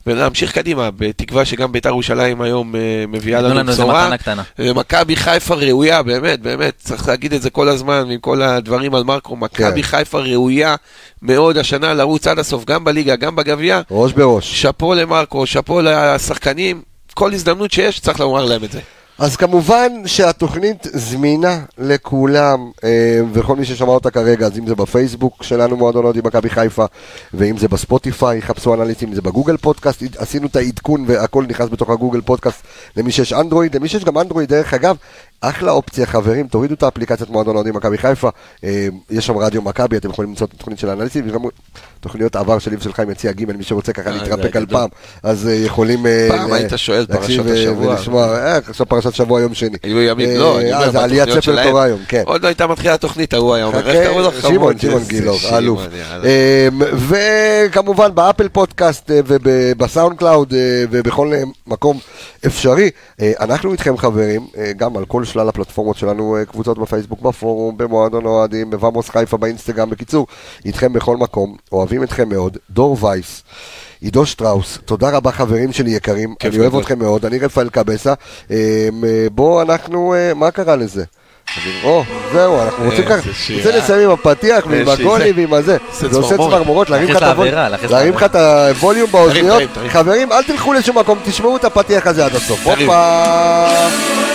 ולהמשיך 0.07 0.53
קדימה, 0.53 0.91
בתקווה 0.97 1.45
שגם 1.45 1.73
בית"ר 1.73 1.89
ירושלים 1.89 2.41
היום 2.41 2.77
אה, 2.77 2.81
מביאה 3.09 3.41
לנו 3.41 3.73
בשורה. 3.73 4.17
קטנה. 4.17 4.43
מכבי 4.59 5.17
חיפה 5.17 5.55
ראויה, 5.55 6.03
באמת, 6.03 6.41
באמת, 6.41 6.75
צריך 6.79 7.09
להגיד 7.09 7.33
את 7.33 7.43
זה 7.43 7.51
כל 7.51 7.69
הזמן, 7.69 8.11
עם 8.11 8.21
כל 8.21 8.43
הדברים 8.43 8.95
על 8.95 9.05
מרקו, 9.05 9.37
מכבי 9.37 9.66
כן. 9.75 9.83
חיפה 9.83 10.19
ראויה 10.19 10.77
מאוד 11.23 11.57
השנה 11.59 11.95
לרוץ 11.95 12.27
עד 12.27 12.39
הסוף, 12.39 12.65
גם 12.65 12.85
בליגה, 12.85 13.17
גם 13.17 13.37
בגביע. 13.37 13.81
ראש 13.91 14.13
בראש. 14.13 14.63
שאפו 14.63 14.95
למרקו, 14.95 15.47
שאפו 15.47 15.81
לשחקנים, 15.83 16.83
כל 17.15 17.33
הזדמנות 17.33 17.73
שיש, 17.73 18.01
צריך 18.01 18.21
לומר 18.21 18.45
להם 18.45 18.65
את 18.65 18.73
זה. 18.73 18.81
אז 19.19 19.37
כמובן 19.37 19.93
שהתוכנית 20.07 20.87
זמינה 20.93 21.61
לכולם, 21.79 22.71
אה, 22.85 23.21
וכל 23.33 23.57
מי 23.57 23.65
ששמע 23.65 23.89
אותה 23.89 24.11
כרגע, 24.11 24.47
אז 24.47 24.59
אם 24.59 24.67
זה 24.67 24.75
בפייסבוק 24.75 25.43
שלנו, 25.43 25.77
מועדון 25.77 26.05
אוהדים 26.05 26.23
מכבי 26.25 26.51
חיפה, 26.51 26.85
ואם 27.35 27.59
זה 27.59 27.69
בספוטיפיי, 27.69 28.43
חפשו 28.43 28.75
אנליסטים, 28.75 29.09
אם 29.09 29.15
זה 29.15 29.23
בגוגל 29.23 29.57
פודקאסט, 29.57 30.03
עשינו 30.17 30.47
את 30.47 30.57
העדכון 30.57 31.05
והכל 31.07 31.45
נכנס 31.49 31.69
בתוך 31.69 31.91
הגוגל 31.91 32.21
פודקאסט 32.21 32.63
למי 32.97 33.13
שיש 33.13 33.33
אנדרואיד, 33.33 33.77
למי 33.77 33.89
שיש 33.89 34.05
גם 34.05 34.19
אנדרואיד, 34.19 34.49
דרך 34.49 34.75
אגב, 34.75 34.97
אחלה 35.41 35.73
אופציה, 35.73 36.07
חברים, 36.07 36.47
תורידו 36.47 36.75
את 36.75 36.83
האפליקציית 36.83 37.31
מועדון 37.31 37.57
אוהדים 37.57 37.75
מכבי 37.75 37.99
חיפה, 37.99 38.29
אה, 38.65 38.89
יש 39.11 39.27
שם 39.27 39.37
רדיו 39.37 39.63
מכבי, 39.63 39.97
אתם 39.97 40.11
יכולים 40.11 40.31
למצוא 40.31 40.47
את 40.47 40.55
התוכנית 40.55 40.79
של 40.79 40.89
האנליסטים, 40.91 41.29
וגם 41.29 41.41
תוכניות 42.01 42.37
העבר 42.37 42.59
של 42.59 42.71
ליב 42.71 42.81
של 42.83 42.93
חיים 42.93 43.11
יציע 43.11 43.33
ג', 43.33 43.53
מי 43.57 43.63
שרוצה 43.65 43.93
ככה 43.93 44.11
אה, 44.11 44.15
להתרפק 44.15 44.57
על. 44.57 44.67
פעם, 44.67 44.89
אז 45.23 45.49
יכולים... 45.53 46.07
פעם 46.29 46.51
ל- 46.51 46.55
היית 46.55 46.73
שואל 46.77 47.07
להקשיב, 47.09 47.43
פרשת 47.43 47.55
השבוע. 47.57 47.87
ולשמוע, 47.95 48.37
עכשיו 48.69 48.87
פרשת 48.87 49.15
שבוע 49.15 49.41
יום 49.41 49.55
שני. 49.55 49.77
היו 49.83 50.03
ימים, 50.03 50.39
לא, 50.39 50.61
אני 50.61 50.73
אומר, 50.75 50.97
אה, 50.99 51.05
עליית 51.05 51.29
ספר. 51.29 51.65
תורה 51.65 51.83
היום, 51.83 52.01
כן. 52.09 52.23
עוד 52.27 52.43
לא 52.43 52.49
הייתה 52.49 52.67
מתחילה 52.67 52.95
התוכנית, 52.95 53.35
ההוא 53.35 53.55
היה 53.55 53.65
אומר, 53.65 53.91
איך 53.91 54.09
קראו? 54.11 54.31
חכה, 54.31 54.49
שמעון, 54.49 54.79
שמעון 54.79 55.03
גילוב, 55.07 55.41
האלוף. 55.51 55.83
יאללה. 55.83 56.25
אמ, 56.73 56.83
וכמובן 57.09 58.15
ב 58.15 58.20
Apple 58.20 58.49
Podcast 58.49 59.11
וב 59.27 60.19
SoundCloud 60.19 60.55
ובכל 60.91 61.33
מקום 61.67 61.99
אפשרי. 62.47 62.91
אנחנו 63.41 63.73
איתכם 63.73 63.97
חברים, 63.97 64.47
גם 64.77 64.97
על 64.97 65.05
כל 65.05 65.25
שלל 65.27 65.49
הפלטפורמות 65.49 65.97
שלנו, 65.97 66.37
אה, 66.37 66.45
קבוצות 66.45 66.79
בפייסבוק, 66.79 67.21
בפורום, 67.21 67.77
במועדון 67.79 68.25
אוהדים, 68.27 68.71
בוואמוס 68.71 69.11
חיפה, 69.11 69.37
באינסטגרם, 69.37 69.91
בקיצור, 69.91 70.27
איתכם 70.65 70.93
בכל 70.93 71.17
מקום, 71.17 71.57
אוהבים 71.73 72.03
אתכם 72.03 72.29
מאוד, 72.29 72.57
דור 72.71 72.97
וייס. 73.05 73.43
עידו 74.01 74.27
שטראוס, 74.27 74.79
תודה 74.85 75.11
רבה 75.11 75.33
חברים 75.33 75.73
שלי 75.73 75.91
יקרים, 75.91 76.35
כיף 76.39 76.55
אני 76.55 76.63
אוהב. 76.63 76.77
אתכם 76.77 76.99
מאוד, 76.99 77.25
אני 77.25 77.39
רפאל 77.39 77.69
קבסה. 77.69 78.15
אמ, 78.51 78.55
אה, 79.05 79.27
בואו 79.33 79.63
אנחנו, 79.63 80.15
אה, 80.15 80.35
מה 80.35 80.51
קרה 80.51 80.77
לזה? 80.77 81.05
או, 81.85 82.03
זהו, 82.33 82.63
אנחנו 82.63 82.85
רוצים 82.85 83.05
ככה. 83.05 83.31
רוצה 83.57 83.79
לסיים 83.79 84.11
עם 84.11 84.11
הפתיח 84.11 84.67
ועם 84.71 84.89
הגולים 84.89 85.35
זה. 85.35 85.41
ועם 85.41 85.53
הזה. 85.55 85.77
זה 86.01 86.17
עושה. 86.19 86.37
צמרמורות, 86.37 86.91
להרים 86.91 87.09
לך 87.09 87.17
את 88.23 88.35
הווליום- 88.37 89.11
באוזניות. 89.13 89.63
חברים, 89.89 90.33
אל 90.33 90.43
תלכו 90.43 90.73
לשום 90.73 90.99
מקום, 90.99 91.19
תשמעו 91.25 91.57
את 91.57 91.65
הפתיח 91.65 92.07
הזה 92.07 92.25
עד 92.27 92.35
הסוף. 92.35 92.67
הופה. 92.67 94.26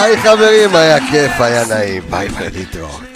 ביי 0.00 0.16
חברים, 0.16 0.76
היה 0.76 0.98
כיף, 1.10 1.40
היה 1.40 1.64
נעים. 1.66 2.02
ביי 2.10 2.28
ביי 2.28 2.50
להתראות. 2.50 3.09